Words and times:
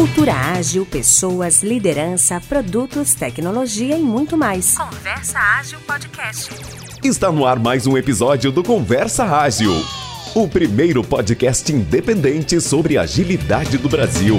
Cultura 0.00 0.32
ágil, 0.32 0.86
pessoas, 0.86 1.62
liderança, 1.62 2.40
produtos, 2.40 3.12
tecnologia 3.12 3.98
e 3.98 4.02
muito 4.02 4.34
mais. 4.34 4.74
Conversa 4.74 5.38
Ágil 5.38 5.78
Podcast. 5.80 6.50
Está 7.04 7.30
no 7.30 7.44
ar 7.44 7.58
mais 7.58 7.86
um 7.86 7.98
episódio 7.98 8.50
do 8.50 8.64
Conversa 8.64 9.24
Ágil, 9.24 9.72
o 10.34 10.48
primeiro 10.48 11.04
podcast 11.04 11.70
independente 11.70 12.58
sobre 12.62 12.96
agilidade 12.96 13.76
do 13.76 13.90
Brasil. 13.90 14.38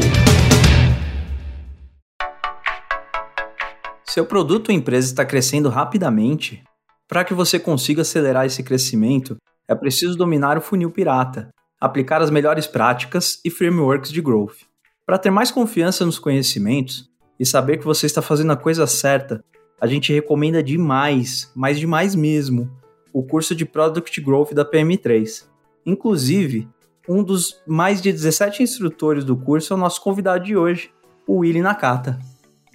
Seu 4.04 4.26
produto 4.26 4.70
ou 4.70 4.76
empresa 4.76 5.12
está 5.12 5.24
crescendo 5.24 5.70
rapidamente? 5.70 6.64
Para 7.08 7.24
que 7.24 7.36
você 7.36 7.60
consiga 7.60 8.02
acelerar 8.02 8.48
esse 8.48 8.64
crescimento, 8.64 9.38
é 9.68 9.76
preciso 9.76 10.18
dominar 10.18 10.58
o 10.58 10.62
funil 10.62 10.90
pirata, 10.90 11.52
aplicar 11.80 12.20
as 12.20 12.32
melhores 12.32 12.66
práticas 12.66 13.40
e 13.46 13.52
frameworks 13.52 14.12
de 14.12 14.24
growth. 14.24 14.71
Para 15.06 15.18
ter 15.18 15.32
mais 15.32 15.52
confiança 15.52 16.06
nos 16.06 16.20
conhecimentos 16.20 17.10
e 17.40 17.46
saber 17.46 17.78
que 17.78 17.86
você 17.86 18.06
está 18.06 18.22
fazendo 18.22 18.52
a 18.52 18.58
coisa 18.58 18.86
certa, 18.86 19.44
a 19.80 19.88
gente 19.88 20.14
recomenda 20.14 20.62
demais, 20.62 21.52
mas 21.56 21.80
demais 21.80 22.14
mesmo, 22.14 22.72
o 23.12 23.24
curso 23.24 23.56
de 23.56 23.66
Product 23.66 24.22
Growth 24.22 24.54
da 24.54 24.64
PM3. 24.64 25.46
Inclusive, 25.86 26.70
um 27.10 27.24
dos 27.24 27.62
mais 27.68 28.02
de 28.02 28.12
17 28.12 28.62
instrutores 28.62 29.26
do 29.26 29.36
curso 29.36 29.74
é 29.74 29.76
o 29.76 29.80
nosso 29.80 30.02
convidado 30.02 30.46
de 30.46 30.56
hoje, 30.56 30.92
o 31.28 31.38
Willy 31.38 31.62
Nakata. 31.62 32.20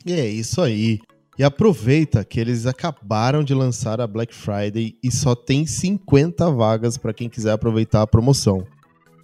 E 0.05 0.13
é 0.13 0.27
isso 0.27 0.61
aí. 0.61 1.01
E 1.39 1.45
aproveita 1.45 2.25
que 2.25 2.41
eles 2.41 2.67
acabaram 2.67 3.45
de 3.45 3.55
lançar 3.55 4.01
a 4.01 4.07
Black 4.07 4.35
Friday 4.35 4.97
e 5.03 5.11
só 5.13 5.35
tem 5.35 5.67
50 5.67 6.51
vagas 6.51 6.97
para 6.97 7.13
quem 7.13 7.29
quiser 7.29 7.53
aproveitar 7.53 8.03
a 8.03 8.07
promoção. 8.07 8.67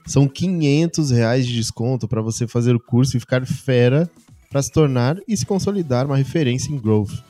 São 0.07 0.27
500 0.27 1.11
reais 1.11 1.47
de 1.47 1.55
desconto 1.55 2.09
para 2.09 2.21
você 2.21 2.47
fazer 2.47 2.75
o 2.75 2.81
curso 2.81 3.17
e 3.17 3.21
ficar 3.21 3.47
fera 3.47 4.11
para 4.51 4.63
se 4.63 4.71
tornar 4.71 5.17
e 5.27 5.37
se 5.37 5.47
consolidar 5.47 6.07
uma 6.07 6.17
referência 6.17 6.73
em 6.73 6.79
growth. 6.79 7.23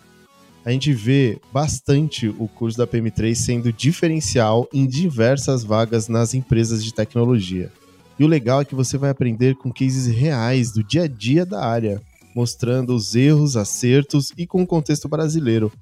A 0.64 0.70
gente 0.70 0.92
vê 0.92 1.40
bastante 1.52 2.28
o 2.28 2.46
curso 2.48 2.78
da 2.78 2.86
PM3 2.86 3.34
sendo 3.34 3.72
diferencial 3.72 4.68
em 4.72 4.86
diversas 4.86 5.64
vagas 5.64 6.08
nas 6.08 6.34
empresas 6.34 6.84
de 6.84 6.94
tecnologia. 6.94 7.70
E 8.18 8.24
o 8.24 8.28
legal 8.28 8.60
é 8.60 8.64
que 8.64 8.74
você 8.74 8.96
vai 8.96 9.10
aprender 9.10 9.56
com 9.56 9.72
cases 9.72 10.06
reais 10.06 10.72
do 10.72 10.84
dia 10.84 11.04
a 11.04 11.08
dia 11.08 11.44
da 11.44 11.64
área, 11.64 12.00
mostrando 12.34 12.94
os 12.94 13.14
erros, 13.16 13.56
acertos 13.56 14.32
e 14.38 14.46
com 14.46 14.62
o 14.62 14.66
contexto 14.66 15.08
brasileiro. 15.08 15.72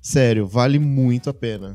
Sério, 0.00 0.46
vale 0.46 0.78
muito 0.78 1.28
a 1.28 1.34
pena. 1.34 1.74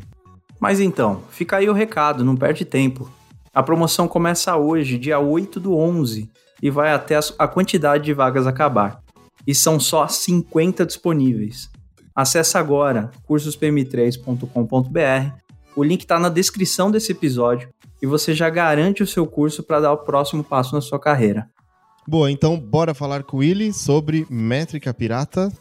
Mas 0.59 0.79
então, 0.79 1.21
fica 1.29 1.57
aí 1.57 1.69
o 1.69 1.73
recado, 1.73 2.25
não 2.25 2.35
perde 2.35 2.65
tempo. 2.65 3.09
A 3.53 3.63
promoção 3.63 4.07
começa 4.07 4.55
hoje, 4.55 4.97
dia 4.97 5.19
8 5.19 5.59
do 5.59 5.75
11, 5.75 6.29
e 6.61 6.69
vai 6.69 6.91
até 6.91 7.19
a 7.37 7.47
quantidade 7.47 8.05
de 8.05 8.13
vagas 8.13 8.47
acabar. 8.47 9.01
E 9.45 9.55
são 9.55 9.79
só 9.79 10.07
50 10.07 10.85
disponíveis. 10.85 11.69
Acesse 12.15 12.57
agora 12.57 13.11
cursospm3.com.br. 13.27 15.37
O 15.75 15.83
link 15.83 16.01
está 16.01 16.19
na 16.19 16.29
descrição 16.29 16.89
desse 16.89 17.11
episódio 17.11 17.69
e 18.01 18.07
você 18.07 18.33
já 18.33 18.49
garante 18.49 19.03
o 19.03 19.07
seu 19.07 19.27
curso 19.27 19.63
para 19.63 19.79
dar 19.79 19.93
o 19.93 19.97
próximo 19.97 20.43
passo 20.43 20.73
na 20.73 20.81
sua 20.81 20.99
carreira. 20.99 21.47
Boa, 22.07 22.31
então 22.31 22.59
bora 22.59 22.93
falar 22.93 23.23
com 23.23 23.37
o 23.37 23.39
Willy 23.41 23.73
sobre 23.73 24.25
métrica 24.29 24.93
pirata. 24.93 25.51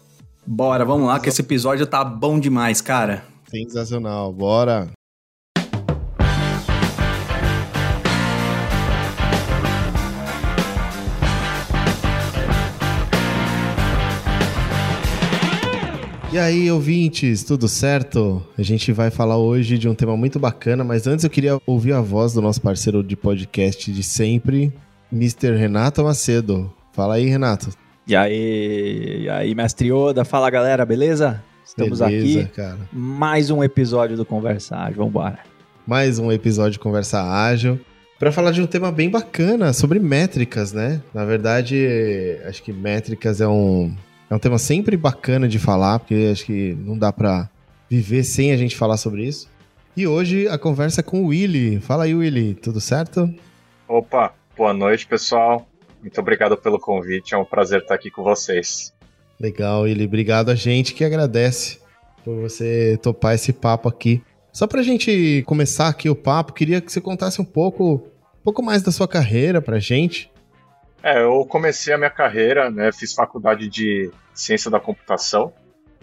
Bora, 0.46 0.84
vamos 0.84 1.08
lá, 1.08 1.18
que 1.18 1.28
esse 1.28 1.42
episódio 1.42 1.86
tá 1.86 2.04
bom 2.04 2.38
demais, 2.38 2.80
cara. 2.80 3.24
Sensacional, 3.50 4.32
bora. 4.32 4.88
E 16.36 16.38
aí, 16.38 16.70
ouvintes, 16.70 17.42
tudo 17.44 17.66
certo? 17.66 18.46
A 18.58 18.62
gente 18.62 18.92
vai 18.92 19.10
falar 19.10 19.38
hoje 19.38 19.78
de 19.78 19.88
um 19.88 19.94
tema 19.94 20.14
muito 20.18 20.38
bacana, 20.38 20.84
mas 20.84 21.06
antes 21.06 21.24
eu 21.24 21.30
queria 21.30 21.58
ouvir 21.66 21.94
a 21.94 22.02
voz 22.02 22.34
do 22.34 22.42
nosso 22.42 22.60
parceiro 22.60 23.02
de 23.02 23.16
podcast 23.16 23.90
de 23.90 24.02
sempre, 24.02 24.70
Mr. 25.10 25.56
Renato 25.56 26.04
Macedo. 26.04 26.70
Fala 26.92 27.14
aí, 27.14 27.24
Renato. 27.24 27.70
E 28.06 28.14
aí, 28.14 29.22
e 29.22 29.28
aí, 29.30 29.54
mestre 29.54 29.90
Oda, 29.90 30.26
fala 30.26 30.50
galera, 30.50 30.84
beleza? 30.84 31.42
Estamos 31.64 32.00
Beleza, 32.00 32.40
aqui, 32.42 32.50
cara. 32.50 32.80
mais 32.92 33.50
um 33.50 33.64
episódio 33.64 34.14
do 34.14 34.26
Conversa 34.26 34.76
Ágil, 34.76 35.06
vambora. 35.06 35.38
Mais 35.86 36.18
um 36.18 36.30
episódio 36.30 36.72
de 36.72 36.78
Conversa 36.80 37.22
Ágil. 37.22 37.80
Para 38.18 38.30
falar 38.30 38.50
de 38.50 38.60
um 38.60 38.66
tema 38.66 38.92
bem 38.92 39.08
bacana 39.08 39.72
sobre 39.72 39.98
métricas, 39.98 40.70
né? 40.70 41.00
Na 41.14 41.24
verdade, 41.24 41.88
acho 42.46 42.62
que 42.62 42.74
métricas 42.74 43.40
é 43.40 43.48
um, 43.48 43.94
é 44.28 44.34
um 44.34 44.38
tema 44.38 44.58
sempre 44.58 44.96
bacana 44.96 45.48
de 45.48 45.58
falar, 45.58 46.00
porque 46.00 46.30
acho 46.32 46.44
que 46.44 46.74
não 46.80 46.98
dá 46.98 47.12
para 47.12 47.48
viver 47.88 48.24
sem 48.24 48.52
a 48.52 48.56
gente 48.56 48.76
falar 48.76 48.96
sobre 48.96 49.24
isso. 49.24 49.48
E 49.96 50.06
hoje 50.06 50.48
a 50.48 50.58
conversa 50.58 51.00
é 51.00 51.02
com 51.02 51.22
o 51.22 51.28
Willy. 51.28 51.80
Fala 51.80 52.04
aí, 52.04 52.14
Willy, 52.14 52.54
tudo 52.54 52.80
certo? 52.80 53.32
Opa, 53.88 54.34
boa 54.56 54.74
noite, 54.74 55.06
pessoal. 55.06 55.66
Muito 56.02 56.20
obrigado 56.20 56.56
pelo 56.56 56.78
convite, 56.78 57.34
é 57.34 57.38
um 57.38 57.44
prazer 57.44 57.80
estar 57.82 57.94
aqui 57.94 58.10
com 58.10 58.22
vocês. 58.22 58.92
Legal, 59.38 59.82
Willy. 59.82 60.04
Obrigado 60.04 60.50
a 60.50 60.54
gente 60.54 60.92
que 60.92 61.04
agradece 61.04 61.78
por 62.24 62.40
você 62.40 62.98
topar 63.02 63.34
esse 63.34 63.52
papo 63.52 63.88
aqui. 63.88 64.22
Só 64.52 64.66
pra 64.66 64.82
gente 64.82 65.44
começar 65.46 65.88
aqui 65.88 66.08
o 66.08 66.16
papo, 66.16 66.52
queria 66.52 66.80
que 66.80 66.90
você 66.90 67.00
contasse 67.00 67.40
um 67.40 67.44
pouco, 67.44 67.94
um 68.40 68.42
pouco 68.42 68.62
mais 68.62 68.82
da 68.82 68.90
sua 68.90 69.06
carreira 69.06 69.62
pra 69.62 69.78
gente. 69.78 70.30
É, 71.06 71.22
eu 71.22 71.46
comecei 71.46 71.94
a 71.94 71.96
minha 71.96 72.10
carreira, 72.10 72.68
né, 72.68 72.90
fiz 72.90 73.14
faculdade 73.14 73.68
de 73.68 74.10
ciência 74.34 74.68
da 74.68 74.80
computação, 74.80 75.52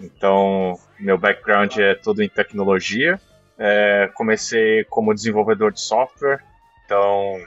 então 0.02 0.80
meu 0.97 1.18
background 1.18 1.75
é 1.78 1.94
todo 1.94 2.24
em 2.24 2.30
tecnologia. 2.30 3.19
É, 3.58 4.09
comecei 4.13 4.86
como 4.86 5.13
desenvolvedor 5.13 5.74
de 5.74 5.81
software, 5.81 6.42
então 6.86 7.38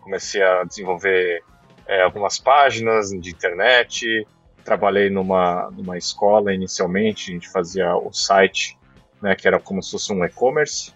comecei 0.00 0.42
a 0.42 0.64
desenvolver 0.64 1.44
é, 1.86 2.02
algumas 2.02 2.40
páginas 2.40 3.10
de 3.10 3.30
internet, 3.30 4.26
trabalhei 4.64 5.08
numa, 5.08 5.70
numa 5.70 5.96
escola 5.96 6.52
inicialmente, 6.52 7.30
a 7.30 7.34
gente 7.34 7.48
fazia 7.48 7.94
o 7.94 8.12
site, 8.12 8.76
né, 9.22 9.36
que 9.36 9.46
era 9.46 9.60
como 9.60 9.80
se 9.80 9.92
fosse 9.92 10.12
um 10.12 10.24
e-commerce. 10.24 10.92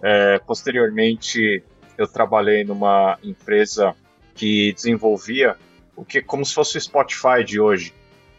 É, 0.00 0.38
posteriormente, 0.46 1.60
eu 1.98 2.06
trabalhei 2.06 2.62
numa 2.62 3.18
empresa 3.20 3.96
que 4.40 4.72
desenvolvia 4.72 5.54
o 5.94 6.02
que 6.02 6.22
como 6.22 6.46
se 6.46 6.54
fosse 6.54 6.78
o 6.78 6.80
Spotify 6.80 7.44
de 7.44 7.60
hoje, 7.60 7.92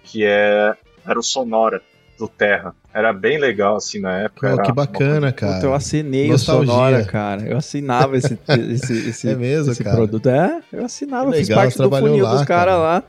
que 0.04 0.26
é 0.26 0.74
era 1.06 1.20
o 1.20 1.22
Sonora 1.22 1.80
do 2.18 2.28
Terra. 2.28 2.74
Era 2.92 3.14
bem 3.14 3.38
legal 3.38 3.76
assim 3.76 4.00
na 4.00 4.22
época. 4.22 4.50
Pô, 4.50 4.64
que 4.64 4.70
uma 4.70 4.74
bacana, 4.74 5.32
cara. 5.32 5.54
Puta, 5.56 5.66
eu 5.68 5.74
assinei 5.76 6.28
Nostalgia. 6.28 6.64
o 6.64 6.66
Sonora, 6.76 7.06
cara. 7.06 7.44
Eu 7.44 7.58
assinava 7.58 8.18
esse, 8.18 8.34
esse, 8.72 9.10
esse, 9.10 9.30
É 9.30 9.36
mesmo, 9.36 9.72
esse 9.74 9.84
cara? 9.84 9.96
produto. 9.96 10.28
É, 10.28 10.64
eu 10.74 10.86
assinava, 10.86 11.32
Que 11.32 11.38
fiz 11.38 11.50
legal, 11.50 11.64
parte 11.64 11.78
do 11.78 11.90
funil 11.92 12.24
lá, 12.24 12.32
dos 12.34 12.46
caras 12.46 12.74
cara. 12.74 12.78
lá. 12.78 13.04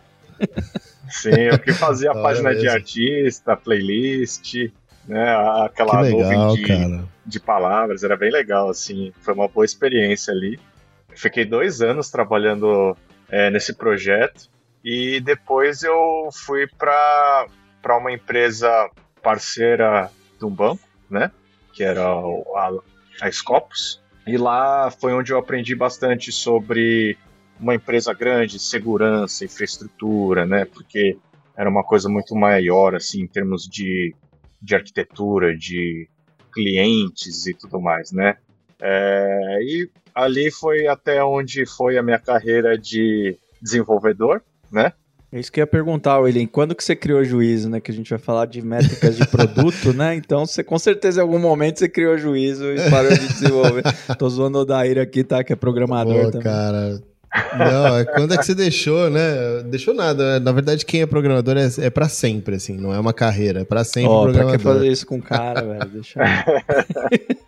Sim, 1.09 1.31
eu 1.31 1.59
que 1.59 1.73
fazia 1.73 2.11
a 2.13 2.15
página 2.15 2.51
de 2.51 2.63
mesmo. 2.63 2.73
artista, 2.73 3.57
playlist, 3.57 4.71
né, 5.09 5.35
aquela 5.65 5.99
legal, 6.03 6.21
nuvem 6.21 6.57
de, 6.57 6.63
cara. 6.67 7.05
de 7.25 7.41
palavras, 7.41 8.03
era 8.03 8.17
bem 8.19 8.31
legal, 8.31 8.69
assim, 8.69 9.13
foi 9.23 9.33
uma 9.33 9.49
boa 9.49 9.65
experiência 9.65 10.31
ali. 10.33 10.61
Fiquei 11.17 11.45
dois 11.45 11.81
anos 11.81 12.11
trabalhando 12.11 12.97
é, 13.29 13.51
nesse 13.51 13.75
projeto 13.75 14.51
e 14.85 15.21
depois 15.21 15.83
eu 15.83 16.29
fui 16.33 16.67
para 16.67 17.47
para 17.81 17.99
uma 17.99 18.13
empresa 18.13 18.89
parceira 19.21 20.09
de 20.39 20.45
um 20.45 20.51
banco, 20.51 20.83
né, 21.11 21.33
que 21.73 21.83
era 21.83 22.05
a, 22.05 22.71
a 23.21 23.31
Scopus, 23.33 24.01
e 24.25 24.37
lá 24.37 24.89
foi 24.89 25.13
onde 25.13 25.33
eu 25.33 25.39
aprendi 25.39 25.75
bastante 25.75 26.31
sobre 26.31 27.19
uma 27.59 27.75
empresa 27.75 28.15
grande, 28.15 28.61
segurança, 28.61 29.45
infraestrutura, 29.45 30.47
né, 30.47 30.65
porque 30.65 31.19
era 31.57 31.69
uma 31.69 31.83
coisa 31.83 32.09
muito 32.09 32.37
maior, 32.37 32.95
assim, 32.95 33.23
em 33.23 33.27
termos 33.27 33.65
de, 33.65 34.15
de 34.61 34.75
arquitetura, 34.75 35.57
de 35.57 36.09
clientes 36.53 37.47
e 37.47 37.55
tudo 37.55 37.81
mais, 37.81 38.13
né. 38.13 38.37
É, 38.83 39.59
e 39.63 39.89
ali 40.13 40.51
foi 40.51 40.89
até 40.89 41.23
onde 41.23 41.65
foi 41.65 41.97
a 41.97 42.03
minha 42.03 42.19
carreira 42.19 42.77
de 42.77 43.37
desenvolvedor, 43.63 44.43
né? 44.71 44.93
É 45.33 45.41
isso 45.41 45.51
que 45.51 45.61
eu 45.61 45.63
ia 45.63 45.67
perguntar, 45.67 46.19
William. 46.19 46.47
Quando 46.47 46.75
que 46.75 46.85
você 46.85 46.95
criou 46.95 47.25
juízo, 47.25 47.71
né? 47.71 47.81
Que 47.81 47.91
a 47.91 47.95
gente 47.95 48.11
vai 48.11 48.19
falar 48.19 48.45
de 48.45 48.61
métricas 48.61 49.17
de 49.17 49.27
produto, 49.27 49.95
né? 49.95 50.15
Então, 50.15 50.45
você 50.45 50.63
com 50.63 50.79
certeza 50.79 51.21
em 51.21 51.23
algum 51.23 51.39
momento 51.39 51.79
você 51.79 51.89
criou 51.89 52.19
juízo 52.19 52.67
e 52.67 52.91
parou 52.91 53.11
de 53.11 53.29
desenvolver. 53.29 53.83
Tô 54.19 54.29
zoando 54.29 54.59
o 54.59 54.65
Daíra 54.67 55.03
aqui, 55.03 55.25
tá? 55.25 55.43
Que 55.43 55.55
é 55.55 55.57
programador 55.57 56.25
Pô, 56.25 56.31
também. 56.33 56.43
cara. 56.43 57.01
Não, 57.57 57.97
é 57.97 58.05
quando 58.05 58.35
é 58.35 58.37
que 58.37 58.45
você 58.45 58.55
deixou, 58.55 59.09
né? 59.09 59.63
Deixou 59.65 59.95
nada. 59.95 60.39
Na 60.39 60.53
verdade, 60.53 60.85
quem 60.85 61.01
é 61.01 61.07
programador 61.07 61.57
é, 61.57 61.67
é 61.79 61.89
para 61.89 62.11
sempre, 62.11 62.57
assim. 62.57 62.77
Não 62.77 62.93
é 62.93 63.01
uma 63.01 63.15
carreira, 63.15 63.61
é 63.61 63.65
pra 63.65 63.85
sempre 63.85 64.11
Ó, 64.11 64.25
pra 64.25 64.33
que 64.33 64.39
programador. 64.39 64.75
fazer 64.75 64.89
isso 64.89 65.07
com 65.07 65.17
o 65.17 65.23
cara, 65.23 65.63
velho? 65.63 65.91
Deixa 65.93 66.21
eu... 66.21 67.37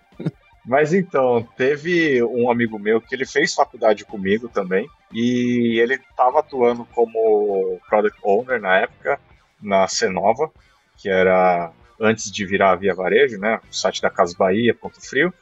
Mas 0.65 0.95
então, 0.95 1.47
teve 1.57 2.23
um 2.23 2.51
amigo 2.51 2.79
meu 2.79 3.01
que 3.01 3.15
ele 3.15 3.27
fez 3.27 3.55
faculdade 3.55 4.05
comigo 4.05 4.49
também, 4.49 4.89
e 5.13 5.79
ele 5.79 5.95
estava 5.95 6.41
atuando 6.41 6.87
como 6.87 7.79
Product 7.89 8.19
Owner 8.25 8.61
na 8.61 8.79
época, 8.79 9.21
na 9.61 9.87
Cenova, 9.87 10.51
que 10.97 11.09
era 11.09 11.71
antes 12.01 12.31
de 12.31 12.47
virar 12.47 12.73
a 12.73 12.77
Via 12.77 12.95
Varejo, 12.95 13.39
né? 13.39 13.61
O 13.71 13.75
site 13.75 14.01
da 14.01 14.11
Casa 14.11 14.35
Bahia, 14.39 14.75
Ponto 14.75 15.01
Frio. 15.01 15.33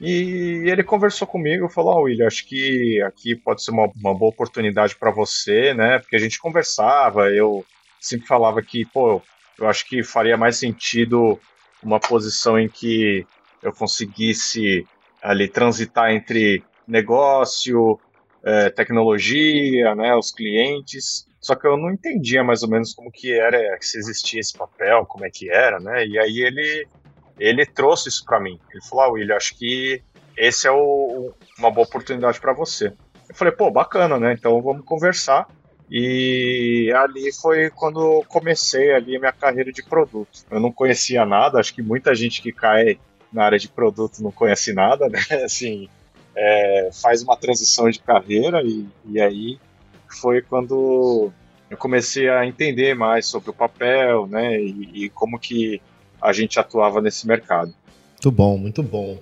E 0.00 0.64
ele 0.66 0.82
conversou 0.82 1.28
comigo 1.28 1.68
falou: 1.68 1.94
Ó, 1.94 2.00
oh, 2.00 2.02
William, 2.02 2.26
acho 2.26 2.44
que 2.46 3.00
aqui 3.02 3.36
pode 3.36 3.62
ser 3.62 3.70
uma, 3.70 3.88
uma 3.96 4.14
boa 4.14 4.30
oportunidade 4.30 4.96
para 4.96 5.12
você, 5.12 5.72
né? 5.74 6.00
Porque 6.00 6.16
a 6.16 6.18
gente 6.18 6.40
conversava, 6.40 7.30
eu 7.30 7.64
sempre 8.00 8.26
falava 8.26 8.60
que, 8.60 8.84
pô, 8.84 9.22
eu 9.58 9.68
acho 9.68 9.86
que 9.86 10.02
faria 10.02 10.36
mais 10.36 10.56
sentido 10.56 11.38
uma 11.80 12.00
posição 12.00 12.58
em 12.58 12.68
que 12.68 13.24
eu 13.62 13.72
conseguisse 13.72 14.86
ali 15.22 15.48
transitar 15.48 16.10
entre 16.10 16.64
negócio, 16.86 17.98
é, 18.44 18.70
tecnologia, 18.70 19.94
né, 19.94 20.14
os 20.14 20.32
clientes. 20.32 21.26
Só 21.40 21.54
que 21.54 21.66
eu 21.66 21.76
não 21.76 21.90
entendia 21.90 22.42
mais 22.42 22.62
ou 22.62 22.68
menos 22.68 22.94
como 22.94 23.10
que 23.10 23.32
era, 23.32 23.58
se 23.80 23.98
existia 23.98 24.40
esse 24.40 24.56
papel, 24.56 25.06
como 25.06 25.24
é 25.24 25.30
que 25.30 25.50
era, 25.50 25.80
né? 25.80 26.06
E 26.06 26.18
aí 26.18 26.40
ele 26.40 26.88
ele 27.38 27.66
trouxe 27.66 28.08
isso 28.08 28.24
para 28.24 28.40
mim. 28.40 28.60
Ele 28.70 28.82
falou: 28.84 29.04
ah, 29.04 29.08
William, 29.08 29.36
acho 29.36 29.56
que 29.58 30.02
esse 30.36 30.68
é 30.68 30.70
o, 30.70 31.32
uma 31.58 31.70
boa 31.70 31.86
oportunidade 31.86 32.40
para 32.40 32.52
você. 32.52 32.92
Eu 33.28 33.34
falei: 33.34 33.52
pô, 33.52 33.70
bacana, 33.70 34.18
né? 34.18 34.34
Então 34.34 34.60
vamos 34.62 34.84
conversar. 34.84 35.48
E 35.90 36.90
ali 36.94 37.32
foi 37.32 37.68
quando 37.70 38.24
comecei 38.28 38.94
ali 38.94 39.16
a 39.16 39.20
minha 39.20 39.32
carreira 39.32 39.70
de 39.72 39.82
produto. 39.82 40.44
Eu 40.50 40.60
não 40.60 40.72
conhecia 40.72 41.26
nada, 41.26 41.58
acho 41.58 41.74
que 41.74 41.82
muita 41.82 42.14
gente 42.14 42.40
que 42.40 42.52
cai 42.52 42.98
na 43.32 43.44
área 43.44 43.58
de 43.58 43.68
produto 43.68 44.22
não 44.22 44.30
conhece 44.30 44.72
nada, 44.72 45.08
né? 45.08 45.20
Assim, 45.44 45.88
é, 46.36 46.90
faz 46.92 47.22
uma 47.22 47.36
transição 47.36 47.88
de 47.90 47.98
carreira 47.98 48.62
e, 48.62 48.86
e 49.06 49.20
aí 49.20 49.58
foi 50.20 50.42
quando 50.42 51.30
eu 51.70 51.76
comecei 51.76 52.28
a 52.28 52.46
entender 52.46 52.94
mais 52.94 53.26
sobre 53.26 53.50
o 53.50 53.54
papel, 53.54 54.26
né? 54.26 54.60
E, 54.60 55.04
e 55.04 55.08
como 55.10 55.38
que 55.38 55.80
a 56.20 56.32
gente 56.32 56.60
atuava 56.60 57.00
nesse 57.00 57.26
mercado. 57.26 57.74
Muito 58.10 58.30
bom, 58.30 58.58
muito 58.58 58.82
bom. 58.82 59.18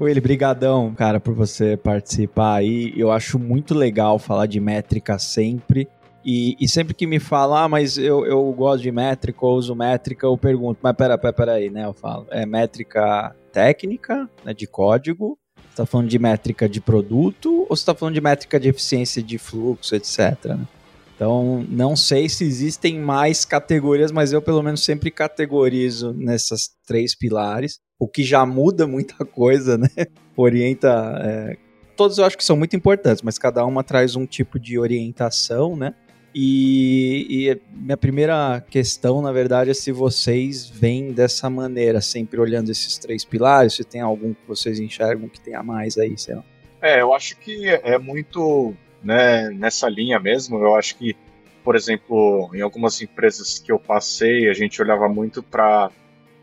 Willi, 0.00 0.20
brigadão, 0.20 0.94
cara, 0.94 1.20
por 1.20 1.34
você 1.34 1.76
participar 1.76 2.54
aí. 2.54 2.92
Eu 2.96 3.12
acho 3.12 3.38
muito 3.38 3.74
legal 3.74 4.18
falar 4.18 4.46
de 4.46 4.58
métrica 4.58 5.18
sempre. 5.18 5.86
E, 6.24 6.56
e, 6.60 6.68
sempre 6.68 6.94
que 6.94 7.06
me 7.06 7.18
fala, 7.18 7.64
ah, 7.64 7.68
mas 7.68 7.96
eu, 7.96 8.26
eu 8.26 8.50
gosto 8.52 8.82
de 8.82 8.90
métrica, 8.90 9.38
eu 9.42 9.50
uso 9.50 9.74
métrica, 9.74 10.26
eu 10.26 10.36
pergunto, 10.36 10.78
mas 10.82 10.94
pera, 10.94 11.16
pera, 11.16 11.32
pera 11.32 11.52
aí, 11.52 11.70
né? 11.70 11.86
Eu 11.86 11.94
falo, 11.94 12.26
é 12.30 12.44
métrica 12.44 13.34
técnica, 13.52 14.28
né, 14.44 14.54
de 14.54 14.66
código, 14.66 15.38
você 15.70 15.76
tá 15.76 15.86
falando 15.86 16.08
de 16.08 16.18
métrica 16.18 16.68
de 16.68 16.80
produto, 16.80 17.66
ou 17.68 17.76
você 17.76 17.84
tá 17.84 17.94
falando 17.94 18.14
de 18.14 18.20
métrica 18.20 18.58
de 18.58 18.68
eficiência 18.68 19.22
de 19.22 19.38
fluxo, 19.38 19.94
etc. 19.94 20.44
Né? 20.46 20.66
Então, 21.14 21.66
não 21.68 21.94
sei 21.94 22.28
se 22.28 22.44
existem 22.44 22.98
mais 22.98 23.44
categorias, 23.44 24.10
mas 24.10 24.32
eu 24.32 24.40
pelo 24.40 24.62
menos 24.62 24.82
sempre 24.82 25.10
categorizo 25.10 26.14
nessas 26.14 26.70
três 26.86 27.14
pilares, 27.14 27.78
o 27.98 28.08
que 28.08 28.24
já 28.24 28.46
muda 28.46 28.86
muita 28.86 29.22
coisa, 29.26 29.76
né? 29.76 29.90
Orienta. 30.34 30.88
É... 31.22 31.56
Todos 31.94 32.16
eu 32.16 32.24
acho 32.24 32.38
que 32.38 32.44
são 32.44 32.56
muito 32.56 32.74
importantes, 32.74 33.20
mas 33.20 33.38
cada 33.38 33.62
uma 33.66 33.84
traz 33.84 34.16
um 34.16 34.24
tipo 34.24 34.58
de 34.58 34.78
orientação, 34.78 35.76
né? 35.76 35.94
E, 36.34 37.48
e, 37.48 37.60
minha 37.72 37.96
primeira 37.96 38.64
questão, 38.70 39.20
na 39.20 39.32
verdade, 39.32 39.70
é 39.70 39.74
se 39.74 39.90
vocês 39.90 40.68
veem 40.68 41.12
dessa 41.12 41.50
maneira, 41.50 42.00
sempre 42.00 42.40
olhando 42.40 42.70
esses 42.70 42.96
três 42.98 43.24
pilares, 43.24 43.74
se 43.74 43.84
tem 43.84 44.00
algum 44.00 44.32
que 44.32 44.46
vocês 44.46 44.78
enxergam 44.78 45.28
que 45.28 45.40
tenha 45.40 45.62
mais 45.62 45.98
aí, 45.98 46.16
sei 46.16 46.36
lá. 46.36 46.44
É, 46.80 47.00
eu 47.00 47.12
acho 47.12 47.36
que 47.36 47.68
é 47.68 47.98
muito 47.98 48.74
né, 49.02 49.50
nessa 49.50 49.88
linha 49.88 50.18
mesmo. 50.18 50.58
Eu 50.58 50.76
acho 50.76 50.96
que, 50.96 51.16
por 51.64 51.74
exemplo, 51.74 52.50
em 52.54 52.60
algumas 52.60 53.00
empresas 53.02 53.58
que 53.58 53.72
eu 53.72 53.78
passei, 53.78 54.48
a 54.48 54.54
gente 54.54 54.80
olhava 54.80 55.08
muito 55.08 55.42
para 55.42 55.90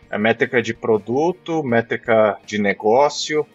a 0.10 0.18
métrica 0.18 0.62
de 0.62 0.74
produto, 0.74 1.64
métrica 1.64 2.38
de 2.46 2.60
negócio, 2.60 3.46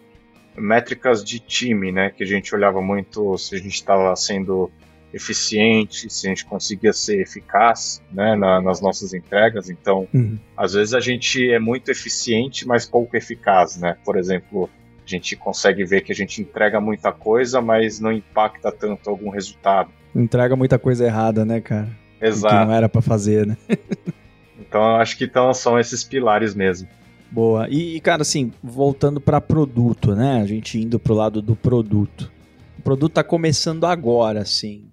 métricas 0.55 1.23
de 1.23 1.39
time, 1.39 1.91
né, 1.91 2.11
que 2.11 2.23
a 2.23 2.27
gente 2.27 2.53
olhava 2.53 2.81
muito 2.81 3.37
se 3.37 3.55
a 3.55 3.57
gente 3.57 3.73
estava 3.73 4.15
sendo 4.15 4.71
eficiente, 5.13 6.09
se 6.09 6.25
a 6.25 6.29
gente 6.29 6.43
conseguia 6.45 6.91
ser 6.91 7.21
eficaz 7.21 8.01
né, 8.11 8.35
na, 8.35 8.59
nas 8.59 8.81
nossas 8.81 9.13
entregas. 9.13 9.69
Então, 9.69 10.07
uhum. 10.13 10.39
às 10.57 10.73
vezes 10.73 10.93
a 10.93 10.99
gente 10.99 11.51
é 11.51 11.59
muito 11.59 11.91
eficiente, 11.91 12.67
mas 12.67 12.85
pouco 12.85 13.15
eficaz. 13.15 13.77
Né? 13.77 13.95
Por 14.03 14.17
exemplo, 14.17 14.69
a 15.05 15.09
gente 15.09 15.35
consegue 15.35 15.85
ver 15.85 16.01
que 16.01 16.11
a 16.11 16.15
gente 16.15 16.41
entrega 16.41 16.81
muita 16.81 17.11
coisa, 17.11 17.61
mas 17.61 17.99
não 17.99 18.11
impacta 18.11 18.71
tanto 18.71 19.09
algum 19.09 19.29
resultado. 19.29 19.91
Entrega 20.15 20.55
muita 20.55 20.79
coisa 20.79 21.05
errada, 21.05 21.45
né, 21.45 21.61
cara? 21.61 21.89
Exato. 22.19 22.55
Que 22.55 22.65
não 22.65 22.73
era 22.73 22.89
para 22.89 23.01
fazer, 23.01 23.45
né? 23.45 23.57
então, 24.59 24.81
eu 24.81 24.95
acho 24.95 25.15
que 25.17 25.25
então, 25.25 25.53
são 25.53 25.79
esses 25.79 26.03
pilares 26.03 26.55
mesmo. 26.55 26.87
Boa. 27.29 27.67
E, 27.69 27.99
cara, 27.99 28.21
assim, 28.21 28.51
voltando 28.63 29.19
para 29.19 29.41
produto, 29.41 30.15
né? 30.15 30.39
A 30.41 30.45
gente 30.45 30.79
indo 30.79 30.99
pro 30.99 31.15
lado 31.15 31.41
do 31.41 31.55
produto. 31.55 32.31
O 32.77 32.81
produto 32.83 33.13
tá 33.13 33.23
começando 33.23 33.85
agora, 33.85 34.41
assim 34.41 34.92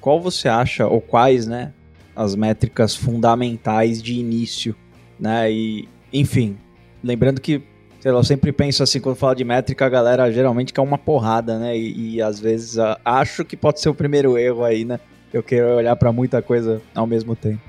qual 0.00 0.20
você 0.20 0.48
acha, 0.48 0.86
ou 0.86 1.00
quais, 1.00 1.46
né, 1.46 1.72
as 2.16 2.34
métricas 2.34 2.96
fundamentais 2.96 4.02
de 4.02 4.14
início, 4.14 4.74
né, 5.18 5.50
e, 5.50 5.88
enfim, 6.12 6.58
lembrando 7.02 7.40
que, 7.40 7.62
sei 8.00 8.10
lá, 8.10 8.18
eu 8.18 8.24
sempre 8.24 8.52
penso 8.52 8.82
assim, 8.82 9.00
quando 9.00 9.16
falo 9.16 9.34
de 9.34 9.44
métrica, 9.44 9.86
a 9.86 9.88
galera 9.88 10.32
geralmente 10.32 10.72
quer 10.72 10.80
uma 10.80 10.98
porrada, 10.98 11.58
né, 11.58 11.76
e, 11.76 12.16
e 12.16 12.22
às 12.22 12.40
vezes 12.40 12.78
a, 12.78 12.98
acho 13.04 13.44
que 13.44 13.56
pode 13.56 13.80
ser 13.80 13.88
o 13.88 13.94
primeiro 13.94 14.36
erro 14.38 14.64
aí, 14.64 14.84
né, 14.84 14.98
eu 15.32 15.42
quero 15.42 15.76
olhar 15.76 15.94
para 15.96 16.12
muita 16.12 16.42
coisa 16.42 16.82
ao 16.94 17.06
mesmo 17.06 17.36
tempo. 17.36 17.60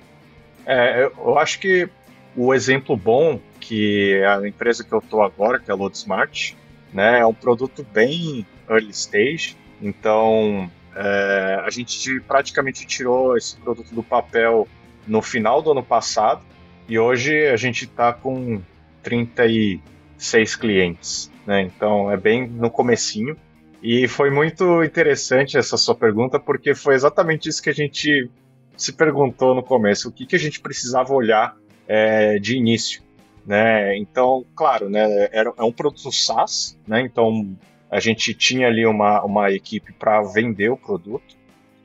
É, 0.65 1.03
eu 1.05 1.37
acho 1.37 1.59
que 1.59 1.87
o 2.35 2.53
exemplo 2.53 2.95
bom 2.95 3.39
que 3.59 4.15
é 4.15 4.25
a 4.25 4.47
empresa 4.47 4.83
que 4.83 4.91
eu 4.91 4.99
estou 4.99 5.21
agora, 5.21 5.59
que 5.59 5.69
é 5.69 5.73
a 5.73 5.77
LoadSmart, 5.77 6.53
né, 6.93 7.19
é 7.19 7.25
um 7.25 7.33
produto 7.33 7.85
bem 7.93 8.45
early 8.69 8.89
stage, 8.89 9.55
então 9.81 10.69
é, 10.95 11.61
a 11.63 11.69
gente 11.69 12.19
praticamente 12.21 12.85
tirou 12.85 13.37
esse 13.37 13.55
produto 13.57 13.93
do 13.93 14.03
papel 14.03 14.67
no 15.07 15.21
final 15.21 15.61
do 15.61 15.71
ano 15.71 15.83
passado 15.83 16.43
e 16.87 16.99
hoje 16.99 17.47
a 17.47 17.55
gente 17.55 17.85
está 17.85 18.11
com 18.11 18.61
36 19.01 20.55
clientes, 20.55 21.31
né? 21.45 21.61
Então 21.61 22.11
é 22.11 22.17
bem 22.17 22.47
no 22.47 22.69
comecinho 22.69 23.37
e 23.81 24.07
foi 24.07 24.29
muito 24.29 24.83
interessante 24.83 25.57
essa 25.57 25.77
sua 25.77 25.95
pergunta 25.95 26.39
porque 26.39 26.75
foi 26.75 26.93
exatamente 26.93 27.49
isso 27.49 27.61
que 27.61 27.69
a 27.69 27.73
gente 27.73 28.29
se 28.75 28.93
perguntou 28.93 29.55
no 29.55 29.63
começo, 29.63 30.09
o 30.09 30.11
que, 30.11 30.25
que 30.25 30.35
a 30.35 30.39
gente 30.39 30.59
precisava 30.59 31.13
olhar 31.13 31.55
é, 31.87 32.37
de 32.39 32.57
início, 32.57 33.01
né? 33.45 33.97
Então, 33.97 34.45
claro, 34.55 34.89
né? 34.89 35.29
Era, 35.31 35.53
é 35.57 35.63
um 35.63 35.71
produto 35.71 36.11
SaaS, 36.11 36.77
né? 36.87 37.01
Então 37.01 37.57
a 37.91 37.99
gente 37.99 38.33
tinha 38.33 38.67
ali 38.67 38.85
uma, 38.85 39.21
uma 39.21 39.51
equipe 39.51 39.91
para 39.91 40.21
vender 40.21 40.69
o 40.69 40.77
produto, 40.77 41.35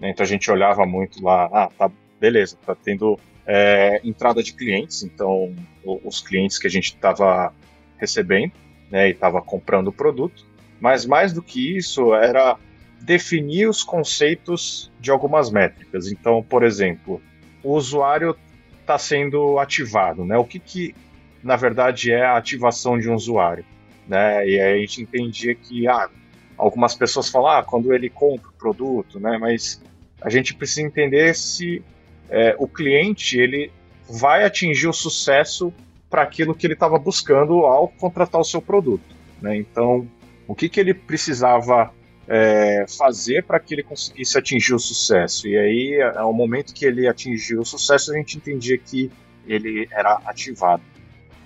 né? 0.01 0.11
então 0.11 0.23
a 0.23 0.29
gente 0.29 0.49
olhava 0.49 0.87
muito 0.87 1.23
lá, 1.23 1.51
ah, 1.53 1.69
tá, 1.77 1.91
beleza, 2.21 2.57
tá 2.65 2.77
tendo 2.77 3.19
é, 3.45 4.01
entrada 4.05 4.41
de 4.41 4.53
clientes, 4.53 5.03
então 5.03 5.53
os 5.85 6.21
clientes 6.21 6.59
que 6.59 6.67
a 6.69 6.71
gente 6.71 6.95
estava 6.95 7.53
recebendo 7.99 8.53
né, 8.91 9.09
e 9.09 9.11
estava 9.11 9.43
comprando 9.43 9.89
o 9.89 9.93
produto, 9.93 10.47
mas 10.81 11.05
mais 11.05 11.33
do 11.33 11.43
que 11.43 11.77
isso 11.77 12.15
era 12.15 12.57
definir 13.01 13.69
os 13.69 13.83
conceitos 13.83 14.93
de 15.01 15.11
algumas 15.11 15.51
métricas. 15.51 16.11
Então, 16.11 16.43
por 16.43 16.63
exemplo, 16.63 17.21
o 17.63 17.73
usuário 17.73 18.37
está 18.81 18.99
sendo 18.99 19.59
ativado, 19.59 20.25
né? 20.25 20.37
O 20.37 20.45
que, 20.45 20.59
que 20.59 20.95
na 21.43 21.57
verdade 21.57 22.13
é 22.13 22.25
a 22.25 22.37
ativação 22.37 22.99
de 22.99 23.09
um 23.09 23.15
usuário? 23.15 23.65
Né? 24.09 24.47
E 24.49 24.61
aí 24.61 24.75
a 24.75 24.79
gente 24.79 25.03
entendia 25.03 25.55
que 25.55 25.87
ah, 25.89 26.09
algumas 26.57 26.95
pessoas 26.95 27.29
falam 27.29 27.51
ah, 27.51 27.63
quando 27.63 27.93
ele 27.93 28.09
compra 28.09 28.49
o 28.49 28.53
produto, 28.53 29.19
né? 29.21 29.39
Mas 29.39 29.83
a 30.21 30.31
gente 30.31 30.55
precisa 30.55 30.83
entender 30.83 31.35
se 31.35 31.83
é, 32.29 32.55
o 32.59 32.67
cliente 32.67 33.39
ele 33.39 33.71
vai 34.09 34.45
atingir 34.45 34.89
o 34.89 34.93
sucesso 34.93 35.73
para 36.09 36.23
aquilo 36.23 36.55
que 36.55 36.67
ele 36.67 36.75
estava 36.75 36.99
buscando 36.99 37.67
ao 37.67 37.89
contratar 37.89 38.41
o 38.41 38.45
seu 38.45 38.63
produto, 38.63 39.15
né? 39.41 39.57
Então, 39.57 40.09
o 40.47 40.55
que, 40.55 40.69
que 40.69 40.79
ele 40.79 40.95
precisava 40.95 41.93
é, 42.29 42.85
fazer 42.99 43.45
para 43.45 43.59
que 43.59 43.75
ele 43.75 43.83
conseguisse 43.83 44.39
atingir 44.39 44.75
o 44.75 44.79
sucesso? 44.79 45.49
E 45.49 45.57
aí, 45.59 46.03
ao 46.17 46.33
momento 46.33 46.73
que 46.73 46.85
ele 46.85 47.09
atingiu 47.09 47.61
o 47.61 47.65
sucesso, 47.65 48.13
a 48.13 48.17
gente 48.17 48.37
entendia 48.37 48.79
que 48.79 49.11
ele 49.47 49.89
era 49.91 50.21
ativado. 50.25 50.83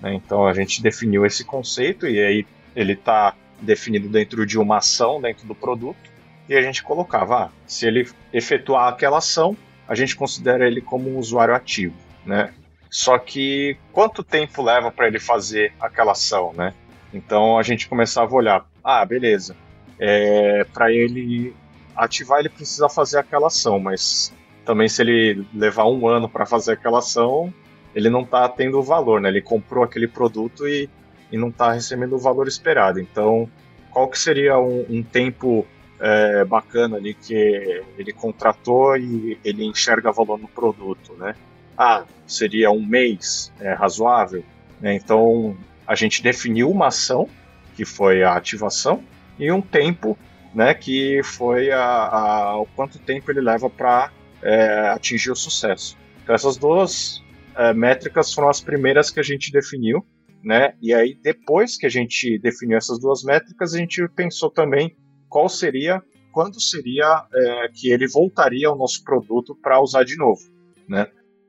Né? 0.01 0.13
Então 0.15 0.45
a 0.45 0.53
gente 0.53 0.81
definiu 0.81 1.25
esse 1.25 1.43
conceito 1.43 2.07
e 2.07 2.19
aí 2.19 2.45
ele 2.75 2.93
está 2.93 3.35
definido 3.61 4.09
dentro 4.09 4.45
de 4.45 4.57
uma 4.57 4.77
ação 4.77 5.21
dentro 5.21 5.47
do 5.47 5.53
produto 5.53 6.11
e 6.49 6.55
a 6.55 6.61
gente 6.61 6.83
colocava, 6.83 7.45
ah, 7.45 7.49
se 7.65 7.85
ele 7.85 8.09
efetuar 8.33 8.87
aquela 8.89 9.19
ação, 9.19 9.55
a 9.87 9.95
gente 9.95 10.15
considera 10.15 10.67
ele 10.67 10.81
como 10.81 11.09
um 11.09 11.17
usuário 11.17 11.53
ativo, 11.53 11.95
né? 12.25 12.53
Só 12.89 13.17
que 13.17 13.77
quanto 13.93 14.23
tempo 14.23 14.61
leva 14.61 14.91
para 14.91 15.07
ele 15.07 15.19
fazer 15.19 15.73
aquela 15.79 16.11
ação, 16.11 16.51
né? 16.53 16.73
Então 17.13 17.57
a 17.57 17.63
gente 17.63 17.87
começava 17.87 18.31
a 18.31 18.35
olhar, 18.35 18.65
ah, 18.83 19.05
beleza, 19.05 19.55
é, 19.99 20.65
para 20.73 20.91
ele 20.91 21.55
ativar 21.95 22.39
ele 22.39 22.49
precisa 22.49 22.89
fazer 22.89 23.19
aquela 23.19 23.47
ação, 23.47 23.79
mas 23.79 24.33
também 24.65 24.89
se 24.89 25.01
ele 25.01 25.45
levar 25.53 25.85
um 25.85 26.07
ano 26.07 26.27
para 26.27 26.45
fazer 26.45 26.73
aquela 26.73 26.99
ação, 26.99 27.53
ele 27.95 28.09
não 28.09 28.21
está 28.21 28.47
tendo 28.47 28.81
valor, 28.81 29.19
né? 29.21 29.29
Ele 29.29 29.41
comprou 29.41 29.83
aquele 29.83 30.07
produto 30.07 30.67
e, 30.67 30.89
e 31.31 31.37
não 31.37 31.49
está 31.49 31.71
recebendo 31.71 32.15
o 32.15 32.19
valor 32.19 32.47
esperado. 32.47 32.99
Então, 32.99 33.49
qual 33.89 34.07
que 34.07 34.17
seria 34.17 34.57
um, 34.59 34.85
um 34.89 35.03
tempo 35.03 35.65
é, 35.99 36.43
bacana 36.45 36.97
ali 36.97 37.13
que 37.13 37.83
ele 37.97 38.13
contratou 38.13 38.97
e 38.97 39.37
ele 39.43 39.65
enxerga 39.65 40.11
valor 40.11 40.39
no 40.39 40.47
produto, 40.47 41.13
né? 41.13 41.35
Ah, 41.77 42.05
seria 42.25 42.71
um 42.71 42.85
mês 42.85 43.51
é, 43.59 43.73
razoável? 43.73 44.43
Né? 44.79 44.95
Então, 44.95 45.55
a 45.85 45.95
gente 45.95 46.23
definiu 46.23 46.69
uma 46.69 46.87
ação, 46.87 47.27
que 47.75 47.85
foi 47.85 48.23
a 48.23 48.35
ativação, 48.35 49.03
e 49.37 49.51
um 49.51 49.61
tempo, 49.61 50.17
né, 50.53 50.73
que 50.73 51.21
foi 51.23 51.71
a, 51.71 51.81
a 51.81 52.57
o 52.59 52.65
quanto 52.65 52.99
tempo 52.99 53.31
ele 53.31 53.41
leva 53.41 53.69
para 53.69 54.11
é, 54.41 54.89
atingir 54.89 55.31
o 55.31 55.35
sucesso. 55.35 55.97
Então, 56.23 56.35
essas 56.35 56.57
duas 56.57 57.23
é, 57.55 57.73
métricas 57.73 58.33
foram 58.33 58.49
as 58.49 58.61
primeiras 58.61 59.09
que 59.09 59.19
a 59.19 59.23
gente 59.23 59.51
definiu, 59.51 60.05
né? 60.43 60.73
E 60.81 60.93
aí, 60.93 61.17
depois 61.21 61.77
que 61.77 61.85
a 61.85 61.89
gente 61.89 62.39
definiu 62.39 62.77
essas 62.77 62.99
duas 62.99 63.23
métricas, 63.23 63.73
a 63.73 63.77
gente 63.77 64.07
pensou 64.09 64.49
também 64.49 64.95
qual 65.29 65.47
seria, 65.47 66.01
quando 66.31 66.59
seria 66.59 67.25
é, 67.33 67.67
que 67.73 67.89
ele 67.91 68.07
voltaria 68.07 68.67
ao 68.67 68.77
nosso 68.77 69.03
produto 69.03 69.55
para 69.55 69.81
usar 69.81 70.03
de 70.03 70.17
novo, 70.17 70.41
né? 70.87 71.07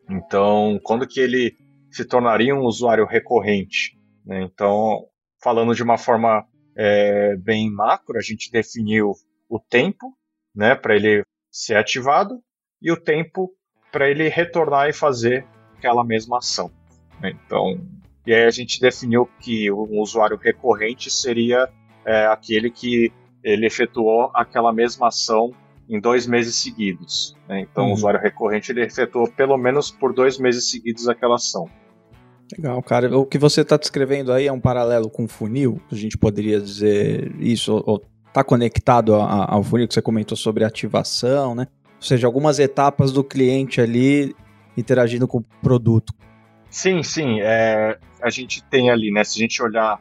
Então, 0.08 0.78
quando 0.82 1.06
que 1.06 1.20
ele 1.20 1.56
se 1.90 2.04
tornaria 2.04 2.54
um 2.54 2.64
usuário 2.64 3.06
recorrente? 3.06 3.98
Né? 4.24 4.42
Então, 4.42 5.06
falando 5.42 5.74
de 5.74 5.82
uma 5.82 5.98
forma 5.98 6.44
é, 6.76 7.36
bem 7.36 7.70
macro, 7.70 8.18
a 8.18 8.22
gente 8.22 8.50
definiu 8.50 9.12
o 9.48 9.58
tempo, 9.58 10.16
né, 10.54 10.74
para 10.74 10.96
ele 10.96 11.24
ser 11.50 11.76
ativado 11.76 12.40
e 12.80 12.90
o 12.90 12.96
tempo 12.96 13.50
para 13.90 14.08
ele 14.08 14.28
retornar 14.28 14.88
e 14.88 14.92
fazer 14.92 15.46
aquela 15.82 16.04
mesma 16.04 16.38
ação. 16.38 16.70
Né? 17.20 17.34
Então, 17.44 17.80
e 18.24 18.32
aí 18.32 18.44
a 18.44 18.50
gente 18.50 18.80
definiu 18.80 19.28
que 19.40 19.70
um 19.72 20.00
usuário 20.00 20.36
recorrente 20.36 21.10
seria 21.10 21.68
é, 22.06 22.26
aquele 22.26 22.70
que 22.70 23.12
ele 23.42 23.66
efetuou 23.66 24.30
aquela 24.32 24.72
mesma 24.72 25.08
ação 25.08 25.52
em 25.88 26.00
dois 26.00 26.26
meses 26.26 26.54
seguidos. 26.54 27.36
Né? 27.48 27.60
Então, 27.60 27.84
uhum. 27.84 27.90
o 27.90 27.94
usuário 27.94 28.20
recorrente 28.20 28.70
ele 28.70 28.84
efetuou 28.84 29.28
pelo 29.28 29.56
menos 29.56 29.90
por 29.90 30.14
dois 30.14 30.38
meses 30.38 30.70
seguidos 30.70 31.08
aquela 31.08 31.34
ação. 31.34 31.68
Legal, 32.56 32.80
cara. 32.82 33.18
O 33.18 33.26
que 33.26 33.38
você 33.38 33.62
está 33.62 33.76
descrevendo 33.76 34.32
aí 34.32 34.46
é 34.46 34.52
um 34.52 34.60
paralelo 34.60 35.10
com 35.10 35.26
funil? 35.26 35.80
A 35.90 35.94
gente 35.94 36.16
poderia 36.16 36.60
dizer 36.60 37.34
isso, 37.40 37.82
ou 37.84 38.02
está 38.28 38.44
conectado 38.44 39.14
ao 39.14 39.62
funil 39.62 39.88
que 39.88 39.94
você 39.94 40.02
comentou 40.02 40.36
sobre 40.36 40.64
ativação, 40.64 41.54
né? 41.54 41.66
Ou 41.96 42.02
seja, 42.02 42.26
algumas 42.26 42.58
etapas 42.58 43.10
do 43.12 43.24
cliente 43.24 43.80
ali 43.80 44.34
interagindo 44.76 45.26
com 45.28 45.38
o 45.38 45.44
produto. 45.62 46.14
Sim, 46.70 47.02
sim. 47.02 47.40
É, 47.40 47.98
a 48.22 48.30
gente 48.30 48.62
tem 48.64 48.90
ali, 48.90 49.10
né? 49.10 49.24
Se 49.24 49.38
a 49.38 49.42
gente 49.42 49.62
olhar 49.62 50.00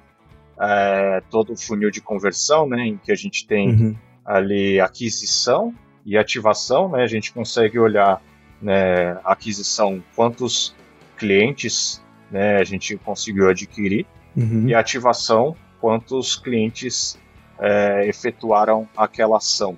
é, 0.60 1.22
todo 1.30 1.54
o 1.54 1.58
funil 1.58 1.92
de 1.92 2.01
conversão, 2.01 2.68
né? 2.68 2.88
Em 2.88 2.98
que 2.98 3.12
a 3.12 3.16
gente 3.16 3.46
tem 3.46 3.70
uhum. 3.70 3.96
ali 4.24 4.80
aquisição 4.80 5.74
e 6.06 6.18
ativação, 6.18 6.90
né? 6.90 7.04
A 7.04 7.08
gente 7.08 7.34
consegue 7.34 7.78
olhar 7.78 8.22
né, 8.62 9.18
aquisição, 9.24 10.04
quantos 10.16 10.75
clientes 11.18 12.01
né, 12.30 12.58
a 12.58 12.63
gente 12.63 12.96
conseguiu 12.98 13.50
adquirir, 13.50 14.06
uhum. 14.36 14.68
e 14.68 14.74
ativação, 14.74 15.56
quantos 15.80 16.36
clientes 16.36 17.18
é, 17.60 18.08
efetuaram 18.08 18.88
aquela 18.96 19.38
ação. 19.38 19.78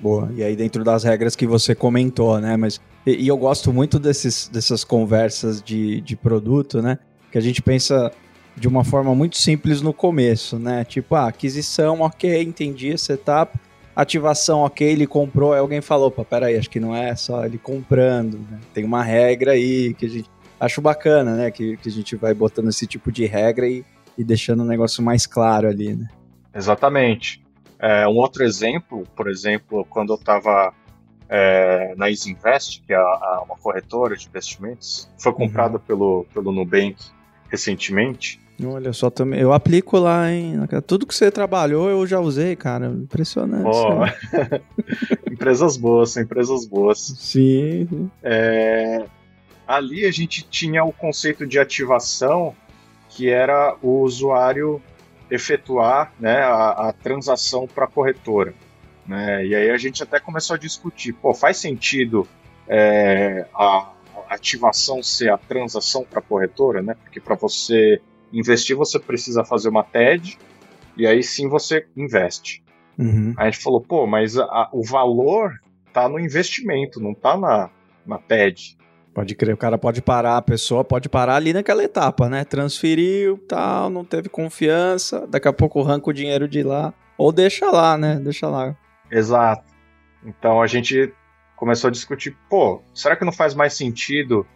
Boa, 0.00 0.30
e 0.34 0.42
aí 0.42 0.54
dentro 0.54 0.84
das 0.84 1.04
regras 1.04 1.34
que 1.34 1.46
você 1.46 1.74
comentou, 1.74 2.38
né? 2.38 2.56
Mas 2.56 2.80
e, 3.06 3.24
e, 3.24 3.28
eu 3.28 3.36
gosto 3.36 3.72
muito 3.72 3.98
desses, 3.98 4.48
dessas 4.48 4.82
conversas 4.82 5.62
de, 5.62 6.00
de 6.00 6.16
produto, 6.16 6.82
né? 6.82 6.98
Que 7.30 7.38
a 7.38 7.40
gente 7.40 7.62
pensa 7.62 8.10
de 8.56 8.66
uma 8.66 8.82
forma 8.82 9.14
muito 9.14 9.36
simples 9.36 9.80
no 9.80 9.92
começo, 9.92 10.58
né? 10.58 10.84
Tipo, 10.84 11.14
ah, 11.14 11.28
aquisição, 11.28 12.00
ok, 12.00 12.42
entendi 12.42 12.92
essa 12.92 13.12
etapa. 13.12 13.60
Ativação, 13.94 14.60
ok, 14.60 14.86
ele 14.86 15.06
comprou, 15.06 15.52
aí 15.52 15.60
alguém 15.60 15.80
falou, 15.80 16.08
opa, 16.08 16.24
peraí, 16.24 16.56
acho 16.56 16.68
que 16.68 16.80
não 16.80 16.94
é 16.94 17.14
só 17.14 17.44
ele 17.44 17.58
comprando, 17.58 18.38
né? 18.50 18.58
Tem 18.74 18.84
uma 18.84 19.02
regra 19.02 19.52
aí 19.52 19.94
que 19.94 20.06
a 20.06 20.08
gente... 20.08 20.30
Acho 20.58 20.80
bacana, 20.80 21.36
né? 21.36 21.50
Que, 21.50 21.76
que 21.76 21.88
a 21.88 21.92
gente 21.92 22.16
vai 22.16 22.32
botando 22.34 22.70
esse 22.70 22.86
tipo 22.86 23.12
de 23.12 23.26
regra 23.26 23.68
e, 23.68 23.84
e 24.16 24.24
deixando 24.24 24.60
o 24.60 24.66
negócio 24.66 25.02
mais 25.02 25.26
claro 25.26 25.68
ali, 25.68 25.94
né? 25.94 26.08
Exatamente. 26.54 27.44
É, 27.78 28.08
um 28.08 28.16
outro 28.16 28.42
exemplo, 28.42 29.04
por 29.14 29.28
exemplo, 29.28 29.86
quando 29.88 30.14
eu 30.14 30.16
estava 30.16 30.72
é, 31.28 31.94
na 31.96 32.08
Easy 32.10 32.30
Invest, 32.30 32.82
que 32.86 32.92
é 32.92 32.96
a, 32.96 33.00
a, 33.00 33.42
uma 33.44 33.56
corretora 33.56 34.16
de 34.16 34.26
investimentos, 34.26 35.08
foi 35.18 35.32
uhum. 35.32 35.38
comprada 35.38 35.74
uhum. 35.74 35.82
pelo, 35.86 36.26
pelo 36.32 36.52
Nubank 36.52 36.96
recentemente. 37.50 38.40
Olha 38.64 38.92
só, 38.92 39.10
também 39.10 39.40
eu 39.40 39.52
aplico 39.52 39.98
lá, 39.98 40.32
hein? 40.32 40.54
Tudo 40.86 41.06
que 41.06 41.14
você 41.14 41.30
trabalhou 41.30 41.90
eu 41.90 42.06
já 42.06 42.18
usei, 42.18 42.56
cara. 42.56 42.86
Impressionante. 42.86 43.68
Oh. 43.68 44.04
empresas 45.30 45.76
boas, 45.76 46.12
são 46.12 46.22
empresas 46.22 46.64
boas. 46.64 46.98
Sim. 46.98 48.10
É, 48.22 49.04
ali 49.68 50.06
a 50.06 50.10
gente 50.10 50.42
tinha 50.48 50.82
o 50.84 50.92
conceito 50.92 51.46
de 51.46 51.58
ativação, 51.58 52.54
que 53.10 53.28
era 53.28 53.76
o 53.82 54.00
usuário 54.00 54.80
efetuar 55.30 56.12
né, 56.18 56.38
a, 56.38 56.88
a 56.88 56.92
transação 56.92 57.66
para 57.66 57.84
a 57.84 57.88
corretora. 57.88 58.54
Né? 59.06 59.46
E 59.46 59.54
aí 59.54 59.70
a 59.70 59.76
gente 59.76 60.02
até 60.02 60.18
começou 60.18 60.54
a 60.54 60.58
discutir, 60.58 61.12
pô, 61.12 61.32
faz 61.32 61.58
sentido 61.58 62.26
é, 62.68 63.46
a 63.54 63.92
ativação 64.28 65.02
ser 65.02 65.30
a 65.30 65.38
transação 65.38 66.04
para 66.04 66.18
a 66.18 66.22
corretora, 66.22 66.82
né? 66.82 66.94
Porque 67.02 67.20
para 67.20 67.36
você 67.36 68.00
investir 68.32 68.76
você 68.76 68.98
precisa 68.98 69.44
fazer 69.44 69.68
uma 69.68 69.84
TED 69.84 70.38
e 70.96 71.06
aí 71.06 71.22
sim 71.22 71.48
você 71.48 71.86
investe. 71.96 72.62
Uhum. 72.98 73.34
Aí 73.36 73.48
a 73.48 73.50
gente 73.50 73.62
falou, 73.62 73.80
pô, 73.80 74.06
mas 74.06 74.36
a, 74.36 74.68
o 74.72 74.82
valor 74.82 75.60
tá 75.92 76.08
no 76.08 76.18
investimento, 76.18 77.00
não 77.00 77.14
tá 77.14 77.36
na, 77.36 77.70
na 78.06 78.18
TED. 78.18 78.76
Pode 79.14 79.34
crer, 79.34 79.54
o 79.54 79.56
cara 79.56 79.78
pode 79.78 80.02
parar, 80.02 80.36
a 80.36 80.42
pessoa 80.42 80.84
pode 80.84 81.08
parar 81.08 81.36
ali 81.36 81.52
naquela 81.52 81.82
etapa, 81.82 82.28
né? 82.28 82.44
Transferiu, 82.44 83.38
tal, 83.48 83.88
não 83.88 84.04
teve 84.04 84.28
confiança, 84.28 85.26
daqui 85.26 85.48
a 85.48 85.52
pouco 85.52 85.80
arranca 85.80 86.10
o 86.10 86.12
dinheiro 86.12 86.46
de 86.46 86.62
lá. 86.62 86.92
Ou 87.16 87.32
deixa 87.32 87.70
lá, 87.70 87.96
né? 87.96 88.20
Deixa 88.22 88.46
lá. 88.46 88.76
Exato. 89.10 89.64
Então 90.24 90.60
a 90.60 90.66
gente 90.66 91.12
começou 91.54 91.88
a 91.88 91.90
discutir, 91.90 92.36
pô, 92.48 92.82
será 92.94 93.16
que 93.16 93.24
não 93.24 93.32
faz 93.32 93.54
mais 93.54 93.74
sentido 93.74 94.46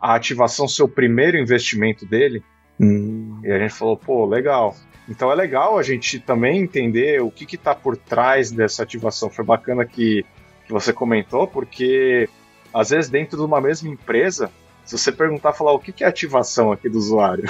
a 0.00 0.14
ativação 0.14 0.68
ser 0.68 0.82
o 0.82 0.88
primeiro 0.88 1.38
investimento 1.38 2.04
dele? 2.04 2.42
Hum. 2.80 3.40
E 3.44 3.50
a 3.50 3.58
gente 3.58 3.74
falou, 3.74 3.96
pô, 3.96 4.26
legal. 4.26 4.76
Então 5.08 5.30
é 5.30 5.34
legal 5.34 5.78
a 5.78 5.82
gente 5.82 6.18
também 6.18 6.60
entender 6.60 7.20
o 7.22 7.30
que 7.30 7.56
está 7.56 7.74
por 7.74 7.96
trás 7.96 8.50
dessa 8.50 8.82
ativação. 8.82 9.30
Foi 9.30 9.44
bacana 9.44 9.84
que, 9.84 10.24
que 10.66 10.72
você 10.72 10.92
comentou, 10.92 11.46
porque 11.46 12.28
às 12.72 12.90
vezes 12.90 13.10
dentro 13.10 13.36
de 13.36 13.44
uma 13.44 13.60
mesma 13.60 13.88
empresa, 13.88 14.50
se 14.84 14.96
você 14.98 15.12
perguntar, 15.12 15.52
falar 15.52 15.72
o 15.72 15.78
que, 15.78 15.92
que 15.92 16.04
é 16.04 16.06
ativação 16.06 16.72
aqui 16.72 16.88
do 16.88 16.98
usuário, 16.98 17.44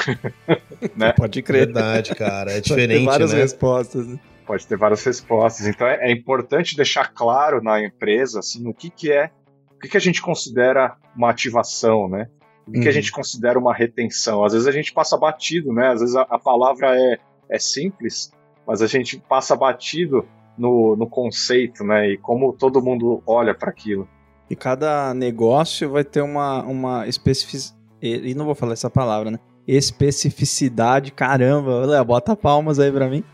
né? 0.96 1.12
Pode 1.12 1.42
crer. 1.42 1.66
Verdade, 1.66 2.14
cara. 2.14 2.52
É 2.52 2.60
diferente, 2.60 2.98
Tem 2.98 3.06
várias 3.06 3.32
né? 3.32 3.40
respostas. 3.40 4.06
Pode 4.46 4.66
ter 4.66 4.76
várias 4.76 5.04
respostas. 5.04 5.66
Então 5.66 5.86
é, 5.86 6.10
é 6.10 6.12
importante 6.12 6.76
deixar 6.76 7.12
claro 7.12 7.62
na 7.62 7.82
empresa 7.82 8.40
assim, 8.40 8.66
o 8.68 8.74
que, 8.74 8.90
que 8.90 9.12
é, 9.12 9.30
o 9.76 9.78
que, 9.80 9.88
que 9.88 9.96
a 9.96 10.00
gente 10.00 10.20
considera 10.20 10.96
uma 11.16 11.30
ativação, 11.30 12.08
né? 12.08 12.28
O 12.66 12.70
que, 12.70 12.78
uhum. 12.78 12.82
que, 12.82 12.88
a 12.88 12.90
uhum. 12.90 12.94
gente 12.94 13.12
considera 13.12 13.58
uma 13.58 13.74
retenção. 13.74 14.44
Às 14.44 14.52
vezes 14.52 14.68
a 14.68 14.72
gente 14.72 14.92
passa 14.92 15.16
batido, 15.16 15.72
né? 15.72 15.88
Às 15.88 16.00
vezes 16.00 16.16
a, 16.16 16.22
a 16.22 16.38
palavra 16.38 16.96
é, 16.96 17.18
é 17.48 17.58
simples, 17.58 18.30
mas 18.66 18.82
a 18.82 18.86
gente 18.86 19.18
passa 19.18 19.56
batido 19.56 20.26
no, 20.56 20.96
no 20.96 21.08
conceito, 21.08 21.84
né? 21.84 22.10
E 22.10 22.18
como 22.18 22.52
todo 22.52 22.82
mundo 22.82 23.22
olha 23.26 23.54
para 23.54 23.70
aquilo. 23.70 24.08
E 24.48 24.56
cada 24.56 25.14
negócio 25.14 25.90
vai 25.90 26.04
ter 26.04 26.20
uma, 26.20 26.62
uma 26.62 27.06
especificidade. 27.06 27.80
E 28.00 28.34
não 28.34 28.44
vou 28.44 28.54
falar 28.54 28.72
essa 28.72 28.90
palavra, 28.90 29.30
né? 29.30 29.38
Especificidade, 29.66 31.12
caramba. 31.12 31.86
Léo, 31.86 32.04
bota 32.04 32.36
palmas 32.36 32.80
aí 32.80 32.90
pra 32.90 33.08
mim 33.08 33.24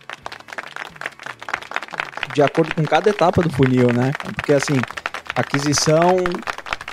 de 2.35 2.43
acordo 2.43 2.75
com 2.75 2.83
cada 2.85 3.11
etapa 3.11 3.43
do 3.43 3.51
funil, 3.51 3.93
né? 3.93 4.13
Porque 4.35 4.53
assim, 4.53 4.75
aquisição 5.35 6.17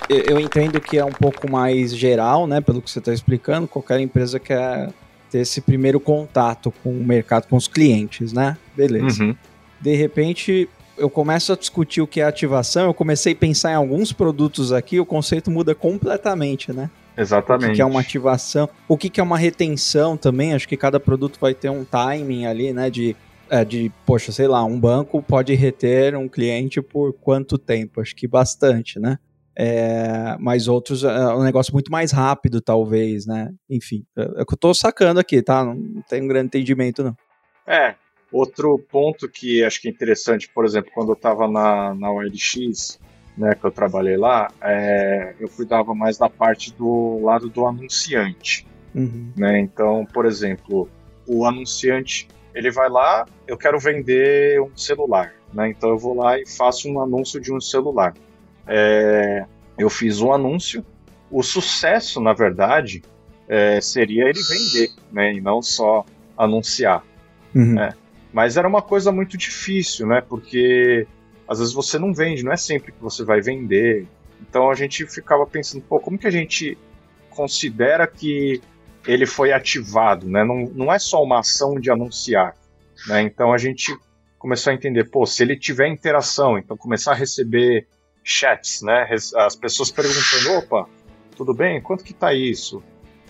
eu 0.08 0.38
entendo 0.38 0.80
que 0.80 0.98
é 0.98 1.04
um 1.04 1.12
pouco 1.12 1.50
mais 1.50 1.96
geral, 1.96 2.46
né? 2.46 2.60
Pelo 2.60 2.80
que 2.80 2.90
você 2.90 2.98
está 2.98 3.12
explicando, 3.12 3.66
qualquer 3.66 3.98
empresa 4.00 4.38
quer 4.38 4.90
ter 5.30 5.38
esse 5.38 5.60
primeiro 5.60 5.98
contato 5.98 6.72
com 6.82 6.90
o 6.90 7.04
mercado, 7.04 7.48
com 7.48 7.56
os 7.56 7.66
clientes, 7.66 8.32
né? 8.32 8.56
Beleza. 8.76 9.24
Uhum. 9.24 9.34
De 9.80 9.94
repente, 9.94 10.68
eu 10.96 11.10
começo 11.10 11.52
a 11.52 11.56
discutir 11.56 12.00
o 12.00 12.06
que 12.06 12.20
é 12.20 12.24
ativação, 12.24 12.86
eu 12.86 12.94
comecei 12.94 13.32
a 13.32 13.36
pensar 13.36 13.72
em 13.72 13.74
alguns 13.74 14.12
produtos 14.12 14.72
aqui, 14.72 15.00
o 15.00 15.06
conceito 15.06 15.50
muda 15.50 15.74
completamente, 15.74 16.72
né? 16.72 16.88
Exatamente. 17.16 17.72
O 17.72 17.74
que, 17.74 17.82
é 17.82 17.84
uma 17.84 18.00
ativação, 18.00 18.68
o 18.86 18.96
que, 18.96 19.08
que 19.08 19.20
é 19.20 19.22
uma 19.22 19.38
retenção 19.38 20.16
também. 20.16 20.52
Acho 20.54 20.68
que 20.68 20.76
cada 20.76 21.00
produto 21.00 21.38
vai 21.40 21.54
ter 21.54 21.70
um 21.70 21.82
timing 21.82 22.44
ali, 22.44 22.72
né? 22.72 22.90
De, 22.90 23.16
é, 23.50 23.64
de, 23.64 23.92
poxa, 24.04 24.32
sei 24.32 24.48
lá, 24.48 24.64
um 24.64 24.78
banco 24.78 25.22
pode 25.22 25.54
reter 25.54 26.16
um 26.16 26.28
cliente 26.28 26.80
por 26.82 27.12
quanto 27.12 27.58
tempo? 27.58 28.00
Acho 28.00 28.14
que 28.14 28.26
bastante, 28.26 28.98
né? 28.98 29.18
É, 29.58 30.36
mas 30.38 30.68
outros 30.68 31.02
é 31.02 31.34
um 31.34 31.42
negócio 31.42 31.72
muito 31.72 31.90
mais 31.90 32.12
rápido, 32.12 32.60
talvez, 32.60 33.26
né? 33.26 33.52
Enfim, 33.70 34.04
é 34.14 34.42
o 34.42 34.46
que 34.46 34.54
eu 34.54 34.58
tô 34.58 34.74
sacando 34.74 35.18
aqui, 35.18 35.40
tá? 35.40 35.64
Não 35.64 36.02
tem 36.08 36.22
um 36.22 36.28
grande 36.28 36.48
entendimento, 36.48 37.02
não. 37.02 37.16
É, 37.66 37.94
outro 38.30 38.78
ponto 38.78 39.28
que 39.28 39.64
acho 39.64 39.80
que 39.80 39.88
é 39.88 39.90
interessante, 39.90 40.48
por 40.52 40.64
exemplo, 40.64 40.90
quando 40.94 41.12
eu 41.12 41.16
tava 41.16 41.48
na, 41.48 41.94
na 41.94 42.12
OLX, 42.12 43.00
né, 43.36 43.54
que 43.54 43.64
eu 43.64 43.70
trabalhei 43.70 44.16
lá, 44.16 44.50
é, 44.60 45.34
eu 45.40 45.48
cuidava 45.48 45.94
mais 45.94 46.18
da 46.18 46.28
parte 46.28 46.72
do 46.72 47.20
lado 47.22 47.48
do 47.48 47.66
anunciante. 47.66 48.66
Uhum. 48.94 49.32
Né? 49.36 49.60
Então, 49.60 50.06
por 50.12 50.26
exemplo, 50.26 50.88
o 51.26 51.46
anunciante 51.46 52.28
ele 52.56 52.70
vai 52.70 52.88
lá, 52.88 53.24
eu 53.46 53.56
quero 53.56 53.78
vender 53.78 54.60
um 54.60 54.76
celular, 54.76 55.32
né? 55.52 55.68
Então 55.68 55.90
eu 55.90 55.98
vou 55.98 56.14
lá 56.14 56.40
e 56.40 56.48
faço 56.48 56.90
um 56.90 57.00
anúncio 57.00 57.40
de 57.40 57.52
um 57.52 57.60
celular 57.60 58.12
é, 58.66 59.46
eu 59.78 59.88
fiz 59.88 60.20
um 60.20 60.32
anúncio. 60.32 60.84
O 61.30 61.42
sucesso, 61.42 62.20
na 62.20 62.32
verdade, 62.32 63.02
é, 63.48 63.80
seria 63.80 64.28
ele 64.28 64.40
vender, 64.42 64.90
né, 65.12 65.34
e 65.34 65.40
não 65.40 65.62
só 65.62 66.04
anunciar. 66.36 67.04
Uhum. 67.54 67.74
Né? 67.74 67.94
Mas 68.32 68.56
era 68.56 68.66
uma 68.66 68.82
coisa 68.82 69.12
muito 69.12 69.36
difícil, 69.36 70.06
né? 70.06 70.20
Porque 70.20 71.06
às 71.48 71.58
vezes 71.58 71.72
você 71.72 71.98
não 71.98 72.12
vende, 72.12 72.44
não 72.44 72.52
é 72.52 72.56
sempre 72.56 72.92
que 72.92 73.00
você 73.00 73.24
vai 73.24 73.40
vender. 73.40 74.06
Então 74.40 74.70
a 74.70 74.74
gente 74.74 75.06
ficava 75.06 75.46
pensando, 75.46 75.82
pô, 75.88 75.98
como 75.98 76.18
que 76.18 76.26
a 76.26 76.30
gente 76.30 76.76
considera 77.30 78.06
que 78.06 78.60
ele 79.06 79.26
foi 79.26 79.52
ativado, 79.52 80.28
né? 80.28 80.44
Não, 80.44 80.70
não 80.74 80.92
é 80.92 80.98
só 80.98 81.22
uma 81.22 81.40
ação 81.40 81.78
de 81.78 81.90
anunciar, 81.90 82.54
né? 83.06 83.22
Então 83.22 83.52
a 83.52 83.58
gente 83.58 83.96
começou 84.38 84.70
a 84.70 84.74
entender, 84.74 85.04
pô, 85.04 85.24
se 85.26 85.42
ele 85.42 85.56
tiver 85.56 85.88
interação, 85.88 86.58
então 86.58 86.76
começar 86.76 87.12
a 87.12 87.14
receber 87.14 87.86
chats, 88.22 88.82
né? 88.82 89.08
As 89.36 89.56
pessoas 89.56 89.90
perguntando, 89.90 90.58
opa, 90.58 90.88
tudo 91.36 91.54
bem? 91.54 91.80
Quanto 91.80 92.04
que 92.04 92.12
tá 92.12 92.34
isso? 92.34 92.82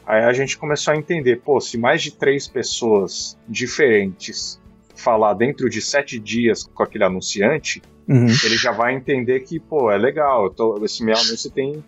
Aí 0.07 0.23
a 0.23 0.33
gente 0.33 0.57
começou 0.57 0.95
a 0.95 0.97
entender, 0.97 1.41
pô, 1.41 1.61
se 1.61 1.77
mais 1.77 2.01
de 2.03 2.13
três 2.13 2.47
pessoas 2.47 3.37
diferentes 3.49 4.61
falar 4.95 5.35
dentro 5.35 5.69
de 5.69 5.83
sete 5.83 6.19
dias 6.19 6.63
com 6.63 6.83
aquele 6.83 7.05
anunciante, 7.05 7.83
uhum. 8.09 8.27
ele 8.27 8.57
já 8.57 8.73
vai 8.73 8.95
entender 8.95 9.41
que, 9.41 9.59
pô, 9.59 9.91
é 9.91 9.99
legal, 9.99 10.49
tô, 10.49 10.83
esse 10.85 11.05
meu 11.05 11.15
anúncio 11.15 11.51
tem, 11.51 11.85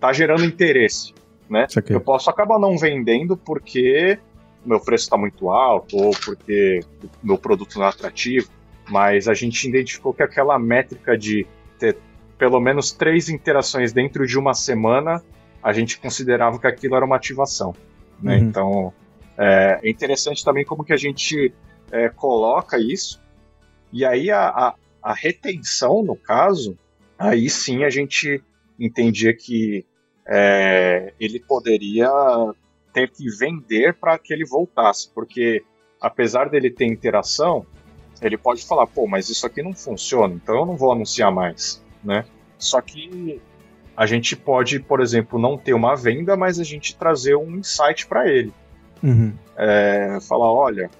tá 0.00 0.12
gerando 0.12 0.44
interesse, 0.44 1.14
né? 1.48 1.66
Eu 1.88 2.00
posso 2.00 2.30
acabar 2.30 2.58
não 2.58 2.76
vendendo 2.76 3.36
porque 3.36 4.18
meu 4.64 4.80
preço 4.80 5.04
está 5.04 5.16
muito 5.16 5.50
alto 5.50 5.96
ou 5.96 6.10
porque 6.24 6.80
meu 7.22 7.36
produto 7.36 7.78
não 7.78 7.86
é 7.86 7.88
atrativo, 7.88 8.48
mas 8.88 9.28
a 9.28 9.34
gente 9.34 9.68
identificou 9.68 10.14
que 10.14 10.22
aquela 10.22 10.58
métrica 10.58 11.16
de 11.16 11.46
ter 11.78 11.96
pelo 12.38 12.60
menos 12.60 12.92
três 12.92 13.28
interações 13.28 13.92
dentro 13.92 14.26
de 14.26 14.38
uma 14.38 14.54
semana, 14.54 15.22
a 15.62 15.72
gente 15.72 15.98
considerava 15.98 16.58
que 16.58 16.66
aquilo 16.66 16.96
era 16.96 17.04
uma 17.04 17.16
ativação. 17.16 17.74
Né? 18.20 18.36
Uhum. 18.36 18.44
Então, 18.44 18.92
é, 19.38 19.80
é, 19.82 19.90
interessante 19.90 20.44
também 20.44 20.64
como 20.64 20.84
que 20.84 20.92
a 20.92 20.96
gente 20.96 21.52
é, 21.90 22.08
coloca 22.08 22.78
isso. 22.78 23.20
E 23.92 24.04
aí 24.04 24.30
a, 24.30 24.48
a, 24.48 24.74
a, 25.02 25.14
retenção, 25.14 26.02
no 26.02 26.16
caso, 26.16 26.76
aí 27.18 27.48
sim 27.48 27.84
a 27.84 27.90
gente 27.90 28.42
entendia 28.78 29.34
que 29.34 29.86
é, 30.26 31.12
ele 31.18 31.40
poderia 31.40 32.10
ter 32.92 33.10
que 33.10 33.28
vender 33.30 33.94
para 33.94 34.18
que 34.18 34.32
ele 34.32 34.44
voltasse, 34.44 35.10
porque 35.14 35.62
apesar 36.00 36.48
dele 36.48 36.70
ter 36.70 36.86
interação, 36.86 37.66
ele 38.22 38.38
pode 38.38 38.64
falar, 38.64 38.86
pô, 38.86 39.06
mas 39.06 39.28
isso 39.28 39.46
aqui 39.46 39.62
não 39.62 39.74
funciona, 39.74 40.34
então 40.34 40.54
eu 40.54 40.66
não 40.66 40.76
vou 40.76 40.92
anunciar 40.92 41.32
mais 41.32 41.84
né? 42.04 42.24
Só 42.58 42.80
que 42.80 43.40
a 43.96 44.06
gente 44.06 44.36
pode, 44.36 44.78
por 44.80 45.00
exemplo, 45.00 45.38
não 45.38 45.56
ter 45.56 45.72
uma 45.72 45.96
venda, 45.96 46.36
mas 46.36 46.60
a 46.60 46.64
gente 46.64 46.96
trazer 46.96 47.36
um 47.36 47.56
insight 47.56 48.06
para 48.06 48.28
ele. 48.30 48.52
Uhum. 49.02 49.32
É, 49.56 50.18
falar, 50.28 50.52
olha, 50.52 50.90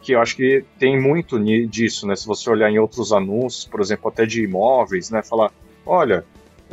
que 0.00 0.12
eu 0.12 0.20
acho 0.20 0.36
que 0.36 0.64
tem 0.78 1.00
muito 1.00 1.38
disso, 1.66 2.06
né? 2.06 2.16
Se 2.16 2.26
você 2.26 2.48
olhar 2.48 2.70
em 2.70 2.78
outros 2.78 3.12
anúncios, 3.12 3.64
por 3.64 3.80
exemplo, 3.80 4.08
até 4.08 4.24
de 4.24 4.42
imóveis, 4.42 5.10
né? 5.10 5.22
Falar, 5.22 5.52
olha, 5.84 6.24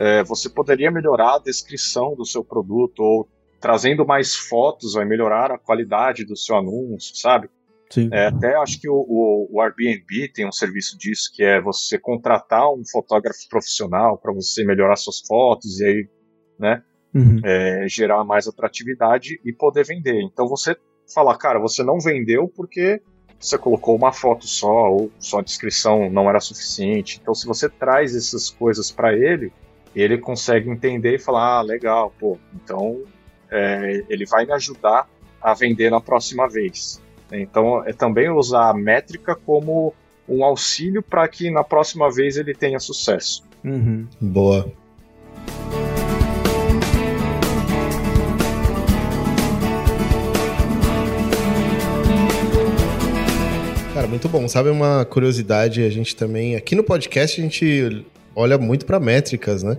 é, 0.01 0.23
você 0.23 0.49
poderia 0.49 0.89
melhorar 0.89 1.35
a 1.35 1.39
descrição 1.39 2.15
do 2.15 2.25
seu 2.25 2.43
produto 2.43 3.01
ou 3.01 3.29
trazendo 3.59 4.03
mais 4.03 4.35
fotos 4.35 4.93
vai 4.93 5.05
melhorar 5.05 5.51
a 5.51 5.59
qualidade 5.59 6.25
do 6.25 6.35
seu 6.35 6.55
anúncio, 6.55 7.15
sabe? 7.15 7.47
É, 8.11 8.27
até 8.27 8.55
acho 8.55 8.79
que 8.79 8.89
o, 8.89 8.95
o, 8.95 9.47
o, 9.51 9.61
Airbnb 9.61 10.31
tem 10.33 10.47
um 10.47 10.51
serviço 10.51 10.97
disso, 10.97 11.29
que 11.35 11.43
é 11.43 11.61
você 11.61 11.99
contratar 11.99 12.67
um 12.73 12.81
fotógrafo 12.89 13.47
profissional 13.47 14.17
para 14.17 14.33
você 14.33 14.63
melhorar 14.63 14.95
suas 14.95 15.19
fotos 15.19 15.79
e 15.79 15.85
aí, 15.85 16.09
né, 16.57 16.81
uhum. 17.13 17.39
é, 17.43 17.85
gerar 17.87 18.23
mais 18.23 18.47
atratividade 18.47 19.39
e 19.45 19.53
poder 19.53 19.85
vender. 19.85 20.19
Então 20.21 20.47
você 20.47 20.75
fala, 21.13 21.37
cara, 21.37 21.59
você 21.59 21.83
não 21.83 21.99
vendeu 21.99 22.47
porque 22.47 23.01
você 23.37 23.57
colocou 23.57 23.95
uma 23.95 24.13
foto 24.13 24.47
só 24.47 24.89
ou 24.89 25.11
sua 25.19 25.43
descrição 25.43 26.09
não 26.09 26.27
era 26.27 26.39
suficiente. 26.39 27.19
Então 27.21 27.35
se 27.35 27.45
você 27.45 27.69
traz 27.69 28.15
essas 28.15 28.49
coisas 28.49 28.89
para 28.89 29.13
ele, 29.13 29.51
ele 29.95 30.17
consegue 30.17 30.69
entender 30.69 31.15
e 31.15 31.19
falar, 31.19 31.59
ah, 31.59 31.61
legal, 31.61 32.13
pô, 32.19 32.37
então 32.55 33.01
é, 33.49 34.03
ele 34.09 34.25
vai 34.25 34.45
me 34.45 34.53
ajudar 34.53 35.07
a 35.41 35.53
vender 35.53 35.89
na 35.89 35.99
próxima 35.99 36.47
vez. 36.47 37.01
Então, 37.31 37.83
é 37.85 37.93
também 37.93 38.29
usar 38.29 38.69
a 38.69 38.73
métrica 38.73 39.35
como 39.35 39.93
um 40.27 40.43
auxílio 40.43 41.01
para 41.01 41.27
que 41.27 41.49
na 41.49 41.63
próxima 41.63 42.11
vez 42.11 42.37
ele 42.37 42.53
tenha 42.53 42.79
sucesso. 42.79 43.43
Uhum. 43.63 44.07
Boa. 44.19 44.71
Cara, 53.93 54.07
muito 54.07 54.27
bom. 54.29 54.47
Sabe 54.47 54.69
uma 54.69 55.05
curiosidade? 55.05 55.83
A 55.83 55.89
gente 55.89 56.15
também, 56.15 56.55
aqui 56.55 56.75
no 56.75 56.83
podcast, 56.83 57.39
a 57.39 57.43
gente 57.43 58.05
olha 58.35 58.57
muito 58.57 58.85
para 58.85 58.99
métricas, 58.99 59.63
né? 59.63 59.77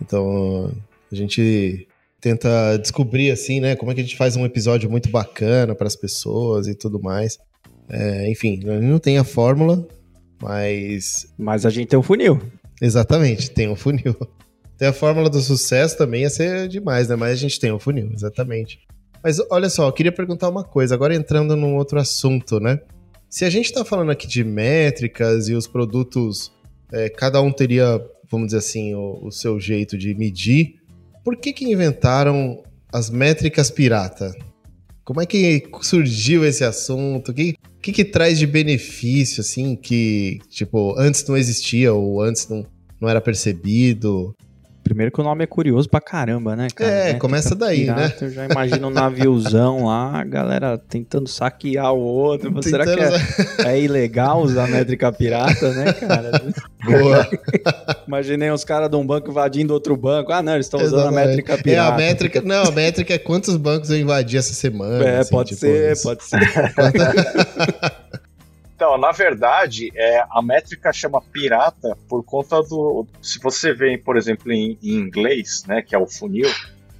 Então, 0.00 0.72
a 1.10 1.14
gente 1.14 1.86
tenta 2.20 2.76
descobrir 2.76 3.30
assim, 3.30 3.60
né, 3.60 3.74
como 3.74 3.90
é 3.90 3.94
que 3.94 4.00
a 4.00 4.04
gente 4.04 4.16
faz 4.16 4.36
um 4.36 4.44
episódio 4.44 4.90
muito 4.90 5.08
bacana 5.08 5.74
para 5.74 5.86
as 5.86 5.96
pessoas 5.96 6.66
e 6.66 6.74
tudo 6.74 7.00
mais. 7.00 7.38
É, 7.88 8.30
enfim, 8.30 8.60
a 8.68 8.74
gente 8.74 8.86
não 8.86 8.98
tem 8.98 9.18
a 9.18 9.24
fórmula, 9.24 9.86
mas 10.40 11.26
mas 11.38 11.66
a 11.66 11.70
gente 11.70 11.88
tem 11.88 11.98
um 11.98 12.02
funil. 12.02 12.40
Exatamente, 12.80 13.50
tem 13.50 13.68
um 13.68 13.76
funil. 13.76 14.14
Tem 14.78 14.88
a 14.88 14.94
fórmula 14.94 15.28
do 15.28 15.40
sucesso 15.40 15.98
também 15.98 16.22
ia 16.22 16.30
ser 16.30 16.66
demais, 16.66 17.06
né? 17.06 17.14
Mas 17.14 17.32
a 17.32 17.34
gente 17.34 17.60
tem 17.60 17.70
um 17.70 17.78
funil, 17.78 18.10
exatamente. 18.14 18.78
Mas 19.22 19.36
olha 19.50 19.68
só, 19.68 19.86
eu 19.86 19.92
queria 19.92 20.10
perguntar 20.10 20.48
uma 20.48 20.64
coisa, 20.64 20.94
agora 20.94 21.14
entrando 21.14 21.54
num 21.54 21.76
outro 21.76 22.00
assunto, 22.00 22.58
né? 22.58 22.80
Se 23.28 23.44
a 23.44 23.50
gente 23.50 23.66
está 23.66 23.84
falando 23.84 24.10
aqui 24.10 24.26
de 24.26 24.42
métricas 24.42 25.50
e 25.50 25.54
os 25.54 25.66
produtos, 25.66 26.50
é, 26.92 27.08
cada 27.08 27.40
um 27.40 27.52
teria, 27.52 28.00
vamos 28.30 28.48
dizer 28.48 28.58
assim, 28.58 28.94
o, 28.94 29.26
o 29.26 29.30
seu 29.30 29.58
jeito 29.60 29.96
de 29.96 30.14
medir, 30.14 30.76
por 31.24 31.36
que 31.36 31.52
que 31.52 31.70
inventaram 31.70 32.62
as 32.92 33.10
métricas 33.10 33.70
pirata? 33.70 34.34
Como 35.04 35.20
é 35.20 35.26
que 35.26 35.64
surgiu 35.82 36.44
esse 36.44 36.64
assunto? 36.64 37.30
O 37.30 37.34
que, 37.34 37.56
que, 37.82 37.92
que 37.92 38.04
traz 38.04 38.38
de 38.38 38.46
benefício, 38.46 39.40
assim, 39.40 39.74
que, 39.74 40.38
tipo, 40.48 40.94
antes 40.98 41.26
não 41.26 41.36
existia 41.36 41.92
ou 41.92 42.22
antes 42.22 42.48
não, 42.48 42.64
não 43.00 43.08
era 43.08 43.20
percebido? 43.20 44.34
Primeiro 44.90 45.12
que 45.12 45.20
o 45.20 45.22
nome 45.22 45.44
é 45.44 45.46
curioso 45.46 45.88
pra 45.88 46.00
caramba, 46.00 46.56
né, 46.56 46.66
cara? 46.74 46.90
É, 46.90 47.12
né? 47.12 47.18
começa 47.20 47.54
daí, 47.54 47.82
pirata, 47.82 48.00
né? 48.02 48.14
Eu 48.22 48.30
já 48.30 48.46
imagino 48.46 48.88
um 48.88 48.90
naviozão 48.90 49.86
lá, 49.86 50.18
a 50.18 50.24
galera 50.24 50.76
tentando 50.76 51.28
saquear 51.28 51.94
o 51.94 52.00
outro. 52.00 52.48
Tentando 52.48 52.64
Será 52.64 52.84
que 52.84 53.00
é, 53.00 53.70
é, 53.70 53.80
ilegal 53.80 54.42
usar 54.42 54.66
métrica 54.66 55.12
pirata, 55.12 55.72
né, 55.74 55.92
cara? 55.92 56.32
Boa. 56.84 57.28
Imaginei 58.04 58.50
os 58.50 58.64
caras 58.64 58.90
de 58.90 58.96
um 58.96 59.06
banco 59.06 59.30
invadindo 59.30 59.72
outro 59.72 59.96
banco. 59.96 60.32
Ah, 60.32 60.42
não, 60.42 60.54
eles 60.54 60.66
estão 60.66 60.82
usando 60.82 61.06
a 61.06 61.12
métrica 61.12 61.56
pirata. 61.56 61.88
É, 61.88 61.94
a 61.94 61.96
métrica... 61.96 62.42
Não, 62.42 62.64
a 62.64 62.72
métrica 62.72 63.14
é 63.14 63.18
quantos 63.18 63.56
bancos 63.56 63.92
eu 63.92 63.96
invadi 63.96 64.38
essa 64.38 64.52
semana. 64.52 65.04
É, 65.04 65.18
assim, 65.20 65.30
pode 65.30 65.50
tipo 65.50 65.60
ser, 65.60 65.92
isso. 65.92 66.02
pode 66.02 66.24
ser. 66.24 66.40
Então, 68.80 68.96
na 68.96 69.12
verdade, 69.12 69.92
é, 69.94 70.24
a 70.30 70.40
métrica 70.40 70.90
chama 70.90 71.20
pirata 71.20 71.94
por 72.08 72.24
conta 72.24 72.62
do. 72.62 73.06
Se 73.20 73.38
você 73.38 73.74
vê, 73.74 73.98
por 73.98 74.16
exemplo, 74.16 74.50
em, 74.50 74.78
em 74.82 74.94
inglês, 74.94 75.64
né, 75.68 75.82
que 75.82 75.94
é 75.94 75.98
o 75.98 76.06
funil, 76.06 76.48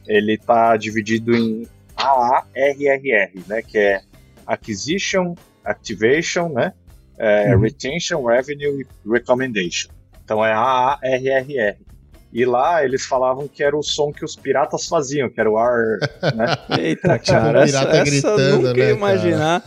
ele 0.07 0.35
está 0.35 0.77
dividido 0.77 1.35
em 1.35 1.67
AARRR, 1.97 3.33
né, 3.49 3.63
que 3.63 3.79
é 3.79 4.03
Acquisition, 4.47 5.35
Activation, 5.65 6.51
né, 6.51 6.75
é, 7.17 7.57
uhum. 7.57 7.63
Retention, 7.63 8.27
Revenue 8.27 8.83
e 8.83 9.11
Recommendation. 9.11 9.91
Então 10.23 10.45
é 10.45 10.53
AARRR. 10.53 11.79
E 12.33 12.45
lá 12.45 12.85
eles 12.85 13.05
falavam 13.05 13.49
que 13.49 13.63
era 13.63 13.77
o 13.77 13.83
som 13.83 14.13
que 14.13 14.25
os 14.25 14.37
piratas 14.37 14.87
faziam, 14.87 15.29
que 15.29 15.41
era 15.41 15.51
o 15.51 15.59
ar, 15.59 15.99
né? 16.35 16.57
Eita, 16.79 17.19
cara, 17.19 17.65
essa, 17.65 17.83
essa 17.89 18.29
eu 18.29 18.57
nunca 18.59 18.75
né, 18.75 18.79
ia 18.79 18.91
imaginar. 18.91 19.65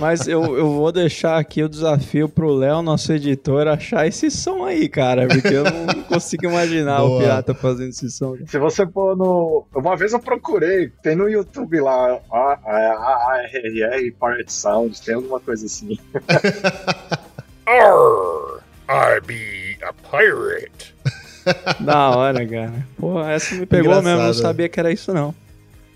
Mas 0.00 0.28
eu, 0.28 0.56
eu 0.56 0.72
vou 0.72 0.92
deixar 0.92 1.36
aqui 1.38 1.62
o 1.62 1.68
desafio 1.68 2.28
pro 2.28 2.52
Léo, 2.52 2.82
nosso 2.82 3.12
editor, 3.12 3.66
achar 3.66 4.06
esse 4.06 4.30
som 4.30 4.64
aí, 4.64 4.88
cara. 4.88 5.26
Porque 5.26 5.48
eu 5.48 5.64
não 5.64 6.02
consigo 6.06 6.46
imaginar 6.46 6.98
Boa. 6.98 7.16
o 7.16 7.20
pirata 7.20 7.54
fazendo 7.54 7.88
esse 7.88 8.08
som. 8.10 8.36
Se 8.46 8.58
você 8.58 8.86
pôr 8.86 9.16
no. 9.16 9.66
Uma 9.74 9.96
vez 9.96 10.12
eu 10.12 10.20
procurei, 10.20 10.92
tem 11.02 11.16
no 11.16 11.28
YouTube 11.28 11.80
lá, 11.80 12.20
ARR 12.30 14.12
Pirate 14.20 14.52
Sounds, 14.52 15.00
tem 15.00 15.16
alguma 15.16 15.40
coisa 15.40 15.66
assim. 15.66 15.98
Arr, 17.66 18.62
I 18.88 19.20
be 19.26 19.78
a 19.82 19.92
pirate. 19.92 20.93
Da 21.80 22.10
hora, 22.10 22.46
cara. 22.46 22.86
Pô, 22.98 23.20
essa 23.22 23.54
me 23.54 23.66
pegou 23.66 23.92
Engraçado. 23.92 24.04
mesmo, 24.04 24.26
não 24.26 24.34
sabia 24.34 24.68
que 24.68 24.80
era 24.80 24.92
isso 24.92 25.12
não. 25.12 25.34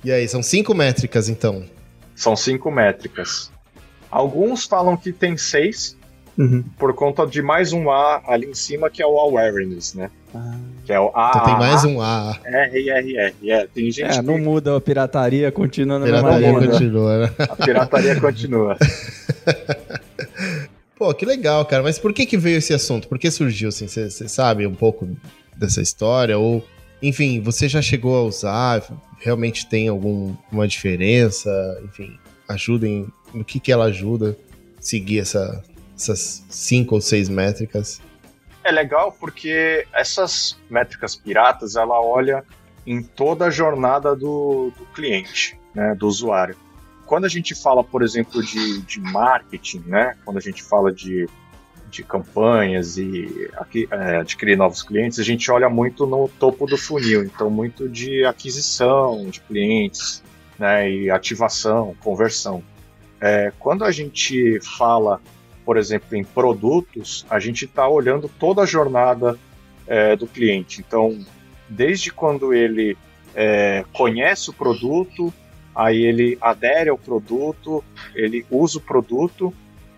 E 0.05 0.13
aí, 0.13 0.29
são 0.29 0.43
cinco 0.43 0.75
métricas 0.75 1.29
então? 1.29 1.65
São 2.15 2.37
cinco 2.37 2.71
métricas. 2.71 3.51
Alguns 4.11 4.65
falam 4.65 4.97
que 4.97 5.13
tem 5.13 5.37
seis, 5.37 5.97
uhum. 6.37 6.65
por 6.79 6.95
conta 6.95 7.27
de 7.27 7.43
mais 7.43 7.73
um 7.73 7.91
A 7.91 8.23
ali 8.27 8.47
em 8.47 8.55
cima, 8.55 8.89
que 8.89 9.03
é 9.03 9.07
o 9.07 9.19
awareness, 9.19 9.95
né? 9.95 10.11
Ah. 10.35 10.59
Que 10.85 10.93
é 10.93 11.01
o 11.01 11.11
A. 11.15 11.31
Então 11.31 11.45
tem 11.45 11.59
mais 11.59 11.85
um 11.85 12.01
A. 12.01 12.39
R, 12.45 12.91
R, 12.91 13.17
R. 13.17 13.51
É, 13.51 13.67
tem 13.67 13.91
gente 13.91 14.11
é, 14.11 14.21
que... 14.21 14.23
não 14.23 14.39
muda 14.39 14.77
a 14.77 14.81
pirataria, 14.81 15.51
continua 15.53 15.99
na 15.99 16.07
pirataria 16.07 16.53
mesma 16.53 16.73
continua, 16.73 17.19
né? 17.19 17.35
A 17.39 17.57
pirataria 17.57 18.17
continua. 18.21 18.77
Pô, 20.97 21.15
que 21.15 21.25
legal, 21.25 21.65
cara. 21.65 21.83
Mas 21.83 21.99
por 21.99 22.13
que 22.13 22.27
que 22.27 22.37
veio 22.37 22.59
esse 22.59 22.75
assunto? 22.75 23.07
Por 23.07 23.19
que 23.19 23.31
surgiu, 23.31 23.69
assim? 23.69 23.87
Você 23.87 24.11
sabe 24.29 24.67
um 24.67 24.75
pouco 24.75 25.09
dessa 25.59 25.83
história? 25.83 26.39
Ou, 26.39 26.65
enfim, 27.03 27.41
você 27.41 27.69
já 27.69 27.83
chegou 27.83 28.17
a 28.17 28.23
usar? 28.23 28.83
Realmente 29.19 29.69
tem 29.69 29.89
alguma 29.89 30.69
diferença? 30.69 31.51
Enfim, 31.85 32.19
ajudem. 32.49 33.09
No 33.35 33.45
que 33.45 33.61
que 33.61 33.73
ela 33.73 33.87
ajuda? 33.87 34.37
Seguir 34.81 35.21
essa, 35.21 35.63
essas 35.95 36.45
cinco 36.49 36.95
ou 36.95 37.01
seis 37.01 37.29
métricas? 37.29 38.01
É 38.65 38.71
legal 38.71 39.13
porque 39.19 39.87
essas 39.93 40.57
métricas 40.71 41.17
piratas, 41.17 41.75
ela 41.75 42.01
olha 42.01 42.45
em 42.87 43.03
toda 43.03 43.47
a 43.47 43.51
jornada 43.51 44.15
do, 44.15 44.73
do 44.79 44.87
cliente, 44.95 45.59
né, 45.75 45.95
do 45.95 46.07
usuário 46.07 46.57
quando 47.09 47.25
a 47.25 47.29
gente 47.29 47.55
fala, 47.55 47.83
por 47.83 48.03
exemplo, 48.03 48.43
de, 48.45 48.83
de 48.83 49.01
marketing, 49.01 49.83
né? 49.87 50.15
Quando 50.27 50.37
a 50.37 50.41
gente 50.41 50.63
fala 50.63 50.93
de, 50.93 51.27
de 51.91 52.03
campanhas 52.03 52.97
e 52.99 53.51
aqui, 53.57 53.89
é, 53.91 54.17
adquirir 54.17 54.57
novos 54.57 54.83
clientes, 54.83 55.19
a 55.19 55.23
gente 55.23 55.51
olha 55.51 55.69
muito 55.69 56.07
no 56.07 56.29
topo 56.29 56.67
do 56.67 56.77
funil, 56.77 57.25
então 57.25 57.51
muito 57.51 57.89
de 57.89 58.25
aquisição 58.25 59.29
de 59.29 59.41
clientes, 59.41 60.23
né? 60.59 60.91
E 60.91 61.11
ativação, 61.11 61.95
conversão. 62.03 62.63
É, 63.21 63.53
quando 63.59 63.85
a 63.85 63.91
gente 63.91 64.61
fala, 64.61 65.21
por 65.65 65.77
exemplo, 65.77 66.17
em 66.17 66.25
produtos, 66.25 67.27
a 67.29 67.39
gente 67.39 67.65
está 67.65 67.89
olhando 67.89 68.31
toda 68.39 68.63
a 68.63 68.67
jornada 68.67 69.39
é, 69.87 70.15
do 70.15 70.27
cliente. 70.27 70.81
Então, 70.87 71.19
desde 71.69 72.13
quando 72.13 72.53
ele 72.53 72.97
é, 73.35 73.85
conhece 73.93 74.51
o 74.51 74.53
produto, 74.53 75.33
aí 75.75 76.03
ele 76.03 76.39
adere 76.41 76.91
ao 76.91 76.99
produto, 76.99 77.85
ele 78.15 78.45
usa 78.51 78.79
o 78.79 78.81
produto, 78.81 79.53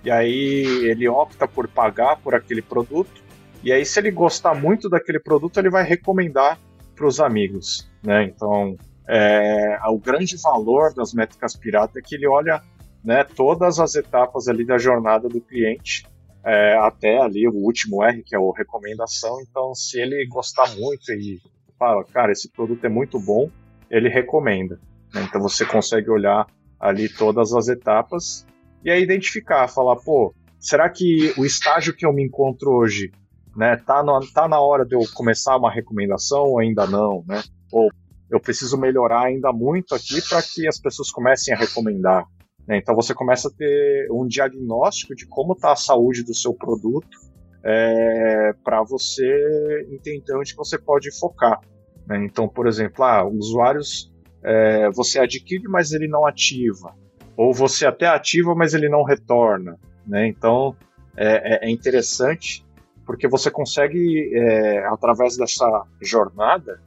e 0.05 0.11
aí 0.11 0.65
ele 0.89 1.09
opta 1.09 1.47
por 1.47 1.69
pagar 1.69 2.17
por 2.17 2.35
aquele 2.35 2.63
produto, 2.63 3.23
e 3.63 3.73
aí 3.73 3.85
se 3.85 4.01
ele 4.01 4.11
gostar 4.11 4.55
muito 4.55 4.89
daquele 4.89 5.21
produto, 5.21 5.59
ele 5.59 5.71
vai 5.71 5.85
recomendar 5.85 6.59
para 6.95 7.07
os 7.07 7.21
amigos, 7.21 7.91
né? 8.03 8.25
Então, 8.25 8.77
é, 9.09 9.79
o 9.89 9.99
grande 9.99 10.37
valor 10.37 10.95
das 10.95 11.13
métricas 11.13 11.57
pirata 11.57 11.99
é 11.99 12.03
que 12.03 12.15
ele 12.15 12.27
olha 12.27 12.63
né, 13.05 13.25
todas 13.25 13.81
as 13.81 13.95
etapas 13.95 14.49
ali 14.49 14.65
da 14.65 14.79
jornada 14.79 15.29
do 15.29 15.41
cliente, 15.41 16.07
é, 16.45 16.77
até 16.79 17.19
ali 17.19 17.47
o 17.49 17.55
último 17.55 18.03
R, 18.05 18.23
que 18.23 18.35
é 18.35 18.39
o 18.39 18.51
recomendação. 18.51 19.41
Então, 19.43 19.75
se 19.75 19.99
ele 19.99 20.27
gostar 20.27 20.75
muito 20.77 21.13
e 21.13 21.41
fala, 21.79 22.05
cara, 22.05 22.33
esse 22.33 22.51
produto 22.51 22.85
é 22.85 22.89
muito 22.89 23.19
bom, 23.19 23.51
ele 23.91 24.09
recomenda. 24.09 24.79
Né? 25.13 25.27
Então 25.29 25.41
você 25.41 25.65
consegue 25.65 26.11
olhar 26.11 26.47
ali 26.79 27.09
todas 27.09 27.53
as 27.53 27.69
etapas 27.69 28.47
e 28.85 28.91
aí 28.91 29.03
identificar, 29.03 29.69
falar, 29.69 29.97
pô, 29.97 30.35
será 30.59 30.89
que 30.89 31.33
o 31.37 31.45
estágio 31.45 31.95
que 31.95 32.07
eu 32.07 32.13
me 32.13 32.25
encontro 32.25 32.71
hoje, 32.71 33.11
né, 33.57 33.77
tá, 33.77 34.03
no, 34.03 34.21
tá 34.33 34.49
na 34.49 34.61
hora 34.61 34.85
de 34.85 34.95
eu 34.95 35.01
começar 35.15 35.57
uma 35.57 35.71
recomendação 35.71 36.45
ou 36.45 36.61
ainda 36.61 36.87
não, 36.87 37.25
né? 37.27 37.43
Ou 37.73 37.91
eu 38.31 38.41
preciso 38.41 38.79
melhorar 38.79 39.25
ainda 39.25 39.53
muito 39.53 39.95
aqui 39.95 40.21
para 40.29 40.41
que 40.43 40.67
as 40.67 40.79
pessoas 40.79 41.11
comecem 41.11 41.53
a 41.53 41.59
recomendar. 41.59 42.25
Né? 42.67 42.79
Então 42.79 42.95
você 42.95 43.13
começa 43.13 43.49
a 43.49 43.51
ter 43.51 44.07
um 44.13 44.27
diagnóstico 44.27 45.15
de 45.15 45.27
como 45.27 45.55
está 45.55 45.73
a 45.73 45.77
saúde 45.77 46.23
do 46.23 46.35
seu 46.35 46.55
produto 46.55 47.19
é, 47.65 48.53
para 48.63 48.83
você 48.85 49.85
entender 49.91 50.37
onde 50.37 50.55
você 50.55 50.79
pode 50.79 51.11
focar. 51.19 51.61
Né? 52.07 52.25
Então, 52.25 52.49
por 52.49 52.69
exemplo, 52.69 53.05
ah, 53.05 53.27
usuários 53.27 54.13
é, 54.45 54.89
você 54.91 55.19
adquire, 55.19 55.69
mas 55.69 55.93
ele 55.93 56.07
não 56.07 56.25
ativa. 56.25 56.95
Ou 57.37 57.53
você 57.55 57.87
até 57.87 58.07
ativa, 58.07 58.55
mas 58.55 58.75
ele 58.75 58.89
não 58.89 59.03
retorna. 59.03 59.79
Né? 60.07 60.27
Então 60.27 60.77
é, 61.17 61.67
é, 61.67 61.69
é 61.69 61.71
interessante 61.71 62.65
porque 63.07 63.27
você 63.27 63.51
consegue, 63.51 64.31
é, 64.33 64.87
através 64.87 65.37
dessa 65.37 65.85
jornada, 66.01 66.81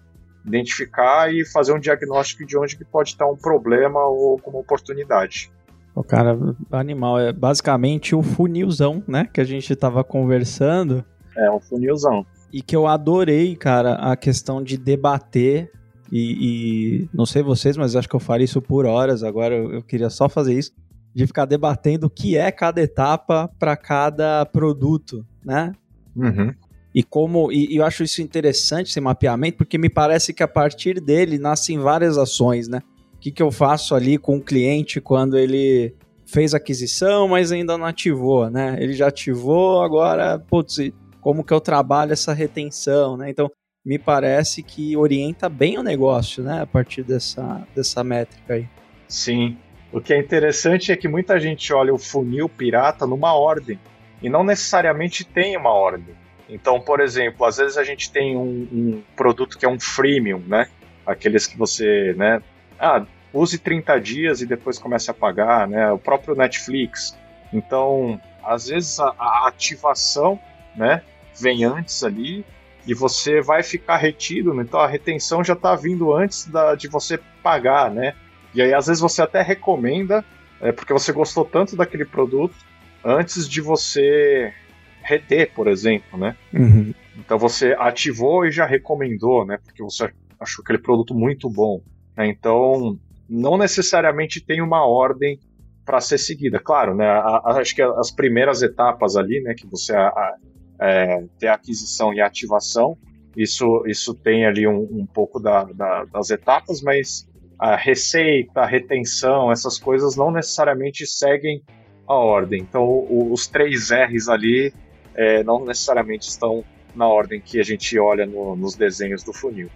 identificar 0.46 1.34
e 1.34 1.46
fazer 1.46 1.74
um 1.74 1.80
diagnóstico 1.80 2.46
de 2.46 2.58
onde 2.58 2.78
que 2.78 2.86
pode 2.86 3.10
estar 3.10 3.28
um 3.28 3.36
problema 3.36 4.00
ou 4.06 4.40
uma 4.46 4.60
oportunidade. 4.60 5.52
O 5.96 6.04
cara, 6.04 6.38
animal, 6.72 7.20
é 7.20 7.32
basicamente 7.32 8.16
o 8.16 8.24
funilzão, 8.24 9.04
né, 9.08 9.30
que 9.32 9.40
a 9.40 9.44
gente 9.44 9.72
estava 9.72 10.04
conversando. 10.04 11.04
É, 11.38 11.52
um 11.52 11.60
funilzão. 11.60 12.26
E 12.52 12.62
que 12.62 12.76
eu 12.76 12.88
adorei, 12.88 13.56
cara, 13.56 13.96
a 13.96 14.16
questão 14.16 14.64
de 14.64 14.78
debater 14.78 15.72
e, 16.12 17.04
e, 17.04 17.10
não 17.14 17.26
sei 17.26 17.42
vocês, 17.42 17.78
mas 17.78 17.96
acho 17.96 18.08
que 18.08 18.16
eu 18.16 18.20
faria 18.20 18.46
isso 18.46 18.62
por 18.62 18.86
horas. 18.86 19.24
Agora 19.24 19.56
eu, 19.56 19.74
eu 19.74 19.84
queria 19.84 20.10
só 20.10 20.28
fazer 20.30 20.54
isso, 20.54 20.72
de 21.14 21.28
ficar 21.28 21.46
debatendo 21.46 22.08
o 22.08 22.10
que 22.10 22.38
é 22.38 22.52
cada 22.52 22.82
etapa 22.82 23.50
para 23.60 23.76
cada 23.76 24.46
produto, 24.46 25.26
né? 25.44 25.72
Uhum. 26.16 26.54
E 26.94 27.02
como 27.02 27.52
e, 27.52 27.74
e, 27.74 27.78
eu 27.78 27.86
acho 27.86 28.04
isso 28.04 28.22
interessante 28.22 28.90
esse 28.90 29.02
mapeamento, 29.02 29.58
porque 29.58 29.78
me 29.78 29.90
parece 29.90 30.34
que 30.34 30.44
a 30.44 30.48
partir 30.48 31.00
dele 31.00 31.40
nascem 31.40 31.80
várias 31.80 32.18
ações, 32.18 32.68
né? 32.68 32.82
O 33.16 33.18
que, 33.20 33.32
que 33.32 33.42
eu 33.42 33.52
faço 33.52 33.96
ali 33.96 34.18
com 34.18 34.38
o 34.38 34.42
cliente 34.42 35.00
quando 35.00 35.38
ele 35.38 35.96
fez 36.26 36.54
aquisição, 36.54 37.28
mas 37.28 37.52
ainda 37.52 37.78
não 37.78 37.86
ativou, 37.86 38.50
né? 38.50 38.76
Ele 38.80 38.94
já 38.94 39.08
ativou, 39.08 39.82
agora, 39.82 40.40
putz, 40.40 40.78
como 41.22 41.44
que 41.44 41.54
eu 41.54 41.62
trabalho 41.62 42.12
essa 42.12 42.34
retenção, 42.34 43.16
né? 43.16 43.30
Então, 43.30 43.50
me 43.86 44.00
parece 44.00 44.64
que 44.64 44.96
orienta 44.96 45.50
bem 45.50 45.78
o 45.78 45.84
negócio, 45.84 46.44
né? 46.44 46.62
A 46.62 46.66
partir 46.66 47.04
dessa, 47.04 47.68
dessa 47.76 48.04
métrica 48.04 48.54
aí. 48.54 48.68
Sim. 49.08 49.58
O 49.92 50.00
que 50.00 50.14
é 50.14 50.18
interessante 50.18 50.92
é 50.92 50.96
que 50.96 51.08
muita 51.08 51.40
gente 51.40 51.72
olha 51.74 51.94
o 51.94 52.00
funil 52.00 52.48
pirata 52.48 53.06
numa 53.06 53.34
ordem 53.34 53.80
e 54.22 54.30
não 54.30 54.44
necessariamente 54.44 55.26
tem 55.26 55.56
uma 55.58 55.72
ordem. 55.72 56.16
Então, 56.50 56.80
por 56.80 57.00
exemplo, 57.00 57.46
às 57.46 57.58
vezes 57.58 57.78
a 57.78 57.84
gente 57.84 58.12
tem 58.12 58.36
um, 58.38 58.68
um 58.72 59.04
produto 59.16 59.58
que 59.58 59.66
é 59.66 59.70
um 59.70 59.80
freemium, 59.80 60.40
né? 60.48 60.68
Aqueles 61.06 61.46
que 61.46 61.58
você, 61.58 62.14
né? 62.18 62.42
Ah, 62.80 63.06
use 63.34 63.58
30 63.58 64.00
dias 64.00 64.42
e 64.42 64.46
depois 64.46 64.80
comece 64.80 65.12
a 65.12 65.14
pagar, 65.14 65.68
né? 65.68 65.92
O 65.92 65.98
próprio 65.98 66.36
Netflix. 66.36 67.18
Então, 67.52 68.20
às 68.44 68.68
vezes 68.68 69.00
a, 69.00 69.14
a 69.18 69.48
ativação, 69.48 70.40
né? 70.76 71.04
Vem 71.40 71.66
antes 71.66 72.04
ali 72.04 72.46
e 72.86 72.94
você 72.94 73.42
vai 73.42 73.64
ficar 73.64 73.98
retido, 73.98 74.54
né? 74.54 74.64
então 74.64 74.80
a 74.80 74.88
retenção 74.88 75.44
já 75.44 75.54
está 75.54 75.76
vindo 75.76 76.14
antes 76.14 76.48
da, 76.48 76.76
de 76.76 76.88
você 76.88 77.18
pagar, 77.42 77.90
né? 77.90 78.14
E 78.54 78.62
aí 78.62 78.74
às 78.74 78.88
vezes 78.88 79.02
você 79.02 79.22
até 79.22 79.42
recomenda, 79.42 80.24
é, 80.62 80.72
porque 80.72 80.94
você 80.94 81.12
gostou 81.12 81.46
tanto 81.46 81.76
daquele 81.76 82.06
produto, 82.06 82.56
antes 83.04 83.48
de 83.48 83.62
você 83.62 84.54
reter, 85.02 85.52
por 85.54 85.68
exemplo, 85.68 86.18
né? 86.18 86.36
Uhum. 86.54 86.94
Então 87.18 87.38
você 87.38 87.76
ativou 87.78 88.46
e 88.46 88.52
já 88.52 88.66
recomendou, 88.66 89.46
né? 89.46 89.58
Porque 89.64 89.84
você 89.84 90.12
achou 90.40 90.62
aquele 90.64 90.80
produto 90.80 91.14
muito 91.14 91.50
bom. 91.50 91.82
Né? 92.16 92.28
Então 92.28 92.98
não 93.30 93.58
necessariamente 93.58 94.42
tem 94.42 94.62
uma 94.62 94.86
ordem 94.86 95.40
para 95.86 96.00
ser 96.00 96.18
seguida. 96.18 96.60
Claro, 96.60 96.96
né? 96.96 97.08
A, 97.08 97.42
a, 97.44 97.58
acho 97.60 97.76
que 97.76 97.82
as 97.82 98.12
primeiras 98.12 98.62
etapas 98.62 99.16
ali, 99.16 99.42
né? 99.42 99.54
Que 99.54 99.68
você 99.68 99.94
a, 99.94 100.36
é, 100.84 101.24
ter 101.40 101.48
aquisição 101.48 102.14
e 102.14 102.20
ativação. 102.20 102.98
Isso, 103.36 103.84
isso 103.88 104.14
tem 104.14 104.46
ali 104.46 104.68
um, 104.68 104.82
um 104.92 105.06
pouco 105.06 105.40
da, 105.40 105.64
da, 105.64 106.06
das 106.06 106.30
etapas, 106.30 106.82
mas 106.82 107.28
a 107.58 107.76
receita, 107.76 108.60
a 108.62 108.66
retenção, 108.66 109.52
essas 109.52 109.80
coisas 109.80 110.16
não 110.16 110.30
necessariamente 110.30 111.08
seguem 111.08 111.64
a 112.08 112.14
ordem. 112.14 112.62
Então, 112.62 112.84
o, 112.84 113.32
os 113.32 113.48
três 113.48 113.90
R's 113.90 114.28
ali 114.28 114.74
é, 115.16 115.44
não 115.44 115.64
necessariamente 115.66 116.28
estão 116.28 116.64
na 116.96 117.08
ordem 117.08 117.42
que 117.42 117.60
a 117.60 117.64
gente 117.64 117.98
olha 117.98 118.26
no- 118.26 118.56
nos 118.56 118.76
desenhos 118.76 119.24
do 119.24 119.34
funil. 119.34 119.70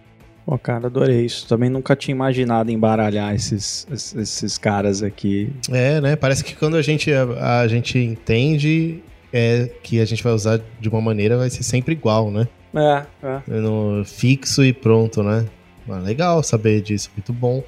Pô, 0.46 0.58
cara, 0.58 0.88
adorei 0.88 1.26
isso. 1.26 1.48
Também 1.48 1.70
nunca 1.70 1.96
tinha 1.96 2.14
imaginado 2.14 2.72
embaralhar 2.72 3.34
esses, 3.34 3.88
esses, 3.92 4.16
esses 4.16 4.58
caras 4.58 5.02
aqui. 5.02 5.50
É, 5.72 6.00
né? 6.00 6.16
Parece 6.16 6.44
que 6.44 6.56
quando 6.56 6.78
a 6.78 6.82
gente, 6.82 7.12
a, 7.12 7.62
a 7.62 7.68
gente 7.68 7.98
entende 7.98 9.04
é 9.34 9.70
que 9.84 10.00
a 10.00 10.06
gente 10.06 10.24
vai 10.24 10.34
usar 10.34 10.60
de 10.80 10.90
uma 10.90 11.02
maneira, 11.02 11.38
vai 11.38 11.50
ser 11.50 11.64
sempre 11.64 11.94
igual, 11.94 12.32
né? 12.32 12.48
É, 12.76 13.06
é. 13.26 13.60
No 13.60 14.04
fixo 14.06 14.64
e 14.64 14.72
pronto, 14.74 15.24
né? 15.24 15.46
Ah, 15.90 16.00
legal 16.00 16.44
saber 16.44 16.82
disso, 16.82 17.10
muito 17.16 17.32
bom. 17.34 17.64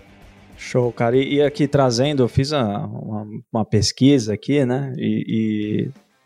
Show, 0.57 0.91
cara. 0.91 1.15
E, 1.15 1.35
e 1.35 1.41
aqui 1.41 1.67
trazendo, 1.67 2.21
eu 2.23 2.27
fiz 2.27 2.51
a- 2.51 2.85
uma, 2.85 3.27
uma 3.51 3.65
pesquisa 3.65 4.33
aqui, 4.33 4.65
né? 4.65 4.93
E, 4.97 5.25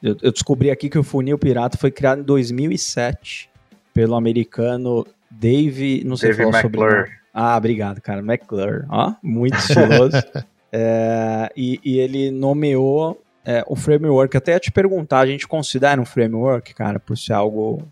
e 0.02 0.08
eu, 0.08 0.18
eu 0.22 0.32
descobri 0.32 0.72
aqui 0.72 0.90
que 0.90 0.98
o 0.98 1.04
funil 1.04 1.38
pirata 1.38 1.78
foi 1.78 1.92
criado 1.92 2.22
em 2.22 2.24
2007 2.24 3.50
pelo 3.94 4.16
americano 4.16 5.06
Dave. 5.30 6.04
Não 6.04 6.18
sei 6.18 6.32
Dave 6.32 6.44
falar 6.46 6.62
sobre 6.64 6.80
McClure. 6.82 7.12
Ah, 7.34 7.56
obrigado, 7.58 8.02
cara. 8.02 8.20
McClure. 8.22 8.86
Ó, 8.90 9.14
muito 9.24 9.56
estiloso. 9.58 10.18
É, 10.76 11.52
e, 11.56 11.80
e 11.86 12.00
ele 12.00 12.32
nomeou 12.32 13.22
é, 13.46 13.64
o 13.68 13.76
framework. 13.76 14.36
Até 14.38 14.54
ia 14.54 14.60
te 14.60 14.72
perguntar, 14.72 15.20
a 15.20 15.26
gente 15.26 15.48
considera 15.48 16.00
um 16.00 16.06
framework, 16.06 16.74
cara, 16.74 17.00
por 17.00 17.18
ser 17.18 17.34
algo. 17.34 17.84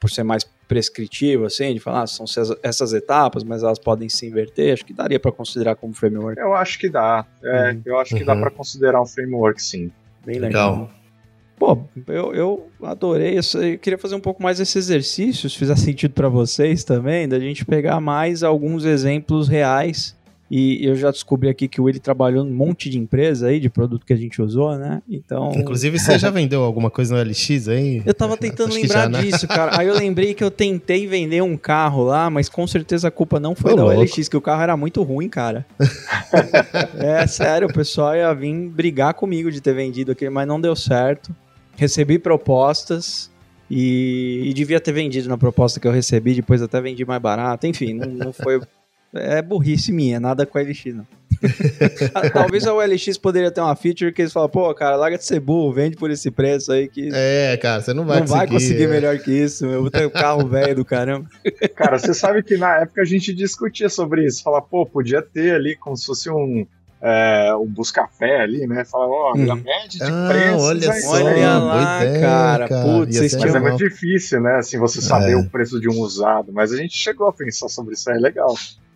por 0.00 0.08
ser 0.10 0.22
mais 0.22 0.44
prescritivo, 0.68 1.46
assim, 1.46 1.72
de 1.74 1.80
falar, 1.80 2.02
ah, 2.02 2.06
são 2.06 2.24
essas, 2.62 2.92
etapas, 2.92 3.42
mas 3.42 3.62
elas 3.62 3.78
podem 3.78 4.08
se 4.08 4.26
inverter. 4.26 4.74
Acho 4.74 4.84
que 4.84 4.92
daria 4.92 5.18
pra 5.18 5.32
considerar 5.32 5.74
como 5.74 5.92
framework. 5.94 6.38
Eu 6.38 6.54
acho 6.54 6.78
que 6.78 6.88
dá. 6.90 7.24
É, 7.42 7.72
Uhum. 7.72 7.82
Eu 7.86 7.98
acho 7.98 8.14
que 8.14 8.22
dá 8.22 8.34
Uhum. 8.34 8.40
para 8.42 8.50
considerar 8.50 9.00
um 9.02 9.06
framework, 9.06 9.60
sim. 9.62 9.90
Bem 10.24 10.38
legal. 10.38 10.72
Legal. 10.72 10.90
Pô, 11.58 11.78
eu, 12.06 12.34
eu 12.34 12.70
adorei 12.82 13.36
isso. 13.36 13.58
Eu 13.58 13.78
queria 13.78 13.98
fazer 13.98 14.14
um 14.14 14.20
pouco 14.20 14.40
mais 14.42 14.60
esse 14.60 14.78
exercício, 14.78 15.50
se 15.50 15.56
fizer 15.58 15.76
sentido 15.76 16.12
pra 16.12 16.28
vocês 16.28 16.84
também, 16.84 17.26
da 17.26 17.40
gente 17.40 17.64
pegar 17.64 17.98
mais 18.00 18.42
alguns 18.44 18.84
exemplos 18.84 19.48
reais. 19.48 20.14
E 20.50 20.84
eu 20.86 20.96
já 20.96 21.10
descobri 21.10 21.48
aqui 21.48 21.68
que 21.68 21.78
o 21.80 21.84
Willi 21.84 22.00
trabalhou 22.00 22.42
num 22.42 22.54
monte 22.54 22.88
de 22.88 22.98
empresa 22.98 23.48
aí, 23.48 23.60
de 23.60 23.68
produto 23.68 24.06
que 24.06 24.14
a 24.14 24.16
gente 24.16 24.40
usou, 24.40 24.78
né? 24.78 25.02
Então. 25.08 25.52
Inclusive, 25.54 25.98
você 25.98 26.18
já 26.18 26.30
vendeu 26.30 26.62
alguma 26.62 26.90
coisa 26.90 27.14
no 27.14 27.30
LX 27.30 27.68
aí? 27.68 28.02
Eu 28.06 28.14
tava 28.14 28.36
tentando 28.36 28.70
Acho 28.72 28.80
lembrar 28.80 29.02
já, 29.02 29.08
né? 29.08 29.22
disso, 29.22 29.46
cara. 29.46 29.78
Aí 29.78 29.86
eu 29.86 29.94
lembrei 29.94 30.32
que 30.32 30.42
eu 30.42 30.50
tentei 30.50 31.06
vender 31.06 31.42
um 31.42 31.56
carro 31.56 32.02
lá, 32.02 32.30
mas 32.30 32.48
com 32.48 32.66
certeza 32.66 33.08
a 33.08 33.10
culpa 33.10 33.38
não 33.38 33.54
foi 33.54 33.72
Ô, 33.74 33.76
da 33.76 33.84
louco. 33.84 34.00
OLX, 34.00 34.28
que 34.28 34.36
o 34.36 34.40
carro 34.40 34.62
era 34.62 34.76
muito 34.76 35.02
ruim, 35.02 35.28
cara. 35.28 35.66
é 36.98 37.26
sério, 37.26 37.68
o 37.68 37.72
pessoal 37.72 38.16
ia 38.16 38.32
vir 38.32 38.54
brigar 38.70 39.12
comigo 39.12 39.52
de 39.52 39.60
ter 39.60 39.74
vendido 39.74 40.12
aquele, 40.12 40.30
mas 40.30 40.48
não 40.48 40.58
deu 40.58 40.74
certo. 40.74 41.34
Recebi 41.76 42.18
propostas 42.18 43.30
e, 43.70 44.44
e 44.46 44.54
devia 44.54 44.80
ter 44.80 44.92
vendido 44.92 45.28
na 45.28 45.36
proposta 45.36 45.78
que 45.78 45.86
eu 45.86 45.92
recebi, 45.92 46.34
depois 46.34 46.62
até 46.62 46.80
vendi 46.80 47.04
mais 47.04 47.20
barato. 47.20 47.66
Enfim, 47.66 47.92
não, 47.92 48.08
não 48.08 48.32
foi. 48.32 48.60
É 49.14 49.40
burrice 49.42 49.90
minha, 49.92 50.20
nada 50.20 50.44
com 50.44 50.58
a 50.58 50.62
LX, 50.62 50.84
não. 50.94 51.06
Ah, 52.14 52.28
Talvez 52.30 52.66
a 52.66 52.74
OLX 52.74 53.16
poderia 53.16 53.50
ter 53.50 53.60
uma 53.60 53.76
feature 53.76 54.12
que 54.12 54.22
eles 54.22 54.32
falam, 54.32 54.48
pô, 54.48 54.74
cara, 54.74 54.96
larga 54.96 55.16
de 55.16 55.24
ser 55.24 55.38
burro, 55.40 55.72
vende 55.72 55.96
por 55.96 56.10
esse 56.10 56.30
preço 56.30 56.72
aí 56.72 56.88
que 56.88 57.10
É, 57.12 57.56
cara, 57.56 57.80
você 57.80 57.94
não 57.94 58.04
vai 58.04 58.20
não 58.20 58.26
vai 58.26 58.46
conseguir 58.46 58.84
é. 58.84 58.86
melhor 58.88 59.16
que 59.18 59.30
isso. 59.30 59.64
Eu 59.64 59.82
vou 59.82 59.90
ter 59.90 60.06
um 60.06 60.10
carro 60.10 60.46
velho 60.48 60.74
do 60.74 60.84
caramba. 60.84 61.28
Cara, 61.76 61.98
você 61.98 62.12
sabe 62.12 62.42
que 62.42 62.56
na 62.56 62.80
época 62.80 63.02
a 63.02 63.04
gente 63.04 63.32
discutia 63.32 63.88
sobre 63.88 64.26
isso. 64.26 64.42
Falar, 64.42 64.62
pô, 64.62 64.84
podia 64.84 65.22
ter 65.22 65.54
ali 65.54 65.76
como 65.76 65.96
se 65.96 66.06
fosse 66.06 66.28
um, 66.28 66.66
é, 67.00 67.54
um 67.54 67.66
buscapé 67.66 68.40
ali, 68.40 68.66
né? 68.66 68.84
Falar, 68.84 69.06
ó, 69.06 69.32
Hum. 69.36 69.52
a 69.52 69.54
média 69.54 69.88
de 69.90 70.02
Ah, 70.02 70.28
preços. 70.28 70.62
olha 70.62 70.92
aí. 70.92 71.00
só. 71.02 71.10
Olha 71.12 71.58
lá, 71.58 72.04
ideia, 72.04 72.20
cara. 72.20 72.68
cara. 72.68 72.82
Putz, 72.84 73.16
vocês 73.16 73.34
Mas 73.36 73.54
é 73.54 73.60
muito 73.60 73.78
difícil, 73.78 74.40
né? 74.40 74.56
Assim, 74.56 74.76
você 74.78 75.00
saber 75.00 75.32
É. 75.32 75.36
o 75.36 75.48
preço 75.48 75.80
de 75.80 75.88
um 75.88 76.00
usado. 76.00 76.52
Mas 76.52 76.72
a 76.72 76.76
gente 76.76 76.96
chegou 76.96 77.28
a 77.28 77.32
pensar 77.32 77.68
sobre 77.68 77.94
isso 77.94 78.10
aí, 78.10 78.18
legal. 78.18 78.52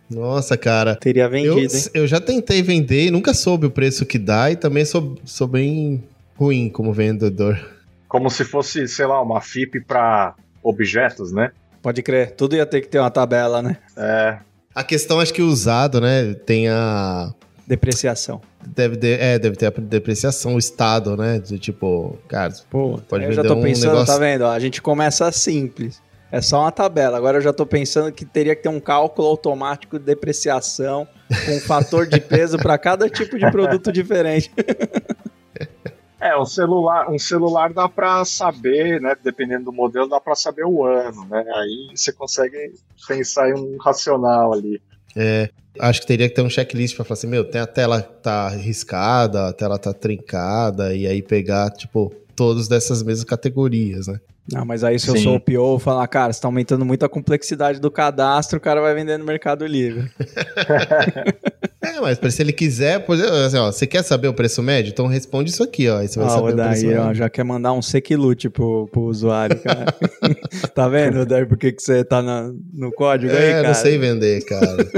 Nossa, 0.09 0.55
cara. 0.57 0.95
Teria 0.95 1.23
Eu, 1.23 1.29
vendido, 1.29 1.75
hein? 1.75 1.83
eu 1.93 2.07
já 2.07 2.19
tentei 2.19 2.61
vender 2.61 3.05
e 3.07 3.11
nunca 3.11 3.33
soube 3.33 3.65
o 3.65 3.71
preço 3.71 4.05
que 4.05 4.19
dá 4.19 4.51
e 4.51 4.55
também 4.55 4.85
sou, 4.85 5.17
sou 5.25 5.47
bem 5.47 6.03
ruim 6.35 6.69
como 6.69 6.93
vendedor. 6.93 7.59
Como 8.07 8.29
se 8.29 8.43
fosse, 8.43 8.87
sei 8.87 9.05
lá, 9.05 9.21
uma 9.21 9.41
FIP 9.41 9.79
para 9.81 10.35
objetos, 10.61 11.31
né? 11.31 11.51
Pode 11.81 12.01
crer. 12.03 12.31
Tudo 12.31 12.55
ia 12.55 12.65
ter 12.65 12.81
que 12.81 12.87
ter 12.87 12.99
uma 12.99 13.09
tabela, 13.09 13.61
né? 13.61 13.77
É, 13.97 14.37
A 14.75 14.83
questão, 14.83 15.19
acho 15.19 15.33
que 15.33 15.41
o 15.41 15.47
usado, 15.47 15.99
né, 15.99 16.33
tem 16.33 16.67
a... 16.69 17.33
Depreciação. 17.65 18.41
Deve, 18.65 18.95
de- 18.97 19.13
é, 19.13 19.39
deve 19.39 19.55
ter 19.55 19.67
a 19.67 19.69
depreciação, 19.71 20.55
o 20.55 20.59
estado, 20.59 21.15
né, 21.17 21.39
de 21.39 21.57
tipo, 21.57 22.17
cara, 22.27 22.53
Pô, 22.69 22.99
Pode 23.07 23.23
eu 23.25 23.31
já 23.31 23.41
vender 23.41 23.53
tô 23.53 23.59
um 23.59 23.63
pensando, 23.63 23.85
negócio- 23.93 24.13
tá 24.13 24.19
vendo? 24.19 24.45
a 24.45 24.59
gente 24.59 24.81
começa 24.81 25.31
simples. 25.31 26.01
É 26.33 26.41
só 26.41 26.61
uma 26.61 26.71
tabela. 26.71 27.15
Agora 27.15 27.37
eu 27.37 27.41
já 27.43 27.53
tô 27.53 27.63
pensando 27.63 28.11
que 28.11 28.25
teria 28.25 28.55
que 28.55 28.63
ter 28.63 28.69
um 28.69 28.79
cálculo 28.79 29.27
automático 29.27 29.99
de 29.99 30.05
depreciação 30.05 31.07
com 31.45 31.57
um 31.57 31.59
fator 31.59 32.07
de 32.07 32.19
peso 32.19 32.57
para 32.57 32.75
cada 32.75 33.07
tipo 33.07 33.37
de 33.37 33.51
produto 33.51 33.91
diferente. 33.91 34.51
É, 36.19 36.35
um 36.35 36.45
celular, 36.45 37.11
um 37.11 37.19
celular 37.19 37.71
dá 37.71 37.87
pra 37.87 38.25
saber, 38.25 38.99
né? 38.99 39.15
Dependendo 39.23 39.65
do 39.65 39.71
modelo, 39.71 40.09
dá 40.09 40.19
pra 40.19 40.33
saber 40.33 40.65
o 40.65 40.83
ano, 40.83 41.23
né? 41.25 41.45
Aí 41.53 41.91
você 41.95 42.11
consegue 42.11 42.73
pensar 43.07 43.49
em 43.49 43.53
um 43.53 43.77
racional 43.77 44.53
ali. 44.53 44.81
acho 45.79 46.01
que 46.01 46.07
teria 46.07 46.27
que 46.27 46.33
ter 46.33 46.41
um 46.41 46.49
checklist 46.49 46.95
pra 46.95 47.05
falar 47.05 47.13
assim, 47.13 47.27
meu, 47.27 47.43
tem 47.43 47.61
a 47.61 47.67
tela 47.67 48.01
tá 48.01 48.49
riscada, 48.49 49.49
a 49.49 49.53
tela 49.53 49.77
tá 49.77 49.93
trincada, 49.93 50.95
e 50.95 51.05
aí 51.05 51.21
pegar, 51.21 51.69
tipo, 51.71 52.11
todos 52.35 52.67
dessas 52.67 53.03
mesmas 53.03 53.23
categorias, 53.25 54.07
né? 54.07 54.19
Não, 54.51 54.65
mas 54.65 54.83
aí 54.83 54.99
se 54.99 55.07
eu 55.07 55.15
Sim. 55.15 55.23
sou 55.23 55.35
o 55.35 55.39
PO, 55.39 55.51
eu 55.53 55.61
vou 55.61 55.79
falar, 55.79 56.05
cara, 56.07 56.33
você 56.33 56.41
tá 56.41 56.47
aumentando 56.49 56.83
muito 56.83 57.05
a 57.05 57.09
complexidade 57.09 57.79
do 57.79 57.89
cadastro, 57.89 58.57
o 58.57 58.61
cara 58.61 58.81
vai 58.81 58.93
vender 58.93 59.17
no 59.17 59.25
Mercado 59.25 59.65
Livre. 59.65 60.11
É, 61.85 61.99
mas 61.99 62.17
se 62.33 62.41
ele 62.41 62.53
quiser, 62.53 63.05
pode, 63.05 63.21
assim, 63.21 63.57
ó, 63.57 63.69
você 63.69 63.85
quer 63.85 64.03
saber 64.03 64.29
o 64.29 64.33
preço 64.33 64.63
médio? 64.63 64.89
Então 64.89 65.05
responde 65.05 65.51
isso 65.51 65.61
aqui, 65.61 65.89
ó, 65.89 65.97
aí 65.97 66.07
você 66.07 66.17
vai 66.17 66.27
Ah, 66.29 66.31
saber 66.31 66.43
o 66.43 66.53
o 66.53 66.55
preço 66.55 66.81
Daí, 66.85 66.97
ó, 66.97 67.01
médio. 67.03 67.15
já 67.15 67.29
quer 67.29 67.43
mandar 67.43 67.73
um 67.73 67.81
sequilute 67.81 68.49
pro, 68.49 68.87
pro 68.87 69.01
usuário, 69.01 69.59
cara. 69.59 69.93
tá 70.73 70.87
vendo, 70.87 71.25
Daí, 71.25 71.45
por 71.45 71.57
que 71.57 71.73
que 71.73 71.81
você 71.83 72.01
tá 72.03 72.21
na- 72.21 72.51
no 72.73 72.89
código 72.93 73.33
aí, 73.33 73.37
É, 73.37 73.51
cara? 73.55 73.67
não 73.67 73.75
sei 73.75 73.97
vender, 73.97 74.45
cara. 74.45 74.91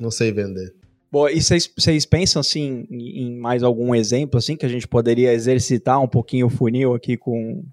não 0.00 0.10
sei 0.10 0.32
vender. 0.32 0.72
Bom, 1.14 1.28
e 1.28 1.40
vocês- 1.40 2.04
pensam, 2.04 2.40
assim, 2.40 2.88
em 2.90 3.38
mais 3.38 3.62
algum 3.62 3.94
exemplo, 3.94 4.36
assim, 4.36 4.56
que 4.56 4.66
a 4.66 4.68
gente 4.68 4.88
poderia 4.88 5.32
exercitar 5.32 6.02
um 6.02 6.08
pouquinho 6.08 6.48
o 6.48 6.50
funil 6.50 6.92
aqui 6.92 7.16
com... 7.16 7.64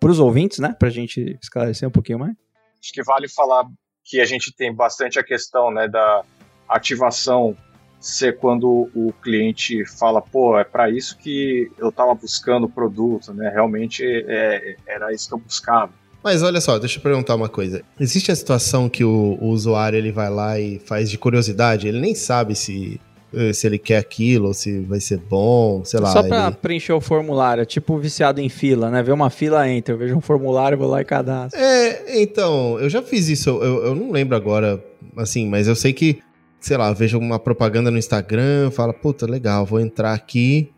Pros 0.00 0.18
ouvintes, 0.18 0.58
né? 0.58 0.74
Pra 0.76 0.90
gente 0.90 1.38
esclarecer 1.40 1.88
um 1.88 1.92
pouquinho 1.92 2.18
mais. 2.18 2.34
Acho 2.82 2.92
que 2.92 3.04
vale 3.04 3.28
falar 3.28 3.68
que 4.02 4.20
a 4.20 4.24
gente 4.24 4.52
tem 4.52 4.74
bastante 4.74 5.16
a 5.16 5.22
questão, 5.22 5.70
né, 5.70 5.86
da 5.86 6.24
ativação 6.68 7.56
ser 8.00 8.36
quando 8.36 8.90
o 8.92 9.12
cliente 9.22 9.84
fala, 9.96 10.20
pô, 10.20 10.58
é 10.58 10.64
para 10.64 10.90
isso 10.90 11.16
que 11.18 11.70
eu 11.78 11.90
estava 11.90 12.12
buscando 12.16 12.64
o 12.64 12.68
produto, 12.68 13.32
né? 13.32 13.48
Realmente 13.48 14.04
é, 14.26 14.74
era 14.84 15.12
isso 15.12 15.28
que 15.28 15.34
eu 15.34 15.38
buscava. 15.38 15.92
Mas 16.22 16.42
olha 16.42 16.60
só, 16.60 16.78
deixa 16.78 16.98
eu 16.98 17.02
perguntar 17.02 17.34
uma 17.34 17.48
coisa. 17.48 17.82
Existe 17.98 18.30
a 18.32 18.36
situação 18.36 18.88
que 18.88 19.04
o, 19.04 19.38
o 19.40 19.46
usuário 19.48 19.96
ele 19.96 20.10
vai 20.12 20.28
lá 20.28 20.58
e 20.58 20.78
faz 20.80 21.10
de 21.10 21.16
curiosidade, 21.16 21.86
ele 21.86 22.00
nem 22.00 22.14
sabe 22.14 22.54
se, 22.56 23.00
eh, 23.32 23.52
se 23.52 23.66
ele 23.66 23.78
quer 23.78 23.98
aquilo, 23.98 24.48
ou 24.48 24.54
se 24.54 24.80
vai 24.80 25.00
ser 25.00 25.18
bom, 25.18 25.84
sei 25.84 26.00
lá. 26.00 26.12
Só 26.12 26.22
pra 26.22 26.48
ele- 26.48 26.56
preencher 26.56 26.92
o 26.92 27.00
formulário, 27.00 27.62
é 27.62 27.64
tipo 27.64 27.96
viciado 27.98 28.40
em 28.40 28.48
fila, 28.48 28.90
né? 28.90 29.02
Vê 29.02 29.12
uma 29.12 29.30
fila, 29.30 29.68
entra, 29.68 29.94
eu 29.94 29.98
vejo 29.98 30.16
um 30.16 30.20
formulário, 30.20 30.76
vou 30.76 30.88
lá 30.88 31.00
e 31.00 31.04
cadastro. 31.04 31.58
É, 31.60 32.20
então, 32.20 32.78
eu 32.80 32.90
já 32.90 33.00
fiz 33.02 33.28
isso, 33.28 33.48
eu, 33.50 33.84
eu 33.86 33.94
não 33.94 34.10
lembro 34.10 34.36
agora, 34.36 34.82
assim, 35.16 35.46
mas 35.48 35.68
eu 35.68 35.76
sei 35.76 35.92
que, 35.92 36.18
sei 36.60 36.76
lá, 36.76 36.92
vejo 36.92 37.16
uma 37.16 37.38
propaganda 37.38 37.90
no 37.92 37.96
Instagram, 37.98 38.70
fala, 38.72 38.92
puta, 38.92 39.24
legal, 39.24 39.64
vou 39.64 39.78
entrar 39.78 40.12
aqui 40.14 40.70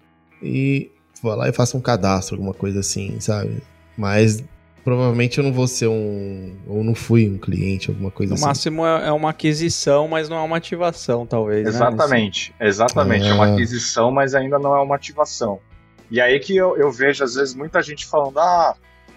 e 0.42 0.90
vou 1.22 1.35
lá 1.35 1.48
e 1.48 1.53
faço 1.53 1.76
um 1.79 1.81
cadastro, 1.81 2.37
alguma 2.37 2.53
coisa 2.55 2.81
assim, 2.81 3.18
sabe? 3.20 3.57
Mas 3.96 4.42
provavelmente 4.84 5.38
eu 5.38 5.44
não 5.44 5.52
vou 5.52 5.66
ser 5.68 5.86
um, 5.88 6.54
ou 6.66 6.82
não 6.84 6.94
fui 6.94 7.28
um 7.28 7.38
cliente, 7.38 7.90
alguma 7.90 8.10
coisa 8.10 8.30
No 8.30 8.34
assim. 8.36 8.44
máximo 8.46 8.86
é 8.86 9.08
é 9.08 9.12
uma 9.12 9.30
aquisição, 9.30 10.08
mas 10.08 10.28
não 10.28 10.36
é 10.36 10.40
uma 10.42 10.56
ativação, 10.56 11.26
talvez. 11.26 11.64
né? 11.64 11.68
Exatamente, 11.70 12.54
exatamente. 12.60 13.28
É 13.28 13.32
uma 13.32 13.46
Ah. 13.46 13.52
aquisição, 13.54 14.10
mas 14.10 14.34
ainda 14.34 14.58
não 14.58 14.74
é 14.76 14.82
uma 14.82 14.94
ativação. 14.96 15.58
E 16.10 16.20
aí 16.20 16.38
que 16.40 16.56
eu, 16.56 16.76
eu 16.76 16.90
vejo, 16.90 17.22
às 17.22 17.34
vezes, 17.34 17.54
muita 17.54 17.80
gente 17.82 18.04
falando, 18.06 18.38
ah, 18.38 18.74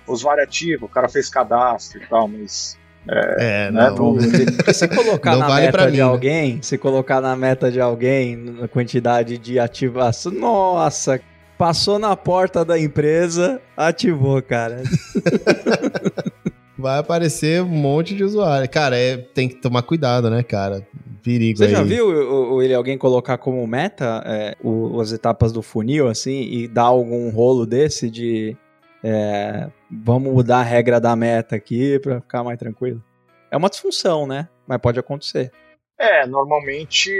usuário 0.07 0.43
ativo, 0.43 0.85
o 0.85 0.89
cara 0.89 1.07
fez 1.09 1.29
cadastro 1.29 2.01
e 2.01 2.05
tal, 2.07 2.27
mas 2.27 2.77
É, 3.07 3.71
né, 3.71 3.89
não. 3.89 4.13
não- 4.13 4.19
Se, 4.21 4.45
se 4.73 4.87
colocar 4.87 5.31
Não 5.31 5.39
na 5.39 5.47
vale 5.47 5.65
meta 5.65 5.77
pra 5.77 5.85
de 5.87 5.91
mim, 5.93 5.97
né? 5.97 6.03
alguém, 6.03 6.61
se 6.61 6.77
colocar 6.77 7.19
na 7.19 7.35
meta 7.35 7.71
de 7.71 7.79
alguém, 7.81 8.35
na 8.35 8.67
quantidade 8.67 9.37
de 9.37 9.59
ativação, 9.59 10.31
nossa, 10.31 11.19
passou 11.57 11.97
na 11.99 12.15
porta 12.15 12.63
da 12.65 12.79
empresa, 12.79 13.61
ativou, 13.77 14.41
cara. 14.41 14.81
Vai 16.77 16.97
aparecer 16.99 17.61
um 17.61 17.67
monte 17.67 18.15
de 18.15 18.23
usuário. 18.23 18.67
Cara, 18.69 18.97
é, 18.97 19.17
tem 19.17 19.47
que 19.47 19.55
tomar 19.55 19.83
cuidado, 19.83 20.29
né, 20.29 20.43
cara? 20.43 20.85
Perigo 21.23 21.57
Você 21.59 21.65
aí. 21.65 21.71
já 21.71 21.83
viu 21.83 22.07
o, 22.09 22.55
o- 22.55 22.61
ele 22.61 22.73
alguém 22.73 22.97
colocar 22.97 23.37
como 23.37 23.65
meta 23.65 24.21
é, 24.25 24.55
o- 24.61 24.99
as 24.99 25.11
etapas 25.13 25.51
do 25.53 25.61
funil, 25.61 26.07
assim, 26.07 26.41
e 26.41 26.67
dar 26.67 26.83
algum 26.83 27.29
rolo 27.29 27.65
desse 27.65 28.09
de 28.09 28.57
É, 29.05 29.69
vamos 29.91 30.33
mudar 30.33 30.59
a 30.59 30.63
regra 30.63 30.99
da 30.99 31.13
meta 31.15 31.55
aqui 31.57 31.99
para 31.99 32.21
ficar 32.21 32.41
mais 32.43 32.57
tranquilo. 32.57 33.03
É 33.51 33.57
uma 33.57 33.69
disfunção, 33.69 34.25
né? 34.25 34.47
Mas 34.65 34.79
pode 34.79 34.97
acontecer. 34.97 35.51
É, 35.99 36.25
normalmente 36.25 37.11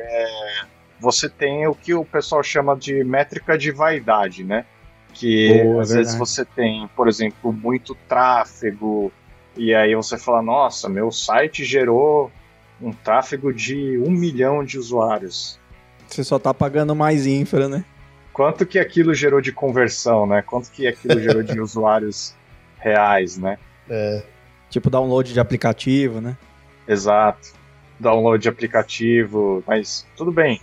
é, 0.00 0.26
você 1.00 1.28
tem 1.28 1.66
o 1.66 1.74
que 1.74 1.94
o 1.94 2.04
pessoal 2.04 2.42
chama 2.42 2.76
de 2.76 3.02
métrica 3.04 3.56
de 3.56 3.70
vaidade, 3.70 4.44
né? 4.44 4.64
Que 5.12 5.62
Boa, 5.64 5.82
às 5.82 5.88
verdade. 5.88 6.06
vezes 6.06 6.18
você 6.18 6.44
tem, 6.44 6.88
por 6.94 7.08
exemplo, 7.08 7.52
muito 7.52 7.94
tráfego, 8.08 9.12
e 9.56 9.74
aí 9.74 9.94
você 9.94 10.16
fala, 10.16 10.42
nossa, 10.42 10.88
meu 10.88 11.10
site 11.10 11.64
gerou 11.64 12.30
um 12.80 12.92
tráfego 12.92 13.52
de 13.52 13.98
um 13.98 14.10
milhão 14.10 14.64
de 14.64 14.78
usuários. 14.78 15.58
Você 16.06 16.22
só 16.22 16.38
tá 16.38 16.54
pagando 16.54 16.94
mais 16.94 17.26
infra, 17.26 17.68
né? 17.68 17.84
Quanto 18.32 18.64
que 18.64 18.78
aquilo 18.78 19.12
gerou 19.12 19.40
de 19.40 19.52
conversão, 19.52 20.26
né? 20.26 20.42
Quanto 20.42 20.70
que 20.70 20.86
aquilo 20.86 21.20
gerou 21.20 21.42
de 21.42 21.58
usuários 21.60 22.34
reais, 22.78 23.36
né? 23.36 23.58
É, 23.88 24.22
Tipo 24.70 24.88
download 24.88 25.32
de 25.32 25.40
aplicativo, 25.40 26.20
né? 26.20 26.38
Exato. 26.86 27.52
Download 27.98 28.40
de 28.40 28.48
aplicativo, 28.48 29.62
mas 29.66 30.06
tudo 30.16 30.30
bem. 30.30 30.60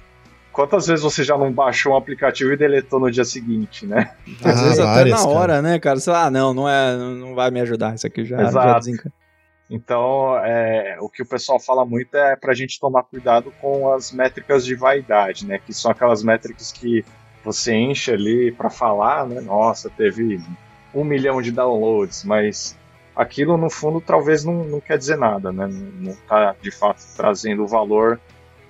Quantas 0.58 0.88
vezes 0.88 1.04
você 1.04 1.24
já 1.24 1.38
não 1.38 1.52
baixou 1.54 1.94
um 1.94 1.96
aplicativo 1.96 2.52
e 2.52 2.58
deletou 2.58 3.00
no 3.00 3.12
dia 3.12 3.24
seguinte, 3.24 3.86
né? 3.86 4.12
Às 4.44 4.60
Ah, 4.60 4.64
vezes 4.64 4.80
até 4.80 4.86
várias, 4.96 5.12
na 5.12 5.18
cara. 5.28 5.30
hora, 5.40 5.62
né, 5.62 5.80
cara? 5.80 6.00
Você 6.00 6.06
fala, 6.06 6.26
ah, 6.26 6.32
não, 6.32 6.52
não, 6.52 6.68
é, 6.68 6.98
não 6.98 7.36
vai 7.36 7.52
me 7.52 7.62
ajudar. 7.62 7.94
Isso 7.94 8.08
aqui 8.08 8.26
já, 8.26 8.38
já 8.38 8.48
Exato. 8.48 8.80
desencana. 8.80 9.14
Então, 9.70 10.36
é, 10.44 10.98
o 11.00 11.10
que 11.10 11.22
o 11.22 11.28
pessoal 11.28 11.60
fala 11.60 11.86
muito 11.86 12.18
é 12.18 12.36
pra 12.36 12.56
gente 12.56 12.80
tomar 12.80 13.04
cuidado 13.04 13.54
com 13.62 13.94
as 13.94 14.12
métricas 14.12 14.66
de 14.66 14.74
vaidade, 14.74 15.46
né? 15.46 15.60
Que 15.64 15.72
são 15.72 15.92
aquelas 15.92 16.24
métricas 16.24 16.72
que 16.72 17.06
você 17.46 17.76
enche 17.76 18.12
ali 18.12 18.52
pra 18.52 18.72
falar, 18.72 19.28
né? 19.28 19.40
Nossa, 19.42 19.92
teve 19.92 20.42
um 20.92 21.04
milhão 21.04 21.40
de 21.40 21.52
downloads, 21.52 22.24
mas 22.24 22.76
aquilo 23.16 23.58
no 23.58 23.70
fundo 23.70 24.02
talvez 24.02 24.44
não, 24.44 24.64
não 24.64 24.82
quer 24.82 24.98
dizer 24.98 25.18
nada, 25.18 25.52
né? 25.52 25.68
Não, 25.68 26.12
não 26.14 26.18
tá 26.28 26.56
de 26.60 26.72
fato 26.72 27.04
trazendo 27.16 27.64
o 27.64 27.68
valor 27.68 28.20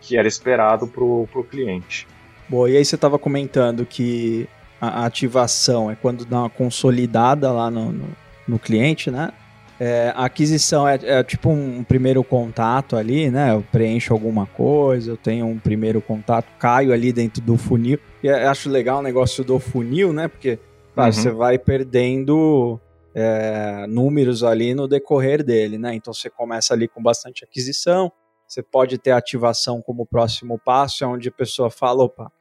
que 0.02 0.18
era 0.18 0.28
esperado 0.28 0.88
pro, 0.88 1.28
pro 1.32 1.44
cliente. 1.44 2.08
Bom, 2.50 2.68
e 2.68 2.78
aí 2.78 2.86
você 2.86 2.96
estava 2.96 3.20
comentando 3.20 3.86
que 3.86 4.48
a 4.80 5.06
ativação 5.06 5.90
é 5.92 5.96
quando 5.96 6.24
dá 6.26 6.40
uma 6.42 6.50
consolidada 6.50 7.52
lá 7.52 7.70
no, 7.70 7.92
no, 7.92 8.08
no 8.48 8.60
cliente, 8.60 9.10
né? 9.12 9.32
É, 9.80 10.12
a 10.16 10.26
aquisição 10.26 10.88
é, 10.88 10.98
é 11.04 11.24
tipo 11.24 11.50
um 11.50 11.84
primeiro 11.84 12.24
contato 12.24 12.96
ali, 12.96 13.30
né? 13.30 13.54
Eu 13.54 13.64
preencho 13.72 14.12
alguma 14.14 14.46
coisa, 14.48 15.12
eu 15.12 15.18
tenho 15.18 15.46
um 15.46 15.60
primeiro 15.60 16.02
contato, 16.02 16.48
caio 16.58 16.92
ali 16.94 17.14
dentro 17.14 17.42
do 17.42 17.58
funil. 17.58 18.00
E 18.24 18.28
eu 18.28 18.50
acho 18.50 18.70
legal 18.70 19.00
o 19.00 19.04
negócio 19.04 19.44
do 19.44 19.60
funil, 19.60 20.12
né? 20.14 20.28
Porque, 20.28 20.58
claro, 20.96 21.14
Uhum. 21.14 21.22
você 21.22 21.30
vai 21.30 21.60
perdendo 21.60 22.80
é, 23.14 23.86
números 23.88 24.44
ali 24.44 24.74
no 24.74 24.88
decorrer 24.88 25.44
dele, 25.44 25.78
né? 25.78 25.94
Então 25.94 26.12
você 26.14 26.30
começa 26.30 26.74
ali 26.74 26.88
com 26.88 27.02
bastante 27.02 27.44
aquisição, 27.44 28.12
você 28.48 28.64
pode 28.64 28.98
ter 28.98 29.12
ativação 29.12 29.82
como 29.82 30.06
próximo 30.06 30.58
passo, 30.58 31.04
é 31.04 31.08
onde 31.08 31.30
a 31.30 31.32
pessoa 31.32 31.70
fala, 31.70 32.04
opa, 32.04 32.32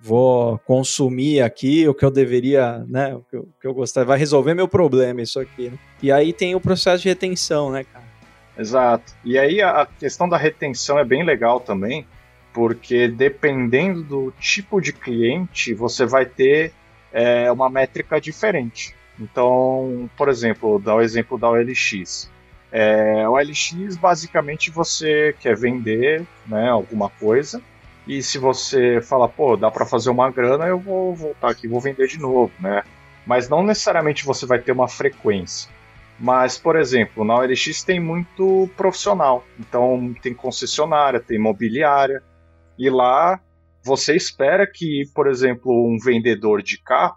vou 0.00 0.58
consumir 0.60 1.42
aqui 1.42 1.86
o 1.86 1.94
que 1.94 2.04
eu 2.04 2.10
deveria, 2.10 2.84
né? 2.88 3.14
O 3.14 3.20
que 3.20 3.36
eu, 3.36 3.40
o 3.42 3.60
que 3.60 3.66
eu 3.66 3.74
gostaria, 3.74 4.06
vai 4.06 4.18
resolver 4.18 4.54
meu 4.54 4.66
problema 4.66 5.20
isso 5.20 5.38
aqui. 5.38 5.68
Né? 5.68 5.78
E 6.02 6.10
aí 6.10 6.32
tem 6.32 6.54
o 6.54 6.60
processo 6.60 7.02
de 7.02 7.08
retenção, 7.08 7.70
né, 7.70 7.84
cara? 7.84 8.04
Exato. 8.58 9.12
E 9.24 9.38
aí 9.38 9.60
a 9.60 9.86
questão 9.86 10.28
da 10.28 10.36
retenção 10.36 10.98
é 10.98 11.04
bem 11.04 11.24
legal 11.24 11.60
também, 11.60 12.06
porque 12.52 13.06
dependendo 13.06 14.02
do 14.02 14.32
tipo 14.40 14.80
de 14.80 14.92
cliente, 14.92 15.74
você 15.74 16.06
vai 16.06 16.24
ter 16.24 16.72
é, 17.12 17.52
uma 17.52 17.68
métrica 17.68 18.20
diferente. 18.20 18.94
Então, 19.18 20.08
por 20.16 20.28
exemplo, 20.28 20.78
dar 20.78 20.96
o 20.96 21.02
exemplo 21.02 21.38
da 21.38 21.50
OLX. 21.50 22.30
É, 22.72 23.28
o 23.28 23.32
OLX, 23.32 23.96
basicamente, 23.96 24.70
você 24.70 25.34
quer 25.40 25.56
vender 25.56 26.26
né, 26.46 26.68
alguma 26.68 27.10
coisa, 27.10 27.60
e 28.06 28.22
se 28.22 28.38
você 28.38 29.00
fala, 29.00 29.28
pô, 29.28 29.56
dá 29.56 29.70
para 29.70 29.86
fazer 29.86 30.10
uma 30.10 30.30
grana, 30.30 30.66
eu 30.66 30.78
vou 30.78 31.14
voltar 31.14 31.50
aqui 31.50 31.68
vou 31.68 31.80
vender 31.80 32.06
de 32.06 32.18
novo, 32.18 32.52
né? 32.58 32.82
Mas 33.26 33.48
não 33.48 33.62
necessariamente 33.62 34.24
você 34.24 34.46
vai 34.46 34.58
ter 34.58 34.72
uma 34.72 34.88
frequência. 34.88 35.70
Mas, 36.18 36.58
por 36.58 36.76
exemplo, 36.76 37.24
na 37.24 37.36
OLX 37.36 37.82
tem 37.82 38.00
muito 38.00 38.68
profissional. 38.76 39.44
Então, 39.58 40.14
tem 40.22 40.34
concessionária, 40.34 41.20
tem 41.20 41.36
imobiliária. 41.36 42.22
E 42.78 42.90
lá 42.90 43.40
você 43.82 44.14
espera 44.14 44.66
que, 44.66 45.04
por 45.14 45.26
exemplo, 45.26 45.72
um 45.72 45.96
vendedor 45.98 46.62
de 46.62 46.82
carro 46.82 47.16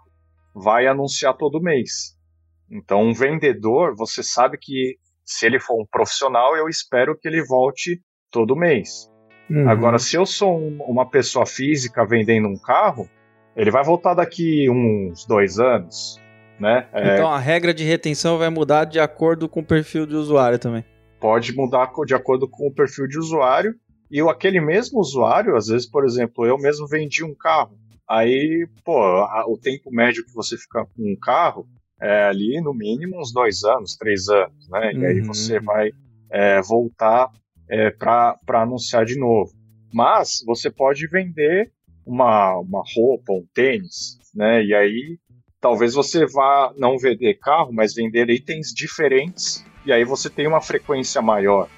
vai 0.54 0.86
anunciar 0.86 1.36
todo 1.36 1.60
mês. 1.60 2.16
Então, 2.70 3.02
um 3.02 3.12
vendedor, 3.12 3.94
você 3.94 4.22
sabe 4.22 4.56
que 4.58 4.96
se 5.24 5.46
ele 5.46 5.58
for 5.60 5.80
um 5.80 5.86
profissional, 5.90 6.56
eu 6.56 6.68
espero 6.68 7.16
que 7.18 7.26
ele 7.28 7.44
volte 7.44 8.00
todo 8.30 8.56
mês. 8.56 9.10
Uhum. 9.50 9.68
Agora, 9.68 9.98
se 9.98 10.16
eu 10.16 10.24
sou 10.24 10.58
um- 10.58 10.82
uma 10.84 11.08
pessoa 11.08 11.44
física 11.46 12.04
vendendo 12.06 12.48
um 12.48 12.56
carro, 12.58 13.08
ele 13.56 13.70
vai 13.70 13.84
voltar 13.84 14.14
daqui 14.14 14.68
uns 14.70 15.24
dois 15.26 15.58
anos, 15.58 16.20
né? 16.58 16.88
É, 16.92 17.14
Então 17.14 17.30
a 17.30 17.38
regra 17.38 17.72
de 17.74 17.84
retenção 17.84 18.38
vai 18.38 18.48
mudar 18.50 18.84
de 18.84 18.98
acordo 18.98 19.48
com 19.48 19.60
o 19.60 19.64
perfil 19.64 20.06
de 20.06 20.14
usuário 20.16 20.58
também. 20.58 20.84
pode 21.20 21.54
mudar 21.56 21.90
de 22.04 22.14
acordo 22.14 22.46
com 22.46 22.66
o 22.66 22.74
perfil 22.74 23.06
de 23.08 23.18
usuário. 23.18 23.74
E 24.10 24.20
o- 24.22 24.28
aquele 24.28 24.60
mesmo 24.60 25.00
usuário, 25.00 25.56
às 25.56 25.68
vezes, 25.68 25.88
por 25.88 26.04
exemplo, 26.04 26.44
eu 26.44 26.58
mesmo 26.58 26.86
vendi 26.86 27.24
um 27.24 27.34
carro. 27.34 27.78
Aí, 28.06 28.68
pô, 28.84 29.00
o 29.48 29.56
tempo 29.56 29.90
médio 29.90 30.22
que 30.26 30.34
você 30.34 30.58
fica 30.58 30.84
com 30.84 31.02
um 31.02 31.16
carro 31.18 31.66
é 32.00 32.24
ali 32.24 32.60
no 32.60 32.74
mínimo 32.74 33.20
uns 33.20 33.32
dois 33.32 33.64
anos, 33.64 33.96
três 33.96 34.28
anos, 34.28 34.68
né? 34.68 34.92
E 34.92 35.04
aí 35.06 35.20
Uhum. 35.20 35.26
você 35.26 35.60
vai 35.60 35.90
é, 36.30 36.60
voltar 36.62 37.30
é, 37.68 37.90
para 37.90 38.36
anunciar 38.62 39.04
de 39.04 39.18
novo. 39.18 39.52
Mas 39.92 40.42
você 40.44 40.70
pode 40.70 41.06
vender 41.06 41.70
uma, 42.04 42.56
uma 42.58 42.82
roupa, 42.94 43.32
um 43.32 43.46
tênis, 43.54 44.18
né? 44.34 44.62
E 44.64 44.74
aí 44.74 45.18
talvez 45.60 45.94
você 45.94 46.26
vá 46.26 46.72
não 46.76 46.98
vender 46.98 47.34
carro, 47.34 47.72
mas 47.72 47.94
vender 47.94 48.28
itens 48.28 48.68
diferentes. 48.74 49.64
E 49.86 49.92
aí 49.92 50.04
você 50.04 50.28
tem 50.28 50.46
uma 50.46 50.60
frequência 50.60 51.22
maior. 51.22 51.68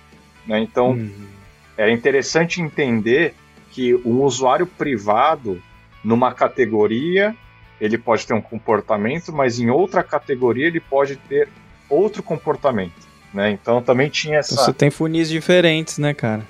Né? 0.47 0.61
Então 0.61 0.93
Uhum. 0.93 1.29
é 1.77 1.91
interessante 1.93 2.61
entender 2.61 3.35
que 3.71 3.95
um 3.95 4.23
usuário 4.23 4.67
privado, 4.67 5.61
numa 6.03 6.33
categoria, 6.33 7.37
ele 7.81 7.99
pode 7.99 8.27
ter 8.27 8.35
um 8.35 8.41
comportamento, 8.41 9.33
mas 9.33 9.59
em 9.59 9.71
outra 9.71 10.03
categoria 10.03 10.67
ele 10.67 10.81
pode 10.81 11.17
ter 11.17 11.49
outro 11.89 12.23
comportamento. 12.23 13.07
Né? 13.33 13.51
Então 13.51 13.83
também 13.83 14.09
tinha 14.09 14.39
Então 14.39 14.57
essa 14.57 14.57
você 14.57 14.73
tem 14.73 14.91
funis 14.91 15.29
diferentes, 15.29 15.99
né, 15.99 16.15
cara? 16.15 16.43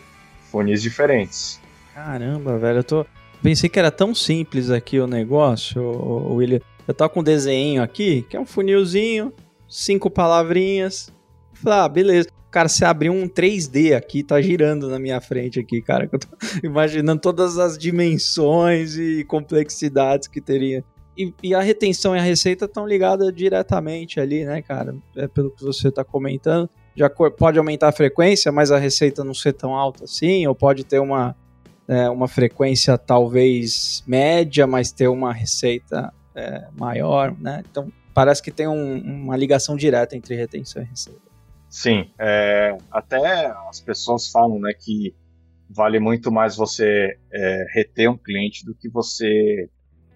fones 0.57 0.81
diferentes. 0.81 1.61
Caramba, 1.95 2.57
velho, 2.57 2.79
eu 2.79 2.85
tô. 2.85 3.07
Pensei 3.43 3.69
que 3.69 3.79
era 3.79 3.91
tão 3.91 4.15
simples 4.15 4.71
aqui 4.71 4.99
o 4.99 5.07
negócio, 5.07 5.83
o, 5.83 6.35
William. 6.37 6.61
Eu 6.89 6.95
tava 6.95 7.11
com 7.11 7.21
um 7.21 7.23
desenho 7.23 7.83
aqui, 7.83 8.23
que 8.23 8.37
é 8.37 8.41
um 8.41 8.47
funilzinho, 8.47 9.33
cinco 9.69 10.09
palavrinhas. 10.09 11.13
Falei, 11.53 11.79
ah, 11.81 11.89
beleza. 11.89 12.29
Cara, 12.51 12.69
você 12.69 12.85
abriu 12.85 13.13
um 13.13 13.29
3D 13.29 13.95
aqui, 13.95 14.23
tá 14.23 14.41
girando 14.41 14.89
na 14.89 14.99
minha 14.99 15.21
frente 15.21 15.61
aqui, 15.61 15.83
cara. 15.83 16.07
que 16.07 16.15
Eu 16.15 16.21
tô 16.21 16.29
imaginando 16.65 17.21
todas 17.21 17.59
as 17.59 17.77
dimensões 17.77 18.97
e 18.97 19.25
complexidades 19.25 20.27
que 20.29 20.41
teria. 20.41 20.83
E, 21.17 21.33
e 21.43 21.55
a 21.55 21.61
retenção 21.61 22.15
e 22.15 22.19
a 22.19 22.23
receita 22.23 22.67
estão 22.67 22.87
ligadas 22.87 23.33
diretamente 23.35 24.21
ali, 24.21 24.45
né, 24.45 24.61
cara? 24.63 24.95
É 25.17 25.27
pelo 25.27 25.51
que 25.51 25.63
você 25.63 25.91
tá 25.91 26.05
comentando. 26.05 26.69
Acor- 27.01 27.31
pode 27.33 27.59
aumentar 27.59 27.89
a 27.89 27.93
frequência, 27.93 28.51
mas 28.53 28.71
a 28.71 28.79
receita 28.79 29.23
não 29.25 29.35
ser 29.35 29.53
tão 29.53 29.75
alta 29.75 30.05
assim, 30.05 30.47
ou 30.47 30.55
pode 30.55 30.85
ter 30.85 30.99
uma, 30.99 31.37
é, 31.89 32.09
uma 32.09 32.27
frequência 32.29 32.97
talvez 32.97 34.03
média, 34.07 34.67
mas 34.67 34.93
ter 34.93 35.09
uma 35.09 35.33
receita 35.33 36.13
é, 36.35 36.69
maior, 36.79 37.35
né? 37.39 37.63
Então 37.71 37.91
parece 38.15 38.43
que 38.43 38.51
tem 38.51 38.67
um- 38.67 38.99
uma 38.99 39.37
ligação 39.37 39.77
direta 39.77 40.17
entre 40.17 40.35
retenção 40.35 40.83
e 40.83 40.87
receita. 40.87 41.21
Sim, 41.69 42.11
é, 42.19 42.77
até 42.91 43.47
as 43.69 43.81
pessoas 43.81 44.29
falam 44.29 44.59
né, 44.59 44.73
que 44.79 45.15
vale 45.69 45.99
muito 45.99 46.31
mais 46.33 46.57
você 46.57 47.19
é, 47.33 47.67
reter 47.75 48.09
um 48.11 48.17
cliente 48.17 48.65
do 48.65 48.75
que 48.75 48.89
você 48.89 49.69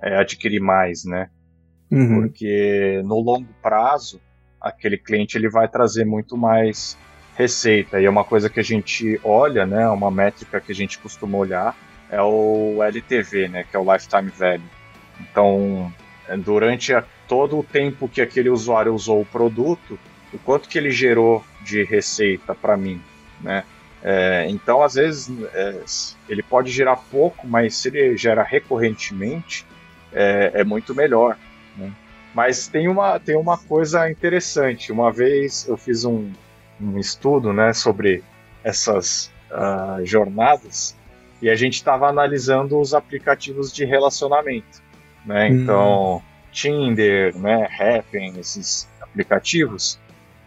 é, 0.03 0.17
adquirir 0.17 0.61
mais, 0.61 1.05
né? 1.05 1.29
Uhum. 1.91 2.23
Porque 2.23 3.01
no 3.05 3.21
longo 3.21 3.49
prazo, 3.63 4.21
aquele 4.61 4.97
cliente 4.97 5.37
ele 5.37 5.49
vai 5.49 5.69
trazer 5.69 6.05
muito 6.05 6.37
mais 6.37 6.97
receita. 7.37 8.01
E 8.01 8.05
é 8.05 8.11
uma 8.11 8.25
coisa 8.25 8.49
que 8.51 8.61
a 8.61 8.63
gente 8.65 9.19
olha, 9.25 9.67
né? 9.67 9.89
Uma 9.89 10.11
métrica 10.11 10.61
que 10.61 10.73
a 10.73 10.75
gente 10.75 10.99
costuma 10.99 11.39
olhar 11.39 11.77
é 12.11 12.21
o 12.21 12.83
LTV, 12.83 13.49
né? 13.49 13.65
Que 13.69 13.77
é 13.77 13.79
o 13.79 13.93
Lifetime 13.93 14.31
Value. 14.31 14.63
Então, 15.21 15.93
é, 16.29 16.37
durante 16.37 16.95
a- 16.95 17.05
todo 17.27 17.59
o 17.59 17.63
tempo 17.65 18.09
que 18.09 18.21
aquele 18.21 18.51
usuário 18.51 18.95
usou 18.95 19.21
o 19.21 19.27
produto, 19.27 19.99
o 20.33 20.39
quanto 20.39 20.69
que 20.69 20.79
ele 20.79 20.91
gerou 20.91 21.45
de 21.63 21.83
receita 21.85 22.55
para 22.55 22.77
mim, 22.77 23.01
né? 23.41 23.65
É, 24.03 24.47
então, 24.49 24.83
às 24.83 24.95
vezes, 24.95 25.31
é, 25.53 25.83
ele 26.29 26.43
pode 26.43 26.71
gerar 26.71 26.97
pouco, 26.97 27.47
mas 27.47 27.77
se 27.77 27.89
ele 27.89 28.17
gera 28.17 28.43
recorrentemente, 28.43 29.67
é, 30.13 30.53
é 30.55 30.65
muito 30.65 30.95
melhor. 30.95 31.37
Né? 31.77 31.93
Mas 32.35 32.69
tem 32.69 32.89
uma, 32.89 33.19
tem 33.19 33.37
uma 33.37 33.59
coisa 33.59 34.11
interessante. 34.11 34.93
Uma 34.93 35.13
vez 35.13 35.67
eu 35.69 35.77
fiz 35.77 36.05
um, 36.05 36.31
um 36.81 36.99
estudo 36.99 37.53
né, 37.53 37.73
sobre 37.73 38.23
essas 38.63 39.31
uh, 39.51 40.05
jornadas 40.05 40.97
e 41.43 41.49
a 41.49 41.55
gente 41.55 41.75
estava 41.75 42.09
analisando 42.09 42.79
os 42.79 42.95
aplicativos 42.95 43.73
de 43.73 43.85
relacionamento. 43.85 44.83
Né? 45.25 45.49
Hum. 45.49 45.55
Então, 45.55 46.23
Tinder, 46.53 47.37
né, 47.37 47.69
Happn, 47.79 48.39
esses 48.39 48.89
aplicativos. 49.01 49.99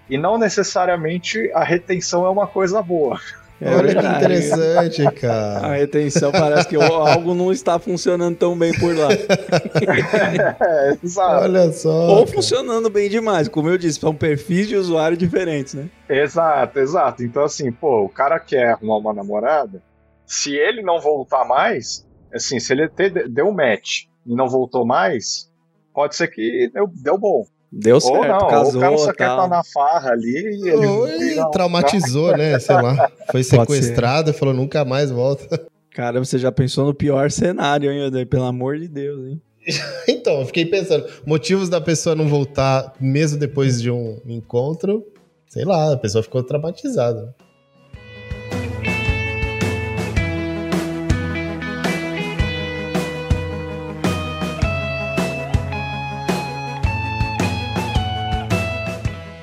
E 0.09 0.18
não 0.18 0.38
necessariamente 0.38 1.51
a 1.53 1.64
retenção 1.64 2.26
é 2.26 2.30
uma 2.30 2.47
coisa 2.47 2.82
boa. 2.82 3.20
É 3.64 3.76
Olha 3.76 3.95
que 3.95 4.05
interessante, 4.05 5.11
cara. 5.20 5.68
A 5.68 5.76
retenção 5.76 6.32
parece 6.32 6.68
que 6.68 6.76
algo 6.76 7.34
não 7.34 7.51
está 7.51 7.80
funcionando 7.80 8.36
tão 8.36 8.57
bem 8.57 8.74
por 8.78 8.93
lá. 8.95 9.07
é. 9.14 10.97
Olha 11.18 11.72
só. 11.72 12.09
Ou 12.09 12.26
cara. 12.26 12.36
funcionando 12.36 12.89
bem 12.89 13.09
demais, 13.09 13.47
como 13.47 13.70
eu 13.70 13.78
disse, 13.78 13.99
são 13.99 14.14
perfis 14.14 14.68
de 14.68 14.76
usuário 14.76 15.16
diferentes, 15.16 15.74
né? 15.74 15.89
Exato, 16.09 16.80
exato. 16.80 17.24
Então, 17.24 17.43
assim, 17.43 17.72
pô, 17.72 18.03
o 18.03 18.09
cara 18.09 18.38
quer 18.39 18.72
arrumar 18.72 18.97
uma 18.97 19.14
namorada, 19.14 19.82
se 20.26 20.53
ele 20.55 20.82
não 20.82 20.99
voltar 20.99 21.45
mais, 21.45 22.05
assim, 22.34 22.59
se 22.59 22.74
ele 22.74 22.89
ter, 22.89 23.30
deu 23.30 23.47
um 23.47 23.53
match 23.53 24.03
e 24.26 24.36
não 24.36 24.49
voltou 24.49 24.86
mais, 24.86 25.49
pode 25.93 26.16
ser 26.16 26.28
que 26.28 26.70
deu, 26.74 26.88
deu 26.88 27.18
bom. 27.18 27.45
Deu 27.76 27.99
certo, 27.99 28.15
ou 28.15 28.28
não, 28.28 28.47
casou, 28.47 28.74
ou 28.74 28.78
o 28.78 28.82
cara 28.82 28.97
só 28.99 29.05
quer 29.13 29.24
estar 29.24 29.38
tá 29.38 29.47
na 29.47 29.63
farra 29.63 30.11
ali 30.11 30.30
e 30.30 30.69
ele... 30.69 31.39
Ou 31.39 31.49
traumatizou, 31.49 32.38
né, 32.38 32.59
sei 32.59 32.76
lá. 32.76 33.09
Foi 33.32 33.43
sequestrado 33.43 34.30
e 34.30 34.34
falou, 34.34 34.53
nunca 34.53 34.86
mais 34.86 35.09
volta. 35.09 35.59
Cara, 35.89 36.24
você 36.24 36.38
já 36.38 36.51
pensou 36.51 36.86
no 36.86 36.93
pior 36.93 37.32
cenário, 37.32 37.91
hein, 37.91 38.26
Pelo 38.28 38.43
amor 38.43 38.78
de 38.78 38.88
Deus, 38.88 39.26
hein? 39.26 39.41
então, 40.07 40.41
eu 40.41 40.45
fiquei 40.45 40.65
pensando, 40.65 41.07
motivos 41.26 41.67
da 41.67 41.82
pessoa 41.82 42.15
não 42.15 42.28
voltar 42.28 42.93
mesmo 42.99 43.39
depois 43.39 43.82
de 43.82 43.89
um 43.89 44.21
encontro, 44.28 45.03
sei 45.47 45.65
lá, 45.65 45.93
a 45.93 45.97
pessoa 45.97 46.21
ficou 46.21 46.43
traumatizada. 46.43 47.34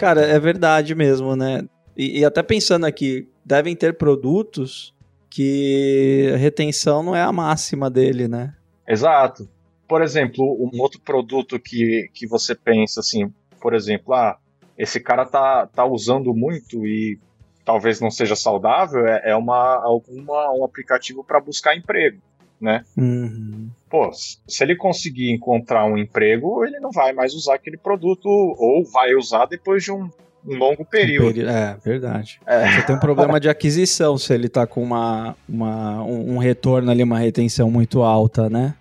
Cara, 0.00 0.22
é 0.22 0.38
verdade 0.40 0.94
mesmo, 0.94 1.36
né? 1.36 1.62
E, 1.94 2.20
e, 2.20 2.24
até 2.24 2.42
pensando 2.42 2.86
aqui, 2.86 3.28
devem 3.44 3.76
ter 3.76 3.98
produtos 3.98 4.94
que 5.28 6.30
a 6.32 6.38
retenção 6.38 7.02
não 7.02 7.14
é 7.14 7.20
a 7.20 7.30
máxima 7.30 7.90
dele, 7.90 8.26
né? 8.26 8.54
Exato. 8.88 9.46
Por 9.86 10.00
exemplo, 10.00 10.42
um 10.58 10.80
outro 10.80 10.98
produto 11.02 11.60
que, 11.60 12.08
que 12.14 12.26
você 12.26 12.54
pensa 12.54 13.00
assim, 13.00 13.30
por 13.60 13.74
exemplo, 13.74 14.14
ah, 14.14 14.38
esse 14.78 14.98
cara 14.98 15.26
tá, 15.26 15.66
tá 15.66 15.84
usando 15.84 16.32
muito 16.32 16.86
e 16.86 17.18
talvez 17.62 18.00
não 18.00 18.10
seja 18.10 18.34
saudável, 18.34 19.06
é, 19.06 19.32
é 19.32 19.36
uma, 19.36 19.84
alguma, 19.84 20.50
um 20.54 20.64
aplicativo 20.64 21.22
para 21.22 21.38
buscar 21.40 21.76
emprego 21.76 22.22
né? 22.60 22.84
Uhum. 22.96 23.70
Pô, 23.90 24.08
se 24.12 24.62
ele 24.62 24.76
conseguir 24.76 25.32
encontrar 25.32 25.84
um 25.84 25.98
emprego, 25.98 26.64
ele 26.64 26.78
não 26.78 26.92
vai 26.92 27.12
mais 27.12 27.34
usar 27.34 27.56
aquele 27.56 27.76
produto 27.76 28.28
ou 28.28 28.84
vai 28.84 29.16
usar 29.16 29.46
depois 29.46 29.82
de 29.82 29.90
um, 29.90 30.08
um 30.46 30.54
longo 30.56 30.84
período. 30.84 31.40
É, 31.40 31.76
verdade. 31.84 32.40
É. 32.46 32.70
Você 32.70 32.82
tem 32.82 32.94
um 32.94 33.00
problema 33.00 33.40
de 33.40 33.48
aquisição 33.48 34.16
se 34.16 34.32
ele 34.32 34.48
tá 34.48 34.64
com 34.64 34.80
uma, 34.80 35.36
uma, 35.48 36.04
um, 36.04 36.36
um 36.36 36.38
retorno 36.38 36.88
ali, 36.88 37.02
uma 37.02 37.18
retenção 37.18 37.68
muito 37.68 38.02
alta, 38.02 38.48
né? 38.48 38.74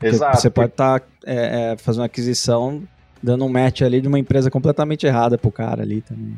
Porque 0.00 0.16
Exato. 0.16 0.36
Você 0.36 0.50
pode 0.50 0.70
estar 0.70 0.98
tá, 0.98 1.06
é, 1.24 1.72
é, 1.72 1.76
fazendo 1.76 2.00
uma 2.00 2.06
aquisição, 2.06 2.82
dando 3.22 3.44
um 3.44 3.48
match 3.48 3.82
ali 3.82 4.00
de 4.00 4.08
uma 4.08 4.18
empresa 4.18 4.50
completamente 4.50 5.06
errada 5.06 5.38
pro 5.38 5.52
cara 5.52 5.82
ali 5.82 6.00
também. 6.00 6.34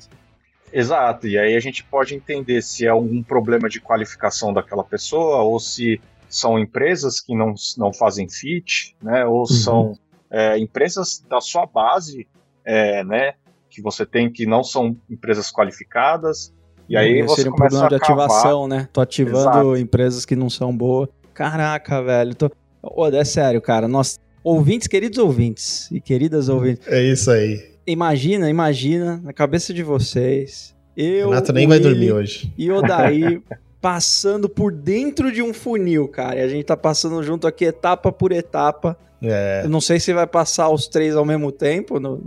Exato, 0.70 1.26
e 1.26 1.39
aí 1.39 1.57
a 1.57 1.61
gente 1.61 1.83
pode 1.83 2.14
entender 2.14 2.61
se 2.61 2.85
é 2.85 2.91
algum 2.91 3.22
problema 3.22 3.70
de 3.70 3.81
qualificação 3.81 4.53
daquela 4.53 4.85
pessoa 4.85 5.39
ou 5.39 5.59
se 5.59 5.99
são 6.29 6.59
empresas 6.59 7.20
que 7.20 7.35
não, 7.35 7.55
não 7.76 7.93
fazem 7.93 8.29
fit, 8.29 8.97
né? 9.03 9.24
Ou 9.24 9.41
uhum. 9.41 9.47
são 9.47 9.99
é, 10.31 10.59
empresas 10.59 11.24
da 11.29 11.41
sua 11.41 11.66
base, 11.66 12.26
é, 12.64 13.03
né? 13.05 13.35
Que 13.70 13.81
você 13.81 14.05
tem 14.05 14.31
que 14.31 14.47
não 14.47 14.62
são 14.62 14.97
empresas 15.09 15.51
qualificadas. 15.51 16.53
E 16.89 16.97
aí 16.97 17.22
você 17.22 17.37
seria 17.37 17.53
um 17.53 17.55
problema 17.55 17.89
de 17.89 17.95
ativação, 17.95 18.66
né? 18.66 18.89
Tô 18.93 19.01
ativando 19.01 19.41
Exato. 19.41 19.76
empresas 19.76 20.24
que 20.24 20.35
não 20.35 20.49
são 20.49 20.74
boas. 20.74 21.09
Caraca, 21.35 22.03
velho. 22.03 22.35
Tô... 22.35 22.51
Oh, 22.83 23.07
é 23.07 23.24
sério, 23.24 23.61
cara. 23.61 23.87
Nós, 23.87 24.18
ouvintes, 24.43 24.89
queridos 24.89 25.18
ouvintes 25.18 25.91
e 25.91 26.01
queridas 26.01 26.49
ouvintes. 26.49 26.87
É 26.89 27.03
isso 27.03 27.31
aí. 27.31 27.76
Imagina, 27.87 28.49
imagina, 28.49 29.20
na 29.22 29.33
cabeça 29.33 29.72
de 29.72 29.83
vocês. 29.83 30.74
Eu, 30.97 31.29
Renato 31.29 31.53
nem 31.53 31.66
vai 31.66 31.79
dormir 31.79 32.12
hoje. 32.12 32.53
E 32.57 32.70
o 32.70 32.83
Daí 32.83 33.41
passando 33.81 34.49
por 34.49 34.72
dentro 34.72 35.31
de 35.33 35.43
um 35.43 35.55
funil, 35.55 36.09
cara. 36.09 36.41
E 36.41 36.43
a 36.43 36.49
gente 36.49 36.64
tá 36.64 36.76
passando 36.76 37.22
junto 37.22 37.47
aqui 37.47 37.64
etapa 37.64 38.11
por 38.11 38.33
etapa. 38.33 38.97
É. 39.22 39.62
Eu 39.64 39.70
não 39.70 39.81
sei 39.81 40.01
se 40.01 40.12
vai 40.12 40.26
passar 40.26 40.68
os 40.68 40.89
três 40.89 41.16
ao 41.16 41.24
mesmo 41.24 41.51
tempo 41.53 41.99
no, 42.01 42.20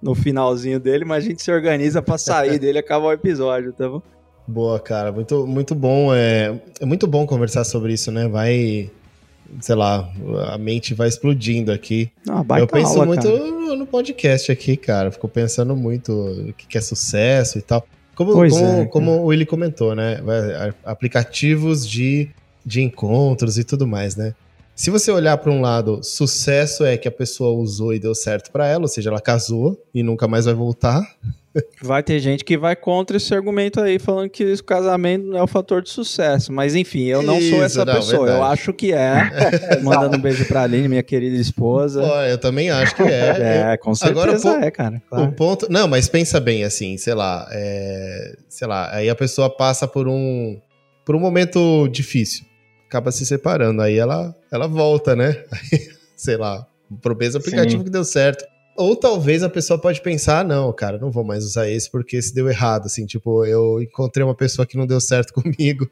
no 0.00 0.14
finalzinho 0.14 0.80
dele, 0.80 1.04
mas 1.04 1.24
a 1.24 1.28
gente 1.28 1.42
se 1.42 1.50
organiza 1.50 2.02
para 2.02 2.18
sair 2.18 2.58
dele 2.60 2.78
e 2.78 2.80
acabar 2.80 3.06
o 3.06 3.12
episódio, 3.12 3.72
tá 3.72 3.88
bom? 3.88 4.02
Boa, 4.46 4.78
cara. 4.78 5.10
Muito, 5.10 5.46
muito 5.46 5.74
bom. 5.74 6.14
É, 6.14 6.58
é 6.80 6.86
muito 6.86 7.06
bom 7.06 7.26
conversar 7.26 7.64
sobre 7.64 7.94
isso, 7.94 8.10
né? 8.10 8.28
Vai. 8.28 8.90
Sei 9.60 9.74
lá, 9.74 10.10
a 10.48 10.58
mente 10.58 10.94
vai 10.94 11.06
explodindo 11.06 11.70
aqui. 11.70 12.10
Ah, 12.28 12.42
eu 12.58 12.66
penso 12.66 12.94
aula, 12.94 13.06
muito 13.06 13.28
no, 13.28 13.76
no 13.76 13.86
podcast 13.86 14.50
aqui, 14.50 14.76
cara. 14.76 15.10
Fico 15.10 15.28
pensando 15.28 15.76
muito 15.76 16.12
o 16.12 16.52
que 16.54 16.76
é 16.76 16.80
sucesso 16.80 17.58
e 17.58 17.62
tal. 17.62 17.86
Como, 18.14 18.32
como, 18.32 18.56
é, 18.56 18.86
como 18.86 19.10
o 19.12 19.26
Willi 19.26 19.46
comentou, 19.46 19.94
né? 19.94 20.18
Aplicativos 20.84 21.88
de, 21.88 22.30
de 22.64 22.82
encontros 22.82 23.58
e 23.58 23.64
tudo 23.64 23.86
mais, 23.86 24.16
né? 24.16 24.34
Se 24.74 24.90
você 24.90 25.12
olhar 25.12 25.36
para 25.38 25.52
um 25.52 25.60
lado, 25.60 26.02
sucesso 26.02 26.84
é 26.84 26.96
que 26.96 27.06
a 27.06 27.12
pessoa 27.12 27.56
usou 27.56 27.94
e 27.94 27.98
deu 28.00 28.14
certo 28.14 28.50
para 28.50 28.66
ela, 28.66 28.82
ou 28.82 28.88
seja, 28.88 29.08
ela 29.08 29.20
casou 29.20 29.80
e 29.94 30.02
nunca 30.02 30.26
mais 30.26 30.46
vai 30.46 30.54
voltar. 30.54 31.00
Vai 31.80 32.02
ter 32.02 32.18
gente 32.18 32.44
que 32.44 32.58
vai 32.58 32.74
contra 32.74 33.16
esse 33.16 33.32
argumento 33.32 33.80
aí, 33.80 33.98
falando 33.98 34.28
que 34.28 34.44
o 34.44 34.64
casamento 34.64 35.26
não 35.26 35.38
é 35.38 35.42
o 35.42 35.46
fator 35.46 35.82
de 35.82 35.90
sucesso. 35.90 36.52
Mas 36.52 36.74
enfim, 36.74 37.04
eu 37.04 37.22
não 37.22 37.38
Isso, 37.38 37.50
sou 37.50 37.62
essa 37.62 37.84
não, 37.84 37.94
pessoa. 37.94 38.26
Verdade. 38.26 38.38
Eu 38.38 38.44
acho 38.44 38.72
que 38.72 38.92
é. 38.92 39.30
Mandando 39.82 40.16
um 40.16 40.20
beijo 40.20 40.44
pra 40.46 40.62
Aline, 40.62 40.88
minha 40.88 41.02
querida 41.02 41.36
esposa. 41.36 42.02
Pô, 42.02 42.20
eu 42.22 42.38
também 42.38 42.70
acho 42.70 42.96
que 42.96 43.02
é. 43.02 43.70
é, 43.72 43.76
com 43.76 43.94
certeza 43.94 44.48
Agora, 44.48 44.66
é, 44.66 44.70
cara. 44.70 45.02
Claro. 45.08 45.24
O 45.26 45.32
ponto. 45.32 45.68
Não, 45.70 45.86
mas 45.86 46.08
pensa 46.08 46.40
bem, 46.40 46.64
assim, 46.64 46.96
sei 46.96 47.14
lá. 47.14 47.46
É, 47.52 48.36
sei 48.48 48.66
lá, 48.66 48.92
aí 48.92 49.08
a 49.08 49.14
pessoa 49.14 49.48
passa 49.48 49.86
por 49.86 50.08
um. 50.08 50.60
Por 51.04 51.14
um 51.14 51.20
momento 51.20 51.86
difícil. 51.88 52.44
Acaba 52.88 53.12
se 53.12 53.24
separando. 53.24 53.80
Aí 53.80 53.96
ela, 53.96 54.34
ela 54.50 54.66
volta, 54.66 55.14
né? 55.14 55.44
Aí, 55.52 55.88
sei 56.16 56.36
lá. 56.36 56.66
Pro 57.00 57.16
mesmo 57.16 57.40
aplicativo 57.40 57.78
Sim. 57.78 57.84
que 57.84 57.90
deu 57.90 58.04
certo. 58.04 58.44
Ou 58.76 58.96
talvez 58.96 59.42
a 59.42 59.48
pessoa 59.48 59.78
pode 59.78 60.00
pensar, 60.00 60.40
ah, 60.40 60.44
não, 60.44 60.72
cara, 60.72 60.98
não 60.98 61.10
vou 61.10 61.24
mais 61.24 61.44
usar 61.44 61.68
esse 61.68 61.90
porque 61.90 62.16
esse 62.16 62.34
deu 62.34 62.48
errado, 62.48 62.86
assim, 62.86 63.06
tipo, 63.06 63.44
eu 63.44 63.80
encontrei 63.80 64.24
uma 64.24 64.34
pessoa 64.34 64.66
que 64.66 64.76
não 64.76 64.86
deu 64.86 65.00
certo 65.00 65.32
comigo. 65.34 65.88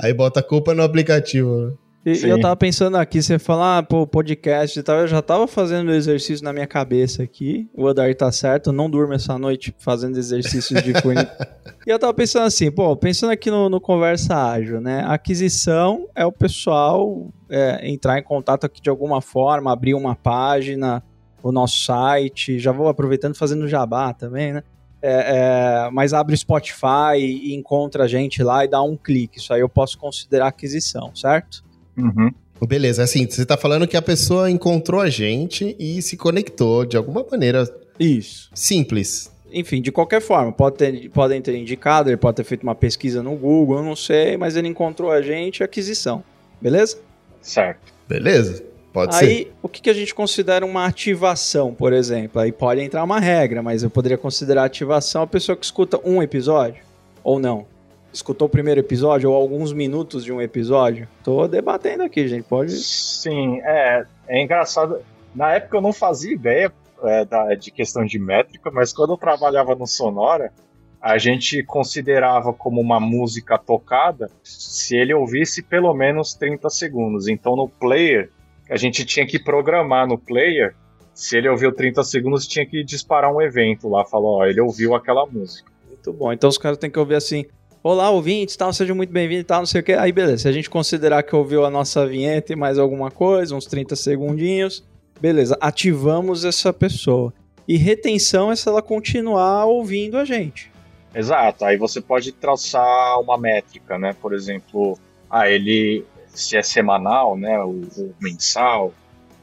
Aí 0.00 0.12
bota 0.12 0.40
a 0.40 0.42
culpa 0.42 0.74
no 0.74 0.82
aplicativo, 0.82 1.66
né? 1.66 1.72
E 2.04 2.28
eu 2.28 2.40
tava 2.40 2.56
pensando 2.56 2.96
aqui, 2.96 3.22
você 3.22 3.38
falar, 3.38 3.78
ah, 3.78 3.82
pô, 3.82 4.04
podcast 4.04 4.76
e 4.76 4.82
tal, 4.82 4.98
eu 4.98 5.06
já 5.06 5.22
tava 5.22 5.46
fazendo 5.46 5.92
exercício 5.92 6.44
na 6.44 6.52
minha 6.52 6.66
cabeça 6.66 7.22
aqui. 7.22 7.68
O 7.72 7.84
Odair 7.84 8.16
tá 8.16 8.30
certo, 8.32 8.72
não 8.72 8.90
durmo 8.90 9.14
essa 9.14 9.38
noite 9.38 9.72
fazendo 9.78 10.18
exercícios 10.18 10.82
de 10.82 11.00
funil. 11.00 11.24
e 11.86 11.90
eu 11.90 11.98
tava 12.00 12.12
pensando 12.12 12.44
assim, 12.44 12.72
pô, 12.72 12.96
pensando 12.96 13.30
aqui 13.30 13.52
no, 13.52 13.68
no 13.68 13.80
Conversa 13.80 14.34
Ágil, 14.34 14.80
né? 14.80 15.04
aquisição 15.06 16.08
é 16.12 16.26
o 16.26 16.32
pessoal 16.32 17.32
é, 17.48 17.88
entrar 17.88 18.18
em 18.18 18.22
contato 18.24 18.64
aqui 18.64 18.82
de 18.82 18.90
alguma 18.90 19.20
forma, 19.20 19.72
abrir 19.72 19.94
uma 19.94 20.16
página, 20.16 21.04
o 21.42 21.52
nosso 21.52 21.84
site, 21.84 22.58
já 22.58 22.72
vou 22.72 22.88
aproveitando 22.88 23.34
fazendo 23.34 23.66
jabá 23.66 24.12
também, 24.12 24.52
né? 24.52 24.62
É, 25.04 25.86
é, 25.86 25.90
mas 25.90 26.14
abre 26.14 26.32
o 26.32 26.38
Spotify 26.38 27.16
e 27.18 27.54
encontra 27.54 28.04
a 28.04 28.08
gente 28.08 28.42
lá 28.42 28.64
e 28.64 28.68
dá 28.68 28.80
um 28.80 28.96
clique. 28.96 29.38
Isso 29.38 29.52
aí 29.52 29.60
eu 29.60 29.68
posso 29.68 29.98
considerar 29.98 30.46
aquisição, 30.46 31.14
certo? 31.14 31.64
Uhum. 31.98 32.30
Beleza, 32.66 33.02
assim, 33.02 33.28
você 33.28 33.42
está 33.42 33.56
falando 33.56 33.88
que 33.88 33.96
a 33.96 34.02
pessoa 34.02 34.48
encontrou 34.48 35.00
a 35.00 35.10
gente 35.10 35.74
e 35.80 36.00
se 36.00 36.16
conectou 36.16 36.84
de 36.84 36.96
alguma 36.96 37.26
maneira. 37.28 37.68
Isso. 37.98 38.50
Simples. 38.54 39.32
Enfim, 39.52 39.82
de 39.82 39.90
qualquer 39.90 40.22
forma, 40.22 40.52
pode 40.52 40.76
ter, 40.76 41.10
podem 41.10 41.42
ter 41.42 41.56
indicado, 41.56 42.08
ele 42.08 42.16
pode 42.16 42.36
ter 42.36 42.44
feito 42.44 42.62
uma 42.62 42.74
pesquisa 42.74 43.22
no 43.22 43.34
Google, 43.34 43.78
eu 43.78 43.82
não 43.82 43.96
sei, 43.96 44.36
mas 44.36 44.56
ele 44.56 44.68
encontrou 44.68 45.10
a 45.10 45.20
gente 45.20 45.62
aquisição. 45.62 46.22
Beleza? 46.60 46.98
Certo. 47.42 47.92
Beleza. 48.08 48.64
Pode 48.92 49.16
Aí, 49.16 49.44
ser. 49.44 49.52
o 49.62 49.68
que, 49.68 49.80
que 49.80 49.90
a 49.90 49.94
gente 49.94 50.14
considera 50.14 50.66
uma 50.66 50.84
ativação, 50.84 51.72
por 51.72 51.92
exemplo? 51.92 52.40
Aí 52.40 52.52
pode 52.52 52.80
entrar 52.82 53.02
uma 53.02 53.18
regra, 53.18 53.62
mas 53.62 53.82
eu 53.82 53.88
poderia 53.88 54.18
considerar 54.18 54.64
ativação 54.64 55.22
a 55.22 55.26
pessoa 55.26 55.56
que 55.56 55.64
escuta 55.64 55.98
um 56.04 56.22
episódio 56.22 56.82
ou 57.24 57.38
não. 57.38 57.66
Escutou 58.12 58.46
o 58.46 58.50
primeiro 58.50 58.80
episódio 58.80 59.30
ou 59.30 59.36
alguns 59.36 59.72
minutos 59.72 60.22
de 60.22 60.30
um 60.30 60.42
episódio? 60.42 61.08
Tô 61.24 61.48
debatendo 61.48 62.02
aqui, 62.02 62.28
gente. 62.28 62.44
Pode. 62.44 62.72
Sim, 62.72 63.60
é, 63.62 64.04
é 64.28 64.42
engraçado. 64.42 65.00
Na 65.34 65.54
época 65.54 65.78
eu 65.78 65.80
não 65.80 65.94
fazia 65.94 66.34
ideia 66.34 66.70
é, 67.02 67.24
da, 67.24 67.54
de 67.54 67.70
questão 67.70 68.04
de 68.04 68.18
métrica, 68.18 68.70
mas 68.70 68.92
quando 68.92 69.14
eu 69.14 69.16
trabalhava 69.16 69.74
no 69.74 69.86
Sonora, 69.86 70.52
a 71.00 71.16
gente 71.16 71.62
considerava 71.64 72.52
como 72.52 72.80
uma 72.80 73.00
música 73.00 73.56
tocada 73.56 74.30
se 74.44 74.94
ele 74.94 75.14
ouvisse 75.14 75.62
pelo 75.62 75.94
menos 75.94 76.34
30 76.34 76.68
segundos. 76.68 77.28
Então 77.28 77.56
no 77.56 77.66
player, 77.66 78.30
a 78.68 78.76
gente 78.76 79.04
tinha 79.04 79.26
que 79.26 79.38
programar 79.38 80.06
no 80.06 80.18
player, 80.18 80.74
se 81.14 81.36
ele 81.36 81.48
ouviu 81.48 81.72
30 81.72 82.02
segundos, 82.04 82.46
tinha 82.46 82.64
que 82.64 82.82
disparar 82.82 83.32
um 83.32 83.40
evento 83.40 83.88
lá, 83.88 84.04
falou, 84.04 84.38
ó, 84.38 84.46
ele 84.46 84.60
ouviu 84.60 84.94
aquela 84.94 85.26
música. 85.26 85.70
Muito 85.86 86.12
bom. 86.12 86.32
Então 86.32 86.48
os 86.48 86.58
caras 86.58 86.78
têm 86.78 86.90
que 86.90 86.98
ouvir 86.98 87.16
assim. 87.16 87.44
Olá, 87.82 88.10
ouvintes, 88.10 88.56
tal, 88.56 88.72
sejam 88.72 88.94
muito 88.94 89.12
bem-vindos 89.12 89.42
e 89.42 89.46
tal, 89.46 89.58
não 89.58 89.66
sei 89.66 89.80
o 89.80 89.84
que. 89.84 89.92
Aí, 89.92 90.12
beleza. 90.12 90.42
Se 90.42 90.48
a 90.48 90.52
gente 90.52 90.70
considerar 90.70 91.22
que 91.22 91.34
ouviu 91.34 91.64
a 91.64 91.70
nossa 91.70 92.06
vinheta 92.06 92.52
e 92.52 92.56
mais 92.56 92.78
alguma 92.78 93.10
coisa, 93.10 93.56
uns 93.56 93.66
30 93.66 93.96
segundinhos, 93.96 94.84
beleza, 95.20 95.58
ativamos 95.60 96.44
essa 96.44 96.72
pessoa. 96.72 97.32
E 97.66 97.76
retenção 97.76 98.50
é 98.50 98.56
se 98.56 98.68
ela 98.68 98.80
continuar 98.80 99.66
ouvindo 99.66 100.16
a 100.16 100.24
gente. 100.24 100.70
Exato. 101.14 101.64
Aí 101.64 101.76
você 101.76 102.00
pode 102.00 102.32
traçar 102.32 103.20
uma 103.20 103.36
métrica, 103.36 103.98
né? 103.98 104.14
Por 104.20 104.32
exemplo, 104.32 104.98
ah, 105.30 105.48
ele 105.48 106.04
se 106.34 106.56
é 106.56 106.62
semanal, 106.62 107.36
né? 107.36 107.58
O, 107.60 107.82
o 107.96 108.14
mensal, 108.20 108.92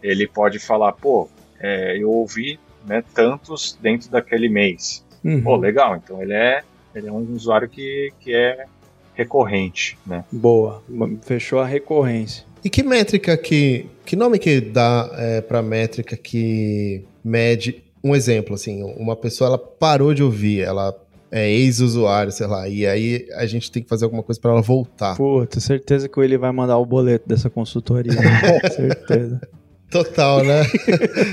ele 0.01 0.27
pode 0.27 0.59
falar, 0.59 0.93
pô, 0.93 1.29
é, 1.59 1.97
eu 1.97 2.09
ouvi 2.09 2.59
né, 2.85 3.03
tantos 3.13 3.77
dentro 3.81 4.09
daquele 4.09 4.49
mês. 4.49 5.05
Uhum. 5.23 5.41
Pô, 5.41 5.55
legal. 5.55 5.95
Então 5.95 6.21
ele 6.21 6.33
é 6.33 6.63
ele 6.93 7.07
é 7.07 7.11
um 7.11 7.33
usuário 7.33 7.69
que, 7.69 8.11
que 8.19 8.33
é 8.33 8.65
recorrente, 9.13 9.97
né? 10.05 10.23
Boa, 10.31 10.81
fechou 11.21 11.59
a 11.59 11.65
recorrência. 11.65 12.45
E 12.63 12.69
que 12.69 12.83
métrica 12.83 13.37
que. 13.37 13.85
Que 14.05 14.15
nome 14.15 14.39
que 14.39 14.59
dá 14.59 15.09
é, 15.13 15.41
para 15.41 15.61
métrica 15.61 16.17
que 16.17 17.05
mede. 17.23 17.83
Um 18.03 18.15
exemplo, 18.15 18.55
assim, 18.55 18.81
uma 18.97 19.15
pessoa 19.15 19.49
ela 19.49 19.57
parou 19.57 20.13
de 20.13 20.23
ouvir, 20.23 20.61
ela 20.61 20.97
é 21.31 21.49
ex-usuário, 21.49 22.31
sei 22.31 22.47
lá, 22.47 22.67
e 22.67 22.85
aí 22.87 23.27
a 23.35 23.45
gente 23.45 23.71
tem 23.71 23.83
que 23.83 23.89
fazer 23.89 24.05
alguma 24.05 24.23
coisa 24.23 24.39
para 24.39 24.51
ela 24.51 24.61
voltar. 24.61 25.15
Puta, 25.15 25.59
certeza 25.59 26.09
que 26.09 26.19
ele 26.19 26.37
vai 26.37 26.51
mandar 26.51 26.77
o 26.77 26.85
boleto 26.85 27.27
dessa 27.27 27.49
consultoria. 27.49 28.13
né? 28.13 28.69
certeza. 28.69 29.41
Total, 29.89 30.43
né? 30.43 30.61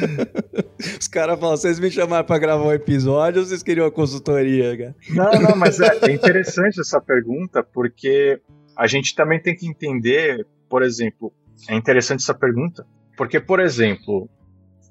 Os 0.99 1.07
caras 1.09 1.38
falam, 1.38 1.57
vocês 1.57 1.78
me 1.78 1.90
chamaram 1.90 2.24
pra 2.24 2.38
gravar 2.38 2.64
um 2.64 2.72
episódio 2.72 3.40
ou 3.40 3.47
vocês 3.47 3.62
queriam 3.62 3.84
uma 3.84 3.90
consultoria, 3.90 4.76
cara? 4.76 4.94
Não, 5.11 5.42
não, 5.42 5.57
mas 5.57 5.78
é, 5.78 5.90
é 6.03 6.11
interessante 6.11 6.80
essa 6.80 6.99
pergunta, 6.99 7.62
porque 7.62 8.40
a 8.74 8.86
gente 8.86 9.14
também 9.14 9.40
tem 9.40 9.55
que 9.55 9.68
entender, 9.68 10.47
por 10.70 10.82
exemplo, 10.82 11.32
é 11.68 11.74
interessante 11.74 12.22
essa 12.22 12.34
pergunta, 12.34 12.86
porque, 13.16 13.38
por 13.40 13.61
exemplo, 13.61 14.28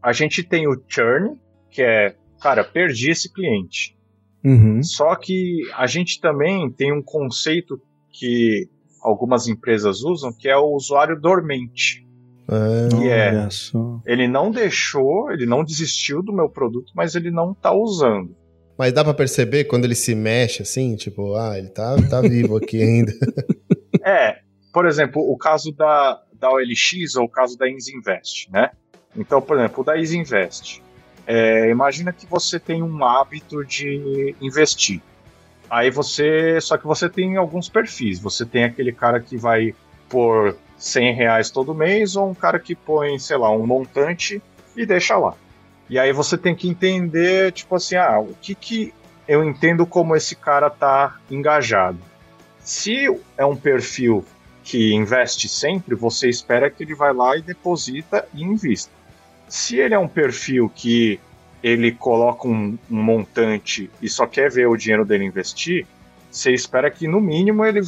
a 0.01 0.14
gente 0.14 0.43
tem 0.43 0.68
o 0.68 0.80
churn, 0.88 1.36
que 1.72 1.82
é, 1.82 2.16
cara, 2.39 2.64
perdi 2.64 3.10
esse 3.12 3.32
cliente. 3.32 3.95
Uhum. 4.46 4.84
Só 4.84 5.16
que 5.16 5.62
a 5.76 5.88
gente 5.88 6.22
também 6.22 6.70
tem 6.70 6.93
um 6.93 7.02
conceito 7.02 7.82
que 8.12 8.70
algumas 9.02 9.48
empresas 9.48 10.04
usam, 10.04 10.32
que 10.32 10.48
é 10.48 10.56
o 10.56 10.74
usuário 10.74 11.20
dormente. 11.20 12.06
É, 12.48 12.96
Que 12.96 13.10
é, 13.10 13.48
ele 14.06 14.28
não 14.28 14.52
deixou, 14.52 15.32
ele 15.32 15.48
não 15.48 15.64
desistiu 15.64 16.22
do 16.22 16.32
meu 16.32 16.48
produto, 16.48 16.91
mas 16.96 17.16
ele 17.16 17.32
não 17.32 17.56
tá 17.56 17.74
usando. 17.74 18.36
Mas 18.78 18.93
dá 18.93 19.04
pra 19.04 19.16
perceber 19.16 19.64
quando 19.64 19.86
ele 19.86 19.96
se 19.96 20.14
mexe 20.14 20.62
assim, 20.62 20.96
tipo, 20.96 21.34
ah, 21.36 21.58
ele 21.58 21.70
tá, 21.70 21.96
tá 22.08 22.22
vivo 22.22 22.58
aqui 22.58 22.82
ainda. 22.82 23.12
É, 24.08 24.38
por 24.72 24.86
exemplo, 24.86 25.20
o 25.20 25.36
caso 25.36 25.72
da, 25.72 26.22
da 26.39 26.52
OLX 26.52 27.16
ou 27.16 27.26
o 27.26 27.30
caso 27.30 27.58
da 27.58 27.68
Insinvest, 27.68 28.52
né? 28.52 28.70
Então, 29.18 29.41
por 29.41 29.58
exemplo, 29.58 29.82
o 29.82 29.84
da 29.84 29.98
Isinvest. 29.98 30.84
É, 31.28 31.69
imagina 31.69 32.13
que 32.13 32.26
você 32.26 32.59
tem 32.59 32.84
um 32.84 33.03
hábito 33.03 33.63
de 33.65 34.36
investir. 34.41 35.01
Aí 35.69 35.89
você. 35.89 36.59
Só 36.61 36.78
que 36.78 36.86
você 36.86 37.09
tem 37.09 37.38
alguns 37.38 37.67
perfis. 37.67 38.19
Você 38.19 38.45
tem 38.45 38.63
aquele 38.63 38.91
cara 38.91 39.19
que 39.19 39.38
vai 39.38 39.73
por 40.07 40.55
100 40.78 41.13
reais 41.13 41.49
todo 41.49 41.73
mês, 41.73 42.15
ou 42.15 42.30
um 42.30 42.36
cara 42.36 42.59
que 42.59 42.76
põe, 42.76 43.17
sei 43.17 43.38
lá, 43.38 43.51
um 43.51 43.65
montante 43.65 44.41
e 44.76 44.86
deixa 44.86 45.17
lá. 45.17 45.34
E 45.89 45.97
aí 45.99 46.11
você 46.11 46.38
tem 46.38 46.55
que 46.55 46.67
entender, 46.67 47.51
tipo 47.51 47.76
assim, 47.76 47.95
ah, 47.95 48.19
o 48.19 48.36
que 48.41 48.55
que 48.55 48.93
eu 49.28 49.43
entendo 49.43 49.86
como 49.86 50.15
esse 50.15 50.36
cara 50.36 50.69
tá 50.69 51.17
engajado. 51.30 51.99
Se 52.59 53.07
é 53.38 53.45
um 53.45 53.55
perfil 53.55 54.26
que 54.63 54.93
investe 54.93 55.47
sempre, 55.47 55.95
você 55.95 56.28
espera 56.28 56.69
que 56.69 56.84
ele 56.84 56.95
vai 56.95 57.13
lá 57.13 57.38
e 57.38 57.41
deposita 57.41 58.28
e 58.34 58.43
invista. 58.43 58.91
Se 59.48 59.78
ele 59.78 59.93
é 59.93 60.00
um 60.00 60.08
perfil 60.08 60.70
que 60.74 61.20
ele 61.64 61.91
coloca 61.91 62.48
um, 62.48 62.78
um 62.89 63.02
montante 63.02 63.89
e 64.02 64.08
só 64.08 64.28
quer 64.28 64.52
ver 64.52 64.68
o 64.68 64.78
dinheiro 64.78 65.06
dele 65.06 65.26
investir, 65.26 65.88
você 66.30 66.54
espera 66.54 66.91
que 66.91 67.08
no 67.08 67.20
mínimo 67.20 67.66
ele 67.66 67.82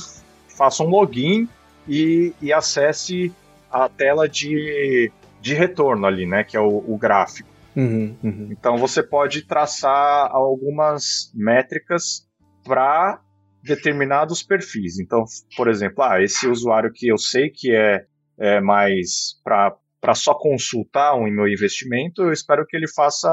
faça 0.48 0.84
um 0.84 0.90
login 0.90 1.48
e, 1.88 2.34
e 2.42 2.52
acesse 2.52 3.32
a 3.72 3.88
tela 3.88 4.28
de, 4.28 5.12
de 5.42 5.54
retorno 5.54 6.08
ali, 6.08 6.26
né? 6.26 6.44
Que 6.44 6.58
é 6.58 6.60
o, 6.60 6.84
o 6.88 6.98
gráfico. 6.98 7.50
Uhum, 7.76 8.16
uhum. 8.24 8.48
Então 8.52 8.78
você 8.78 9.04
pode 9.04 9.44
traçar 9.44 10.32
algumas 10.32 11.32
métricas 11.36 12.28
para 12.64 13.22
determinados 13.64 14.42
perfis. 14.42 15.00
Então, 15.00 15.24
por 15.56 15.68
exemplo, 15.68 16.04
ah, 16.04 16.22
esse 16.22 16.48
usuário 16.48 16.92
que 16.92 17.08
eu 17.08 17.18
sei 17.18 17.50
que 17.50 17.76
é, 17.76 18.06
é 18.40 18.60
mais 18.60 19.40
para 19.44 19.76
só 20.16 20.34
consultar 20.34 21.16
o 21.16 21.24
meu 21.30 21.48
investimento, 21.48 22.22
eu 22.24 22.32
espero 22.32 22.66
que 22.66 22.76
ele 22.76 22.88
faça 22.88 23.30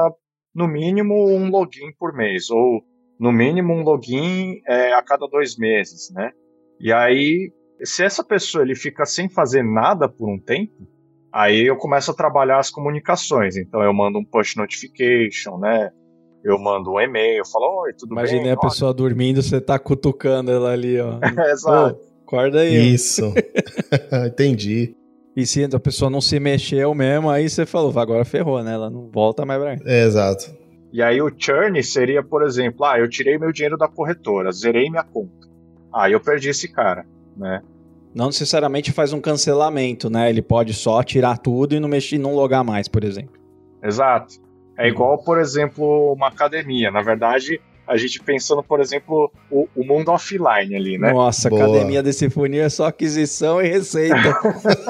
no 0.53 0.67
mínimo 0.67 1.29
um 1.29 1.49
login 1.49 1.91
por 1.99 2.13
mês, 2.13 2.49
ou 2.49 2.81
no 3.19 3.31
mínimo 3.31 3.73
um 3.73 3.83
login 3.83 4.61
é, 4.67 4.93
a 4.93 5.03
cada 5.03 5.27
dois 5.27 5.57
meses, 5.57 6.11
né? 6.13 6.31
E 6.79 6.91
aí, 6.91 7.51
se 7.83 8.03
essa 8.03 8.23
pessoa 8.23 8.63
ele 8.63 8.75
fica 8.75 9.05
sem 9.05 9.29
fazer 9.29 9.63
nada 9.63 10.09
por 10.09 10.29
um 10.29 10.39
tempo, 10.39 10.87
aí 11.31 11.67
eu 11.67 11.77
começo 11.77 12.11
a 12.11 12.13
trabalhar 12.13 12.59
as 12.59 12.69
comunicações. 12.69 13.57
Então 13.57 13.81
eu 13.81 13.93
mando 13.93 14.19
um 14.19 14.25
push 14.25 14.55
notification, 14.55 15.57
né? 15.57 15.89
Eu 16.43 16.59
mando 16.59 16.91
um 16.91 16.99
e-mail, 16.99 17.39
eu 17.39 17.45
falo, 17.45 17.83
oi, 17.83 17.93
tudo 17.93 18.13
Imaginei 18.13 18.43
bem? 18.43 18.51
a 18.51 18.57
pessoa 18.57 18.93
dormindo, 18.93 19.41
você 19.41 19.59
tá 19.59 19.79
cutucando 19.79 20.51
ela 20.51 20.71
ali, 20.71 20.99
ó. 20.99 21.15
Olha, 21.17 21.21
Exato. 21.51 21.99
Ô, 21.99 22.23
acorda 22.23 22.59
aí. 22.59 22.93
Isso. 22.93 23.33
Entendi. 24.27 24.95
E 25.35 25.45
se 25.45 25.63
a 25.65 25.79
pessoa 25.79 26.09
não 26.09 26.21
se 26.21 26.39
mexeu 26.39 26.93
mesmo, 26.95 27.29
aí 27.29 27.49
você 27.49 27.65
falou, 27.65 27.91
"Vai, 27.91 28.03
agora 28.03 28.23
ferrou, 28.23 28.63
né? 28.63 28.73
Ela 28.73 28.89
não 28.89 29.09
volta 29.11 29.45
mais 29.45 29.61
pra 29.61 29.77
cá. 29.77 29.83
É, 29.85 30.05
exato. 30.05 30.55
E 30.93 31.01
aí 31.01 31.21
o 31.21 31.29
churn 31.37 31.83
seria, 31.83 32.23
por 32.23 32.41
exemplo, 32.41 32.85
ah, 32.85 32.97
eu 32.97 33.09
tirei 33.09 33.37
meu 33.37 33.51
dinheiro 33.51 33.77
da 33.77 33.87
corretora, 33.87 34.49
zerei 34.51 34.89
minha 34.89 35.03
conta. 35.03 35.45
Ah, 35.93 36.09
eu 36.09 36.21
perdi 36.21 36.49
esse 36.49 36.69
cara, 36.71 37.05
né? 37.35 37.61
Não 38.13 38.27
necessariamente 38.27 38.93
faz 38.93 39.11
um 39.11 39.19
cancelamento, 39.19 40.09
né? 40.09 40.29
Ele 40.29 40.41
pode 40.41 40.73
só 40.73 41.03
tirar 41.03 41.37
tudo 41.37 41.75
e 41.75 41.81
não 41.81 41.89
mexer, 41.89 42.17
não 42.17 42.33
logar 42.33 42.63
mais, 42.63 42.87
por 42.87 43.03
exemplo. 43.03 43.35
Exato. 43.83 44.35
É 44.77 44.87
igual, 44.87 45.21
por 45.21 45.37
exemplo, 45.37 46.13
uma 46.13 46.29
academia. 46.29 46.89
Na 46.89 47.01
verdade, 47.01 47.59
a 47.87 47.97
gente 47.97 48.19
pensando, 48.21 48.63
por 48.63 48.79
exemplo, 48.79 49.31
o, 49.51 49.67
o 49.75 49.83
mundo 49.85 50.09
offline 50.11 50.75
ali, 50.75 50.97
né? 50.97 51.13
Nossa, 51.13 51.47
a 51.47 51.51
Boa. 51.51 51.63
academia 51.65 52.01
desse 52.01 52.29
funil 52.29 52.63
é 52.63 52.69
só 52.69 52.87
aquisição 52.87 53.61
e 53.61 53.67
receita. 53.67 54.15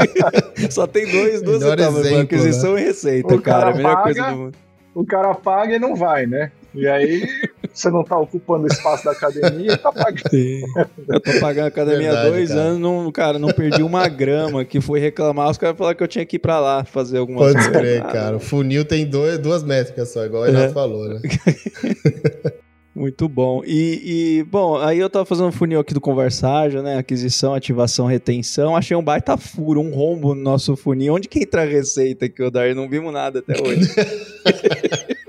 só 0.71 0.87
tem 0.87 1.05
dois, 1.11 1.41
duas 1.41 1.61
etapas, 1.61 1.97
exemplo, 2.05 2.21
aquisição 2.21 2.77
e 2.77 2.81
receita, 2.83 3.35
O 3.35 3.41
cara. 3.41 3.59
cara 3.61 3.71
a 3.71 3.75
melhor 3.75 3.91
paga- 3.95 4.03
coisa 4.03 4.23
do 4.31 4.37
mundo. 4.37 4.57
O 4.93 5.05
cara 5.05 5.35
paga 5.35 5.75
e 5.75 5.79
não 5.79 5.93
vai, 5.93 6.25
né? 6.25 6.51
E 6.73 6.87
aí 6.87 7.27
você 7.73 7.89
não 7.89 8.01
tá 8.01 8.17
ocupando 8.17 8.63
o 8.63 8.67
espaço 8.67 9.03
da 9.03 9.11
academia 9.11 9.77
tá 9.77 9.91
pagando. 9.91 10.29
Sim. 10.29 10.61
Eu 11.09 11.19
tô 11.19 11.31
pagando 11.41 11.65
a 11.65 11.67
academia 11.67 12.11
Verdade, 12.13 12.29
dois 12.29 12.49
cara. 12.49 12.61
anos, 12.61 12.79
não, 12.79 13.11
cara, 13.11 13.37
não 13.39 13.49
perdi 13.49 13.83
uma 13.83 14.07
grama. 14.07 14.63
Que 14.63 14.79
fui 14.79 14.99
reclamar, 15.01 15.49
os 15.49 15.57
caras 15.57 15.77
falaram 15.77 15.97
que 15.97 16.03
eu 16.03 16.07
tinha 16.07 16.25
que 16.25 16.37
ir 16.37 16.39
pra 16.39 16.61
lá 16.61 16.85
fazer 16.85 17.17
alguma 17.17 17.39
Pode 17.39 17.55
coisa. 17.55 17.71
crer, 17.71 18.01
Ah, 18.03 18.11
cara. 18.11 18.35
O 18.37 18.39
funil 18.39 18.85
tem 18.85 19.05
dois, 19.05 19.37
duas 19.37 19.63
métricas 19.63 20.13
só, 20.13 20.23
igual 20.25 20.47
ele 20.47 20.55
É. 20.57 20.61
já 20.61 20.69
falou, 20.73 21.09
né? 21.09 21.19
Muito 22.95 23.27
bom. 23.27 23.61
E, 23.65 24.37
e, 24.39 24.43
bom, 24.43 24.77
aí 24.77 24.99
eu 24.99 25.09
tava 25.09 25.25
fazendo 25.25 25.47
um 25.49 25.51
funil 25.51 25.81
aqui 25.81 25.93
do 25.93 25.99
Converságio, 25.99 26.81
né? 26.81 26.97
Aquisição, 26.97 27.53
ativação, 27.53 28.05
retenção. 28.05 28.73
Achei 28.75 28.95
um 28.95 29.03
baita 29.03 29.35
furo, 29.35 29.81
um 29.81 29.91
rombo 29.93 30.33
no 30.33 30.41
nosso 30.41 30.77
funil. 30.77 31.13
Onde 31.13 31.27
que 31.27 31.39
entra 31.39 31.63
a 31.63 31.65
receita 31.65 32.25
aqui, 32.25 32.41
o 32.41 32.49
Dar? 32.49 32.73
Não 32.73 32.87
vimos 32.89 33.11
nada 33.11 33.39
até 33.39 33.53
hoje. 33.61 33.89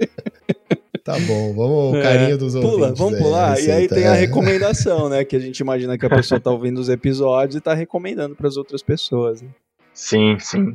Tá 1.04 1.16
bom, 1.20 1.54
vamos 1.54 1.92
o 1.92 1.96
É, 1.98 2.02
carinho 2.02 2.36
dos 2.36 2.54
Pula, 2.54 2.66
ouvintes. 2.88 2.98
vamos 2.98 3.14
aí, 3.14 3.22
pular. 3.22 3.52
a 3.52 3.60
e 3.60 3.70
aí 3.70 3.86
tem 3.86 4.08
a 4.08 4.16
é. 4.16 4.18
recomendação, 4.18 5.08
né? 5.08 5.24
Que 5.24 5.36
a 5.36 5.38
gente 5.38 5.60
imagina 5.60 5.96
que 5.96 6.04
a 6.04 6.10
pessoa 6.10 6.40
tá 6.40 6.50
ouvindo 6.50 6.78
os 6.80 6.88
episódios 6.88 7.54
e 7.54 7.60
tá 7.60 7.74
recomendando 7.74 8.34
pras 8.34 8.56
outras 8.56 8.82
pessoas. 8.82 9.40
né? 9.40 9.48
Sim, 9.94 10.36
sim. 10.40 10.74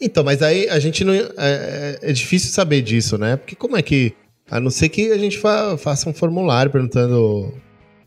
Então, 0.00 0.22
mas 0.22 0.42
aí 0.42 0.68
a 0.68 0.78
gente 0.78 1.02
não. 1.04 1.12
É, 1.12 1.26
é- 1.36 1.98
é 2.02 2.12
difícil 2.12 2.52
saber 2.52 2.82
disso, 2.82 3.18
né? 3.18 3.36
Porque 3.36 3.56
como 3.56 3.76
é 3.76 3.82
que. 3.82 4.12
A 4.50 4.60
não 4.60 4.70
ser 4.70 4.88
que 4.88 5.10
a 5.12 5.18
gente 5.18 5.38
fa- 5.38 5.76
faça 5.78 6.08
um 6.08 6.14
formulário 6.14 6.70
perguntando 6.70 7.52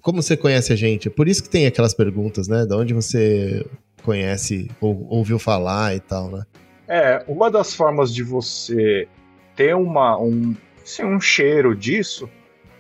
como 0.02 0.22
você 0.22 0.38
conhece 0.38 0.72
a 0.72 0.76
gente. 0.76 1.08
É 1.08 1.12
por 1.12 1.28
isso 1.28 1.42
que 1.44 1.50
tem 1.50 1.66
aquelas 1.66 1.94
perguntas, 1.94 2.48
né? 2.48 2.66
De 2.66 2.74
onde 2.76 2.94
você 2.94 3.66
conhece 4.04 4.70
ou 4.80 5.08
ouviu 5.10 5.40
falar 5.40 5.96
e 5.96 6.00
tal, 6.00 6.30
né? 6.30 6.44
É, 6.88 7.24
uma 7.28 7.50
das 7.50 7.74
formas 7.74 8.14
de 8.14 8.24
você 8.24 9.08
ter 9.56 9.76
uma, 9.76 10.20
um, 10.20 10.56
assim, 10.84 11.04
um 11.04 11.20
cheiro 11.20 11.76
disso 11.76 12.30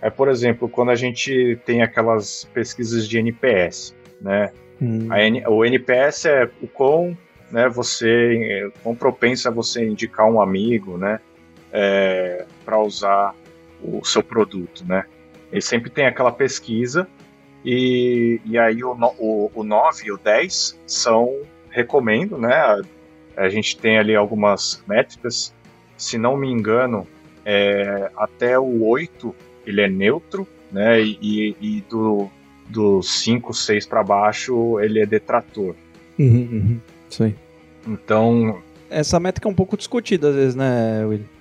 é, 0.06 0.10
por 0.12 0.30
exemplo, 0.30 0.70
quando 0.70 0.92
a 0.92 0.96
gente 0.96 1.58
tem 1.66 1.82
aquelas 1.82 2.44
pesquisas 2.54 3.08
de 3.08 3.18
NPS, 3.18 3.96
né? 4.22 4.52
Hum. 4.80 5.08
N, 5.12 5.44
o 5.48 5.66
NPS 5.66 6.26
é 6.26 6.50
o 6.62 6.68
quão, 6.68 7.18
né, 7.50 7.68
você, 7.68 8.70
quão 8.84 8.94
propenso 8.94 9.48
a 9.48 9.52
você 9.52 9.84
indicar 9.84 10.30
um 10.30 10.40
amigo, 10.40 10.96
né, 10.96 11.20
é, 11.74 12.46
para 12.64 12.78
usar 12.80 13.34
o 14.00 14.06
seu 14.06 14.24
produto, 14.24 14.84
né? 14.86 15.06
Ele 15.52 15.62
sempre 15.62 15.90
tem 15.90 16.06
aquela 16.06 16.32
pesquisa 16.32 17.08
e, 17.64 18.40
e 18.46 18.58
aí 18.58 18.84
o, 18.84 18.96
o, 19.18 19.52
o 19.54 19.64
9 19.64 20.08
e 20.08 20.12
o 20.12 20.18
10 20.18 20.80
são, 20.86 21.42
recomendo, 21.70 22.38
né? 22.38 22.54
A, 22.54 22.82
a 23.38 23.50
gente 23.50 23.78
tem 23.78 23.98
ali 23.98 24.16
algumas 24.16 24.84
métricas, 24.88 25.54
se 25.98 26.18
não 26.18 26.38
me 26.38 26.50
engano, 26.50 27.08
é, 27.44 28.10
até 28.16 28.58
o 28.58 28.86
8 28.86 29.36
ele 29.66 29.82
é 29.82 29.90
neutro, 29.90 30.48
né? 30.72 31.02
E, 31.02 31.56
e 31.60 31.84
do, 31.90 32.30
do 32.68 33.02
5, 33.02 33.54
6 33.54 33.86
para 33.86 34.04
baixo 34.04 34.80
ele 34.80 35.00
é 35.00 35.06
detrator. 35.06 35.76
Uhum, 36.18 36.50
uhum. 36.52 36.80
Isso 37.10 37.24
aí. 37.24 37.36
Então. 37.88 38.62
Essa 38.90 39.20
métrica 39.20 39.48
é 39.48 39.52
um 39.52 39.56
pouco 39.56 39.76
discutida 39.76 40.30
às 40.30 40.36
vezes, 40.36 40.56
né, 40.56 41.06
Willi? 41.06 41.35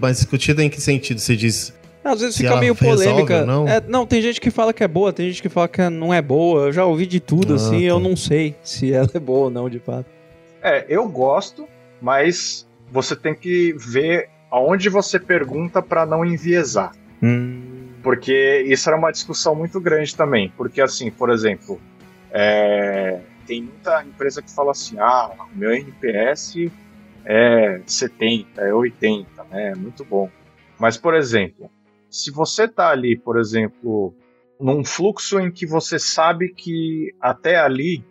Mas 0.00 0.18
discutida 0.18 0.62
em 0.62 0.70
que 0.70 0.80
sentido? 0.80 1.20
Você 1.20 1.36
diz. 1.36 1.72
Às 2.04 2.20
vezes 2.20 2.36
Se 2.36 2.42
fica 2.42 2.52
ela 2.52 2.60
meio 2.60 2.74
polêmica. 2.74 3.40
ou 3.40 3.46
não? 3.46 3.68
É, 3.68 3.82
não, 3.86 4.06
tem 4.06 4.22
gente 4.22 4.40
que 4.40 4.50
fala 4.50 4.72
que 4.72 4.82
é 4.84 4.88
boa, 4.88 5.12
tem 5.12 5.28
gente 5.28 5.42
que 5.42 5.48
fala 5.48 5.68
que 5.68 5.86
não 5.90 6.14
é 6.14 6.22
boa. 6.22 6.66
Eu 6.66 6.72
já 6.72 6.84
ouvi 6.86 7.06
de 7.06 7.20
tudo, 7.20 7.52
Ah, 7.54 7.56
assim, 7.56 7.80
tá. 7.80 7.84
eu 7.84 7.98
não 8.00 8.16
sei 8.16 8.54
se 8.62 8.92
ela 8.92 9.10
é 9.12 9.18
boa 9.18 9.46
ou 9.46 9.50
não, 9.50 9.68
de 9.68 9.78
fato. 9.78 10.06
É, 10.62 10.86
eu 10.88 11.06
gosto, 11.08 11.66
mas 12.00 12.66
você 12.90 13.14
tem 13.14 13.34
que 13.34 13.74
ver 13.78 14.28
aonde 14.50 14.88
você 14.88 15.18
pergunta 15.18 15.82
para 15.82 16.06
não 16.06 16.24
enviesar. 16.24 16.92
Hum. 17.22 17.62
Porque 18.02 18.64
isso 18.66 18.88
era 18.88 18.96
uma 18.96 19.10
discussão 19.10 19.54
muito 19.54 19.78
grande 19.80 20.14
também. 20.16 20.52
Porque, 20.56 20.80
assim, 20.80 21.10
por 21.10 21.28
exemplo, 21.30 21.78
é, 22.30 23.18
tem 23.46 23.62
muita 23.62 24.02
empresa 24.04 24.40
que 24.40 24.50
fala 24.50 24.70
assim: 24.70 24.96
ah, 24.98 25.30
o 25.52 25.58
meu 25.58 25.72
NPS 25.72 26.70
é 27.24 27.80
70, 27.86 28.60
é 28.60 28.72
80, 28.72 29.44
né? 29.44 29.70
É 29.70 29.74
muito 29.74 30.04
bom. 30.04 30.30
Mas, 30.78 30.96
por 30.96 31.14
exemplo, 31.14 31.70
se 32.10 32.30
você 32.30 32.66
tá 32.68 32.90
ali, 32.90 33.16
por 33.16 33.38
exemplo, 33.38 34.14
num 34.60 34.84
fluxo 34.84 35.38
em 35.38 35.50
que 35.50 35.66
você 35.66 35.98
sabe 35.98 36.48
que 36.50 37.14
até 37.20 37.56
ali 37.56 38.04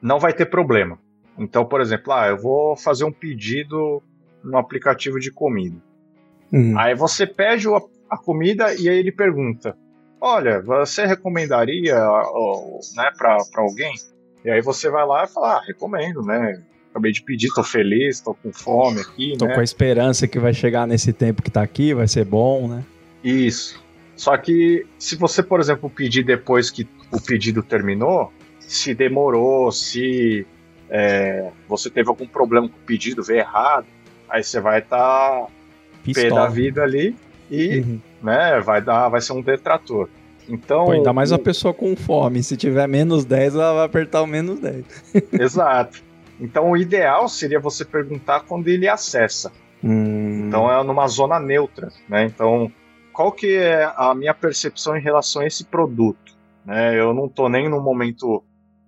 não 0.00 0.18
vai 0.18 0.32
ter 0.32 0.46
problema. 0.46 0.98
Então, 1.38 1.64
por 1.64 1.80
exemplo, 1.80 2.12
ah, 2.12 2.28
eu 2.28 2.38
vou 2.38 2.76
fazer 2.76 3.04
um 3.04 3.12
pedido 3.12 4.02
no 4.42 4.58
aplicativo 4.58 5.18
de 5.18 5.30
comida. 5.30 5.76
Hum. 6.52 6.78
Aí 6.78 6.94
você 6.94 7.26
pede 7.26 7.66
a 8.08 8.16
comida 8.16 8.74
e 8.74 8.88
aí 8.88 8.98
ele 8.98 9.12
pergunta: 9.12 9.76
Olha, 10.20 10.60
você 10.60 11.06
recomendaria 11.06 11.94
né, 11.94 13.10
para 13.16 13.38
alguém? 13.56 13.94
E 14.44 14.50
aí 14.50 14.60
você 14.60 14.90
vai 14.90 15.06
lá 15.06 15.24
e 15.24 15.28
fala: 15.28 15.56
ah, 15.56 15.62
recomendo, 15.66 16.22
né? 16.22 16.62
Acabei 16.90 17.12
de 17.12 17.22
pedir, 17.22 17.48
tô 17.54 17.62
feliz, 17.62 18.20
tô 18.20 18.34
com 18.34 18.52
fome 18.52 19.00
aqui, 19.00 19.34
Tô 19.38 19.46
né? 19.46 19.54
com 19.54 19.60
a 19.60 19.64
esperança 19.64 20.26
que 20.26 20.38
vai 20.38 20.52
chegar 20.52 20.86
nesse 20.86 21.12
tempo 21.12 21.40
que 21.40 21.50
tá 21.50 21.62
aqui, 21.62 21.94
vai 21.94 22.08
ser 22.08 22.24
bom, 22.24 22.66
né? 22.66 22.84
Isso. 23.22 23.80
Só 24.16 24.36
que 24.36 24.84
se 24.98 25.16
você, 25.16 25.42
por 25.42 25.60
exemplo, 25.60 25.88
pedir 25.88 26.24
depois 26.24 26.68
que 26.68 26.86
o 27.12 27.20
pedido 27.20 27.62
terminou, 27.62 28.32
se 28.58 28.92
demorou, 28.94 29.70
se 29.70 30.44
é, 30.90 31.50
você 31.68 31.88
teve 31.88 32.08
algum 32.08 32.26
problema 32.26 32.68
com 32.68 32.76
o 32.76 32.86
pedido, 32.86 33.22
veio 33.22 33.38
errado, 33.40 33.86
aí 34.28 34.42
você 34.42 34.60
vai 34.60 34.80
estar 34.80 35.46
pé 36.12 36.28
da 36.28 36.48
vida 36.48 36.82
ali 36.82 37.16
e 37.50 37.78
Uhum. 37.78 38.00
né, 38.22 38.60
vai 38.60 38.82
dar, 38.82 39.08
vai 39.08 39.20
ser 39.20 39.32
um 39.32 39.42
detrator. 39.42 40.08
Então, 40.48 40.86
Pô, 40.86 40.92
ainda 40.92 41.12
mais 41.12 41.30
uma 41.30 41.38
pessoa 41.38 41.72
com 41.72 41.94
fome. 41.94 42.42
Se 42.42 42.56
tiver 42.56 42.88
menos 42.88 43.24
10, 43.24 43.54
ela 43.54 43.74
vai 43.74 43.86
apertar 43.86 44.22
o 44.22 44.26
menos 44.26 44.58
10. 44.58 44.84
Exato. 45.40 46.02
Então 46.40 46.70
o 46.70 46.76
ideal 46.76 47.28
seria 47.28 47.60
você 47.60 47.84
perguntar 47.84 48.40
quando 48.40 48.68
ele 48.68 48.88
acessa. 48.88 49.52
Hum. 49.82 50.46
Então 50.46 50.70
é 50.70 50.82
numa 50.82 51.06
zona 51.06 51.38
neutra, 51.38 51.88
né? 52.08 52.24
Então 52.24 52.72
qual 53.12 53.32
que 53.32 53.54
é 53.54 53.84
a 53.96 54.14
minha 54.14 54.32
percepção 54.32 54.96
em 54.96 55.02
relação 55.02 55.42
a 55.42 55.46
esse 55.46 55.64
produto? 55.64 56.36
Né? 56.64 56.98
Eu 56.98 57.12
não 57.12 57.28
tô 57.28 57.48
nem 57.48 57.68
no 57.68 57.80
momento 57.80 58.42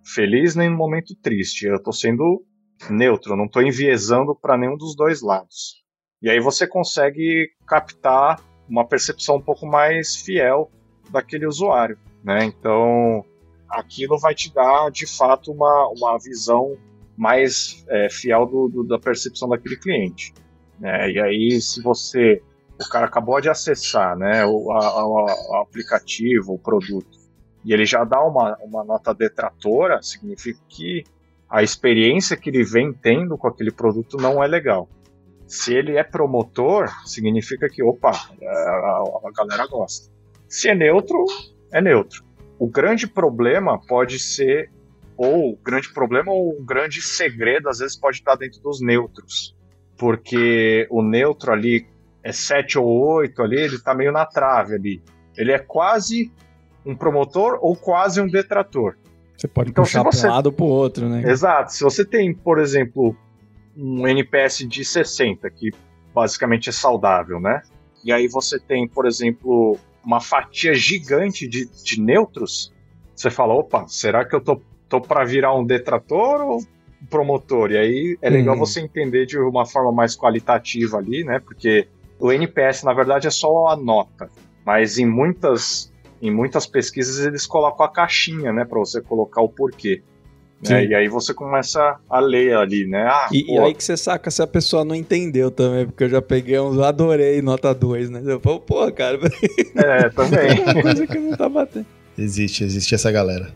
feliz 0.04 0.54
nem 0.54 0.70
no 0.70 0.76
momento 0.76 1.14
triste. 1.14 1.66
Eu 1.66 1.82
tô 1.82 1.92
sendo 1.92 2.44
neutro, 2.90 3.32
eu 3.32 3.36
não 3.36 3.48
tô 3.48 3.60
enviesando 3.60 4.34
para 4.34 4.56
nenhum 4.56 4.76
dos 4.76 4.96
dois 4.96 5.22
lados. 5.22 5.82
E 6.20 6.30
aí 6.30 6.40
você 6.40 6.66
consegue 6.66 7.50
captar 7.66 8.40
uma 8.68 8.86
percepção 8.86 9.36
um 9.36 9.42
pouco 9.42 9.66
mais 9.66 10.16
fiel 10.16 10.70
daquele 11.10 11.46
usuário, 11.46 11.98
né? 12.24 12.44
Então 12.44 13.24
aquilo 13.68 14.18
vai 14.18 14.34
te 14.34 14.52
dar 14.52 14.90
de 14.90 15.06
fato 15.06 15.52
uma, 15.52 15.88
uma 15.88 16.18
visão 16.18 16.76
mais 17.16 17.84
é, 17.88 18.08
fiel 18.10 18.46
do, 18.46 18.68
do- 18.68 18.84
da 18.84 18.98
percepção 18.98 19.48
daquele 19.48 19.76
cliente. 19.76 20.32
né? 20.80 21.10
E 21.10 21.20
aí, 21.20 21.60
se 21.60 21.82
você. 21.82 22.42
O 22.84 22.88
cara 22.88 23.06
acabou 23.06 23.40
de 23.40 23.48
acessar 23.48 24.16
né, 24.16 24.44
o, 24.44 24.72
a- 24.72 25.06
o 25.06 25.56
aplicativo, 25.62 26.54
o 26.54 26.58
produto, 26.58 27.16
e 27.64 27.72
ele 27.72 27.84
já 27.84 28.02
dá 28.02 28.20
uma, 28.24 28.56
uma 28.62 28.82
nota 28.82 29.14
detratora, 29.14 30.02
significa 30.02 30.58
que 30.68 31.04
a 31.48 31.62
experiência 31.62 32.36
que 32.36 32.50
ele 32.50 32.64
vem 32.64 32.92
tendo 32.92 33.36
com 33.38 33.46
aquele 33.46 33.70
produto 33.70 34.16
não 34.16 34.42
é 34.42 34.48
legal. 34.48 34.88
Se 35.46 35.72
ele 35.74 35.96
é 35.96 36.02
promotor, 36.02 36.88
significa 37.06 37.68
que, 37.68 37.82
opa, 37.84 38.10
a, 38.10 38.48
a- 38.48 39.20
a 39.26 39.30
galera 39.36 39.66
gosta. 39.68 40.10
Se 40.48 40.68
é 40.68 40.74
neutro, 40.74 41.24
é 41.72 41.80
neutro. 41.80 42.24
O 42.58 42.66
grande 42.66 43.06
problema 43.06 43.78
pode 43.86 44.18
ser, 44.18 44.70
ou 45.16 45.52
o 45.52 45.56
grande 45.56 45.92
problema 45.92 46.32
ou 46.32 46.58
um 46.60 46.64
grande 46.64 47.00
segredo, 47.02 47.68
às 47.68 47.78
vezes 47.78 47.96
pode 47.96 48.18
estar 48.18 48.34
dentro 48.36 48.60
dos 48.62 48.80
neutros. 48.80 49.54
Porque 49.96 50.86
o 50.90 51.02
neutro 51.02 51.52
ali 51.52 51.86
é 52.22 52.32
7 52.32 52.78
ou 52.78 52.86
8 52.86 53.42
ali, 53.42 53.56
ele 53.56 53.78
tá 53.78 53.94
meio 53.94 54.10
na 54.12 54.26
trave 54.26 54.74
ali. 54.74 55.02
Ele 55.36 55.52
é 55.52 55.58
quase 55.58 56.30
um 56.84 56.94
promotor 56.94 57.58
ou 57.60 57.76
quase 57.76 58.20
um 58.20 58.26
detrator. 58.26 58.96
Você 59.36 59.46
pode 59.48 59.70
Então, 59.70 59.84
puxar 59.84 60.00
se 60.00 60.04
você- 60.04 60.20
pra 60.22 60.30
um 60.30 60.34
lado 60.34 60.46
ou 60.46 60.52
pro 60.52 60.64
outro, 60.66 61.08
né? 61.08 61.22
Exato. 61.30 61.72
Se 61.72 61.82
você 61.84 62.04
tem, 62.04 62.34
por 62.34 62.58
exemplo, 62.58 63.16
um 63.76 64.06
NPS 64.06 64.66
de 64.66 64.84
60, 64.84 65.48
que 65.50 65.70
basicamente 66.14 66.68
é 66.68 66.72
saudável, 66.72 67.40
né? 67.40 67.62
E 68.04 68.12
aí 68.12 68.28
você 68.28 68.58
tem, 68.58 68.86
por 68.86 69.06
exemplo, 69.06 69.78
uma 70.04 70.20
fatia 70.20 70.74
gigante 70.74 71.46
de, 71.46 71.66
de 71.66 72.00
neutros, 72.00 72.72
você 73.14 73.30
fala, 73.30 73.54
opa, 73.54 73.86
será 73.86 74.24
que 74.24 74.34
eu 74.34 74.40
tô, 74.40 74.60
tô 74.92 75.00
para 75.00 75.24
virar 75.24 75.54
um 75.54 75.64
detrator 75.64 76.40
ou 76.42 76.58
um 76.58 77.06
promotor? 77.08 77.70
E 77.72 77.78
aí 77.78 78.18
é 78.20 78.28
legal 78.28 78.54
Uhum. 78.54 78.60
você 78.60 78.80
entender 78.80 79.24
de 79.26 79.38
uma 79.38 79.64
forma 79.64 79.90
mais 79.90 80.14
qualitativa 80.16 80.98
ali, 80.98 81.24
né? 81.24 81.40
Porque 81.40 81.88
o 82.20 82.30
NPS, 82.30 82.82
na 82.84 82.92
verdade, 82.92 83.26
é 83.26 83.30
só 83.30 83.68
a 83.68 83.76
nota. 83.76 84.28
Mas 84.66 84.98
em 84.98 85.06
muitas, 85.06 85.90
em 86.20 86.30
muitas 86.30 86.66
pesquisas 86.66 87.24
eles 87.26 87.46
colocam 87.46 87.86
a 87.86 87.88
caixinha, 87.88 88.52
né? 88.52 88.64
Para 88.64 88.78
você 88.78 89.00
colocar 89.00 89.40
o 89.40 89.48
porquê. 89.48 90.02
né? 90.62 90.84
E 90.84 90.94
aí 90.94 91.08
você 91.08 91.34
começa 91.34 91.96
a 92.08 92.20
ler 92.20 92.54
ali, 92.54 92.86
né? 92.86 93.02
Ah, 93.10 93.28
E, 93.32 93.52
e 93.54 93.58
aí 93.58 93.74
que 93.74 93.82
você 93.82 93.96
saca 93.96 94.30
se 94.30 94.40
a 94.42 94.46
pessoa 94.46 94.84
não 94.84 94.94
entendeu 94.94 95.50
também, 95.50 95.86
porque 95.86 96.04
eu 96.04 96.08
já 96.08 96.22
peguei 96.22 96.60
uns, 96.60 96.78
adorei 96.78 97.42
nota 97.42 97.74
2, 97.74 98.10
né? 98.10 98.22
Eu 98.24 98.38
falo, 98.38 98.60
pô, 98.60 98.92
cara, 98.92 99.18
é, 99.74 100.08
também. 100.10 100.60
uma 100.62 100.80
coisa 100.82 101.04
que 101.06 101.18
não 101.18 101.36
tá 101.36 101.48
batendo. 101.48 101.86
Existe, 102.16 102.62
existe 102.62 102.94
essa 102.94 103.10
galera. 103.10 103.50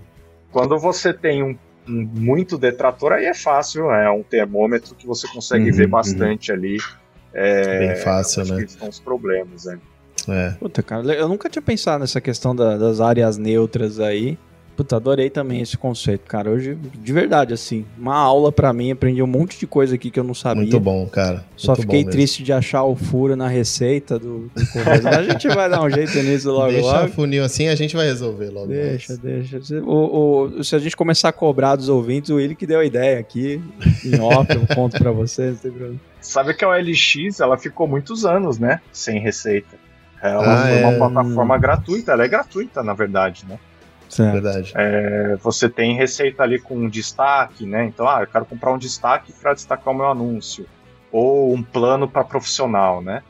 Quando 0.53 0.79
você 0.79 1.13
tem 1.13 1.43
um, 1.43 1.57
um 1.89 2.09
muito 2.13 2.57
detrator, 2.57 3.13
aí 3.13 3.25
é 3.27 3.35
fácil, 3.35 3.91
é 3.91 4.11
um 4.11 4.23
termômetro 4.23 4.95
que 4.95 5.07
você 5.07 5.27
consegue 5.29 5.71
Uhum, 5.71 5.77
ver 5.77 5.87
bastante 5.89 6.53
ali. 6.53 6.79
É, 7.35 7.79
Bem 7.79 7.97
fácil, 7.97 8.45
né? 8.47 8.57
que 8.57 8.63
estão 8.65 8.89
os 8.89 8.99
problemas, 8.99 9.65
né? 9.67 9.79
É. 10.29 10.51
Puta, 10.59 10.83
cara, 10.83 11.05
eu 11.15 11.29
nunca 11.29 11.49
tinha 11.49 11.63
pensado 11.63 12.01
nessa 12.01 12.21
questão 12.21 12.57
da- 12.57 12.77
das 12.77 13.01
áreas 13.01 13.37
neutras 13.37 14.01
aí. 14.01 14.39
Puta, 14.77 14.97
adorei 14.97 15.31
também 15.31 15.63
esse 15.63 15.77
conceito, 15.77 16.27
cara. 16.29 16.51
Hoje, 16.51 16.77
de 16.95 17.13
verdade, 17.13 17.55
assim, 17.55 17.87
uma 17.99 18.15
aula 18.15 18.53
pra 18.53 18.73
mim, 18.75 18.91
aprendi 18.91 19.23
um 19.23 19.27
monte 19.27 19.59
de 19.59 19.67
coisa 19.67 19.95
aqui 19.95 20.11
que 20.11 20.21
eu 20.21 20.25
não 20.25 20.35
sabia. 20.35 20.63
Muito 20.63 20.79
bom, 20.79 21.07
cara. 21.07 21.45
Só 21.57 21.73
Muito 21.73 21.81
fiquei 21.83 22.01
bom 22.01 22.07
mesmo. 22.07 22.11
triste 22.13 22.43
de 22.43 22.53
achar 22.53 22.85
o 22.85 22.95
furo 22.95 23.35
na 23.35 23.49
receita 23.49 24.19
do, 24.19 24.41
do. 24.49 24.51
Mas 24.85 25.07
a 25.07 25.23
gente 25.23 25.49
vai 25.49 25.71
dar 25.71 25.83
um 25.83 25.89
jeito 25.89 26.19
nisso 26.23 26.51
logo 26.51 26.71
Deixa 26.73 27.01
logo. 27.01 27.09
funil 27.13 27.43
assim, 27.43 27.69
a 27.69 27.75
gente 27.75 27.97
vai 27.97 28.07
resolver 28.07 28.51
logo. 28.51 28.67
Deixa, 28.67 29.13
mais. 29.15 29.19
deixa. 29.21 29.63
Se, 29.63 29.77
o, 29.77 30.49
o- 30.59 30.63
se 30.65 30.77
a 30.77 30.79
gente 30.79 30.95
começar 30.95 31.31
a 31.31 31.33
cobrar 31.33 31.77
dos 31.77 31.89
ouvintes, 31.89 32.29
o 32.29 32.35
Willi 32.37 32.55
que 32.55 32.67
deu 32.67 32.81
a 32.81 32.85
ideia 32.85 33.19
aqui, 33.19 33.61
em 34.05 34.21
off, 34.21 34.53
eu 34.55 34.67
conto 34.75 34.99
pra 34.99 35.11
vocês, 35.11 35.53
não 35.55 35.59
tem 35.59 35.71
problema. 35.71 36.01
Sabe 36.21 36.53
que 36.55 36.65
a 36.65 36.69
OLX 36.69 37.41
ela 37.41 37.57
ficou 37.57 37.89
muitos 37.89 38.27
anos, 38.27 38.59
né? 38.59 38.81
Sem 38.93 39.19
receita. 39.21 39.77
Ela 40.23 40.43
Ah, 40.65 40.67
foi 40.69 40.79
uma 40.83 40.93
é. 40.93 40.99
plataforma 40.99 41.57
gratuita, 41.59 42.13
ela 42.13 42.25
é 42.25 42.29
gratuita, 42.29 42.83
na 42.83 42.93
verdade, 42.95 43.45
né? 43.49 43.59
Certo. 44.09 44.33
Verdade. 44.33 44.73
É, 44.77 45.37
você 45.43 45.69
tem 45.69 45.95
receita 45.97 46.43
ali 46.43 46.59
com 46.61 46.77
um 46.77 46.89
destaque, 46.89 47.67
né? 47.67 47.85
Então, 47.87 48.09
ah, 48.09 48.21
eu 48.23 48.27
quero 48.27 48.45
comprar 48.47 48.73
um 48.73 48.79
destaque 48.79 49.33
para 49.33 49.53
destacar 49.55 49.93
o 49.93 49.97
meu 49.97 50.07
anúncio. 50.07 50.67
Ou 51.13 51.53
um 51.55 51.63
plano 51.63 52.09
para 52.09 52.25
profissional, 52.25 53.03
né? 53.03 53.23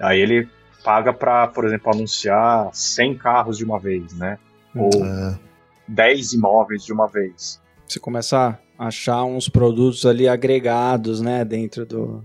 Aí 0.00 0.20
ele 0.20 0.48
paga 0.84 1.12
para, 1.12 1.46
por 1.48 1.64
exemplo, 1.64 1.92
anunciar 1.92 2.68
100 2.72 3.16
carros 3.16 3.56
de 3.58 3.64
uma 3.64 3.78
vez, 3.78 4.14
né? 4.14 4.38
Ou 4.74 4.90
Ah, 5.04 5.38
10 5.86 6.32
imóveis 6.32 6.84
de 6.84 6.92
uma 6.92 7.06
vez. 7.08 7.60
Você 7.86 8.00
começa 8.00 8.58
a 8.78 8.86
achar 8.86 9.22
uns 9.24 9.48
produtos 9.48 10.06
ali 10.06 10.26
agregados, 10.28 11.20
né, 11.20 11.44
dentro 11.44 11.84
do. 11.84 12.24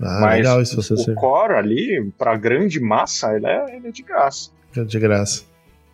ah, 0.00 0.20
Mas 0.20 0.36
legal 0.38 0.62
isso. 0.62 0.76
Você 0.80 0.94
O 0.94 0.96
ser- 0.96 1.14
core 1.16 1.54
ali, 1.54 2.12
para 2.16 2.36
grande 2.36 2.78
massa, 2.80 3.34
ele 3.34 3.46
é, 3.46 3.76
ele 3.76 3.88
é 3.88 3.90
de 3.90 4.02
graça. 4.02 4.50
De 4.86 4.98
graça. 5.00 5.42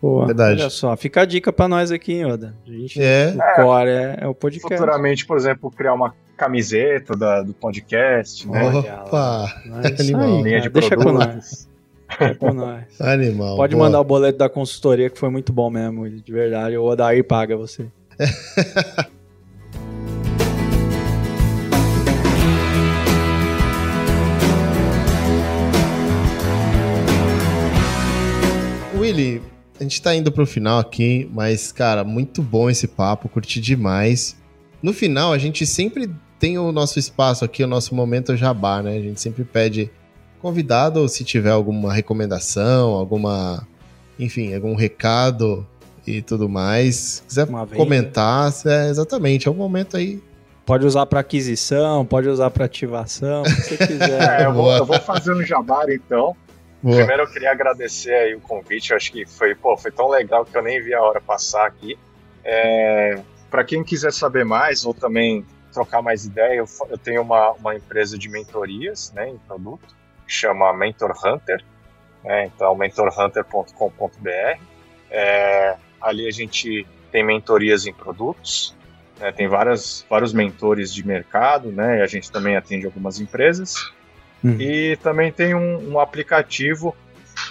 Pô, 0.01 0.25
Verdade. 0.25 0.61
Olha 0.61 0.69
só, 0.69 0.95
fica 0.95 1.21
a 1.21 1.25
dica 1.25 1.51
pra 1.51 1.67
nós 1.67 1.91
aqui, 1.91 2.13
hein, 2.13 2.25
Oda. 2.25 2.55
A 2.67 2.71
gente, 2.71 3.01
É. 3.01 3.33
O 3.33 3.55
core 3.63 3.89
é, 3.89 4.17
é 4.21 4.27
o 4.27 4.35
podcast. 4.35 4.77
Futuramente, 4.77 5.25
por 5.25 5.37
exemplo, 5.37 5.71
criar 5.71 5.93
uma 5.93 6.13
camiseta 6.37 7.15
da- 7.15 7.41
do 7.41 7.53
podcast, 7.53 8.47
né? 8.47 8.63
Opa! 8.69 9.45
É 9.83 10.01
Animal. 10.01 10.21
aí, 10.37 10.41
Linha 10.43 10.61
de 10.61 10.69
Deixa 10.69 10.95
com 10.95 11.11
nós. 11.11 11.69
Deixa 12.19 12.35
com 12.35 12.53
nós. 12.53 12.83
Animal. 13.01 13.55
Pode 13.55 13.73
boa. 13.75 13.87
mandar 13.87 13.99
o 13.99 14.03
boleto 14.03 14.37
da 14.37 14.49
consultoria 14.49 15.09
que 15.09 15.17
foi 15.17 15.29
muito 15.29 15.51
bom 15.53 15.69
mesmo, 15.71 16.07
de 16.09 16.31
verdade. 16.31 16.77
O 16.77 16.83
Odair 16.83 17.23
paga 17.23 17.55
você. 17.57 17.87
Willy, 28.97 29.41
a 29.79 29.83
gente 29.83 30.01
tá 30.01 30.15
indo 30.15 30.31
pro 30.31 30.45
final 30.45 30.79
aqui, 30.79 31.29
mas, 31.33 31.71
cara, 31.71 32.03
muito 32.03 32.41
bom 32.41 32.69
esse 32.69 32.87
papo, 32.87 33.27
curti 33.29 33.59
demais. 33.59 34.35
No 34.81 34.93
final, 34.93 35.33
a 35.33 35.37
gente 35.37 35.65
sempre 35.65 36.09
tem 36.39 36.57
o 36.57 36.71
nosso 36.71 36.99
espaço 36.99 37.43
aqui, 37.43 37.63
o 37.63 37.67
nosso 37.67 37.93
momento 37.95 38.35
jabá, 38.35 38.81
né? 38.81 38.97
A 38.97 39.01
gente 39.01 39.19
sempre 39.19 39.43
pede 39.43 39.89
convidado, 40.41 41.07
se 41.09 41.23
tiver 41.23 41.49
alguma 41.51 41.91
recomendação, 41.93 42.91
alguma, 42.91 43.67
enfim, 44.19 44.53
algum 44.53 44.75
recado 44.75 45.65
e 46.05 46.21
tudo 46.21 46.47
mais. 46.47 46.95
Se 46.95 47.23
quiser 47.23 47.47
comentar, 47.75 48.53
é, 48.65 48.89
exatamente, 48.89 49.47
é 49.47 49.51
o 49.51 49.55
momento 49.55 49.97
aí. 49.97 50.21
Pode 50.65 50.85
usar 50.85 51.05
pra 51.05 51.19
aquisição, 51.19 52.05
pode 52.05 52.27
usar 52.27 52.49
pra 52.49 52.65
ativação, 52.65 53.41
o 53.41 53.45
que 53.45 53.51
você 53.61 53.73
É, 53.83 53.87
quiser. 53.87 54.45
eu, 54.45 54.53
vou, 54.53 54.71
eu 54.71 54.85
vou 54.85 54.99
fazendo 54.99 55.43
jabá 55.43 55.83
então. 55.89 56.35
Boa. 56.85 56.97
Primeiro 56.97 57.23
eu 57.23 57.27
queria 57.27 57.49
agradecer 57.49 58.13
aí 58.13 58.35
o 58.35 58.39
convite, 58.39 58.91
eu 58.91 58.97
acho 58.97 59.11
que 59.11 59.25
foi, 59.25 59.55
pô, 59.55 59.75
foi 59.75 59.89
tão 59.89 60.07
legal 60.07 60.45
que 60.45 60.55
eu 60.55 60.61
nem 60.61 60.79
vi 60.79 60.93
a 60.93 61.01
hora 61.01 61.19
passar 61.19 61.65
aqui. 61.65 61.97
É, 62.43 63.19
para 63.49 63.63
quem 63.63 63.83
quiser 63.83 64.13
saber 64.13 64.45
mais 64.45 64.85
ou 64.85 64.93
também 64.93 65.43
trocar 65.73 66.03
mais 66.03 66.25
ideia, 66.25 66.57
eu, 66.57 66.65
eu 66.87 66.95
tenho 66.95 67.23
uma, 67.23 67.53
uma 67.53 67.73
empresa 67.73 68.19
de 68.19 68.29
mentorias 68.29 69.11
né, 69.15 69.27
em 69.27 69.37
produto, 69.39 69.95
que 70.27 70.31
chama 70.31 70.71
Mentor 70.73 71.11
Hunter, 71.25 71.65
né, 72.23 72.45
então 72.45 72.75
mentorhunter.com.br. 72.75 74.59
É, 75.09 75.77
ali 75.99 76.27
a 76.27 76.31
gente 76.31 76.85
tem 77.11 77.23
mentorias 77.25 77.87
em 77.87 77.93
produtos, 77.93 78.75
né, 79.19 79.31
tem 79.31 79.47
várias, 79.47 80.05
vários 80.07 80.33
mentores 80.33 80.93
de 80.93 81.03
mercado, 81.03 81.71
né, 81.71 82.03
a 82.03 82.07
gente 82.07 82.31
também 82.31 82.55
atende 82.55 82.85
algumas 82.85 83.19
empresas. 83.19 83.91
Uhum. 84.45 84.57
E 84.61 84.95
também 84.97 85.31
tem 85.31 85.55
um, 85.55 85.93
um 85.93 85.99
aplicativo 85.99 86.95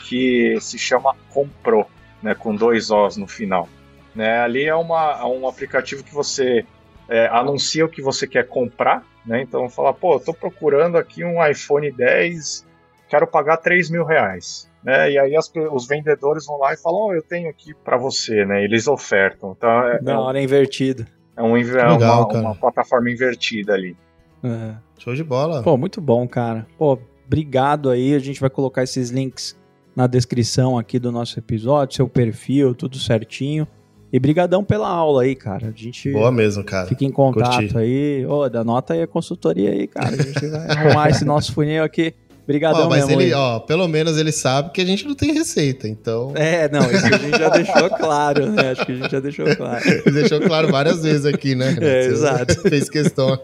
que 0.09 0.57
se 0.61 0.79
chama 0.79 1.15
Compro, 1.31 1.87
né, 2.23 2.35
com 2.35 2.55
dois 2.55 2.91
Os 2.91 3.17
no 3.17 3.27
final. 3.27 3.69
Né, 4.15 4.39
ali 4.41 4.65
é, 4.65 4.75
uma, 4.75 5.19
é 5.21 5.25
um 5.25 5.49
aplicativo 5.49 6.05
que 6.05 6.15
você 6.15 6.65
é, 7.09 7.27
anuncia 7.27 7.85
o 7.85 7.89
que 7.89 8.01
você 8.01 8.27
quer 8.29 8.47
comprar, 8.47 9.03
né, 9.27 9.43
então 9.43 9.69
fala, 9.69 9.93
pô, 9.93 10.15
eu 10.15 10.21
tô 10.21 10.33
procurando 10.33 10.97
aqui 10.97 11.25
um 11.25 11.45
iPhone 11.45 11.91
10, 11.91 12.65
quero 13.09 13.27
pagar 13.27 13.57
3 13.57 13.91
mil 13.91 14.05
reais. 14.05 14.71
Né, 14.85 15.13
e 15.13 15.19
aí 15.19 15.35
as 15.35 15.51
os 15.73 15.87
vendedores 15.89 16.47
vão 16.47 16.59
lá 16.59 16.75
e 16.75 16.77
falam, 16.77 17.07
oh, 17.09 17.13
eu 17.15 17.23
tenho 17.23 17.49
aqui 17.49 17.73
para 17.85 17.97
você, 17.97 18.45
né, 18.45 18.63
eles 18.63 18.87
ofertam. 18.87 19.53
Então 19.57 19.89
é, 19.89 19.99
Da 19.99 20.21
hora 20.21 20.39
é 20.39 20.43
invertido. 20.43 21.05
é, 21.37 21.43
um, 21.43 21.57
inver- 21.57 21.83
é 21.83 21.89
Legal, 21.89 22.29
uma, 22.31 22.41
uma 22.41 22.55
plataforma 22.55 23.11
invertida 23.11 23.73
ali. 23.75 23.97
É. 24.45 24.75
Show 24.99 25.15
de 25.15 25.25
bola. 25.25 25.63
Pô, 25.63 25.77
muito 25.77 26.01
bom, 26.01 26.27
cara. 26.29 26.67
Pô, 26.79 26.99
obrigado 27.27 27.91
aí. 27.91 28.15
A 28.15 28.19
gente 28.19 28.41
vai 28.41 28.51
colocar 28.51 28.83
esses 28.83 29.11
links 29.11 29.57
na 29.97 30.07
descrição 30.07 30.79
aqui 30.79 30.99
do 30.99 31.11
nosso 31.11 31.39
episódio, 31.39 31.97
seu 31.97 32.09
perfil, 32.09 32.75
tudo 32.75 32.99
certinho. 32.99 33.67
E 34.13 34.19
brigadão 34.21 34.63
pela 34.63 34.89
aula 34.89 35.23
aí, 35.23 35.35
cara. 35.35 35.69
A 35.69 35.73
gente 35.77 36.13
Boa 36.13 36.31
mesmo, 36.31 36.63
cara. 36.63 36.87
fica 36.87 37.05
em 37.05 37.11
contato 37.11 37.59
Curti. 37.59 37.77
aí. 37.77 38.25
Ô, 38.27 38.49
da 38.49 38.63
nota 38.63 38.95
aí 38.95 39.03
a 39.03 39.07
consultoria 39.09 39.71
aí, 39.71 39.89
cara. 39.89 40.11
A 40.11 40.23
gente 40.23 40.47
vai 40.47 40.71
arrumar 40.71 41.11
esse 41.11 41.25
nosso 41.25 41.53
funil 41.53 41.83
aqui. 41.83 42.15
Brigadão 42.47 42.87
Ó, 42.87 42.89
mas 42.91 43.09
ele, 43.09 43.25
aí. 43.25 43.33
ó, 43.33 43.59
pelo 43.59 43.89
menos 43.89 44.19
ele 44.19 44.31
sabe 44.31 44.71
que 44.71 44.81
a 44.83 44.85
gente 44.85 45.07
não 45.07 45.15
tem 45.15 45.33
receita, 45.33 45.89
então 45.89 46.31
É, 46.37 46.69
não, 46.69 46.83
isso 46.93 47.07
a 47.07 47.17
gente 47.17 47.39
já 47.39 47.49
deixou 47.49 47.89
claro, 47.91 48.53
né? 48.53 48.71
Acho 48.73 48.85
que 48.85 48.93
a 48.93 48.97
gente 48.97 49.11
já 49.11 49.21
deixou 49.21 49.57
claro. 49.57 49.83
deixou 50.13 50.41
claro 50.43 50.71
várias 50.71 51.03
vezes 51.03 51.25
aqui, 51.25 51.55
né? 51.55 51.71
É, 51.81 52.03
Você 52.03 52.09
exato. 52.11 52.61
Fez 52.61 52.91
questão. 52.91 53.39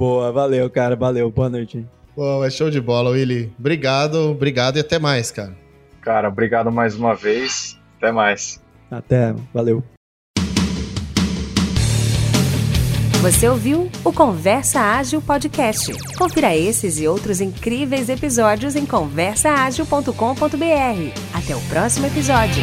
Boa, 0.00 0.32
valeu, 0.32 0.70
cara. 0.70 0.96
Valeu. 0.96 1.30
Boa 1.30 1.50
noite. 1.50 1.86
Pô, 2.14 2.42
é 2.42 2.48
show 2.48 2.70
de 2.70 2.80
bola, 2.80 3.10
Willy. 3.10 3.52
Obrigado, 3.58 4.30
obrigado 4.30 4.78
e 4.78 4.80
até 4.80 4.98
mais, 4.98 5.30
cara. 5.30 5.54
Cara, 6.00 6.28
obrigado 6.28 6.72
mais 6.72 6.96
uma 6.96 7.14
vez. 7.14 7.78
Até 7.98 8.10
mais. 8.10 8.58
Até, 8.90 9.34
valeu. 9.52 9.84
Você 13.20 13.46
ouviu 13.46 13.90
o 14.02 14.10
Conversa 14.10 14.80
Ágil 14.80 15.20
Podcast. 15.20 15.92
Confira 16.16 16.56
esses 16.56 16.98
e 16.98 17.06
outros 17.06 17.42
incríveis 17.42 18.08
episódios 18.08 18.74
em 18.76 18.86
conversaagil.com.br. 18.86 20.14
Até 21.34 21.54
o 21.54 21.60
próximo 21.68 22.06
episódio. 22.06 22.62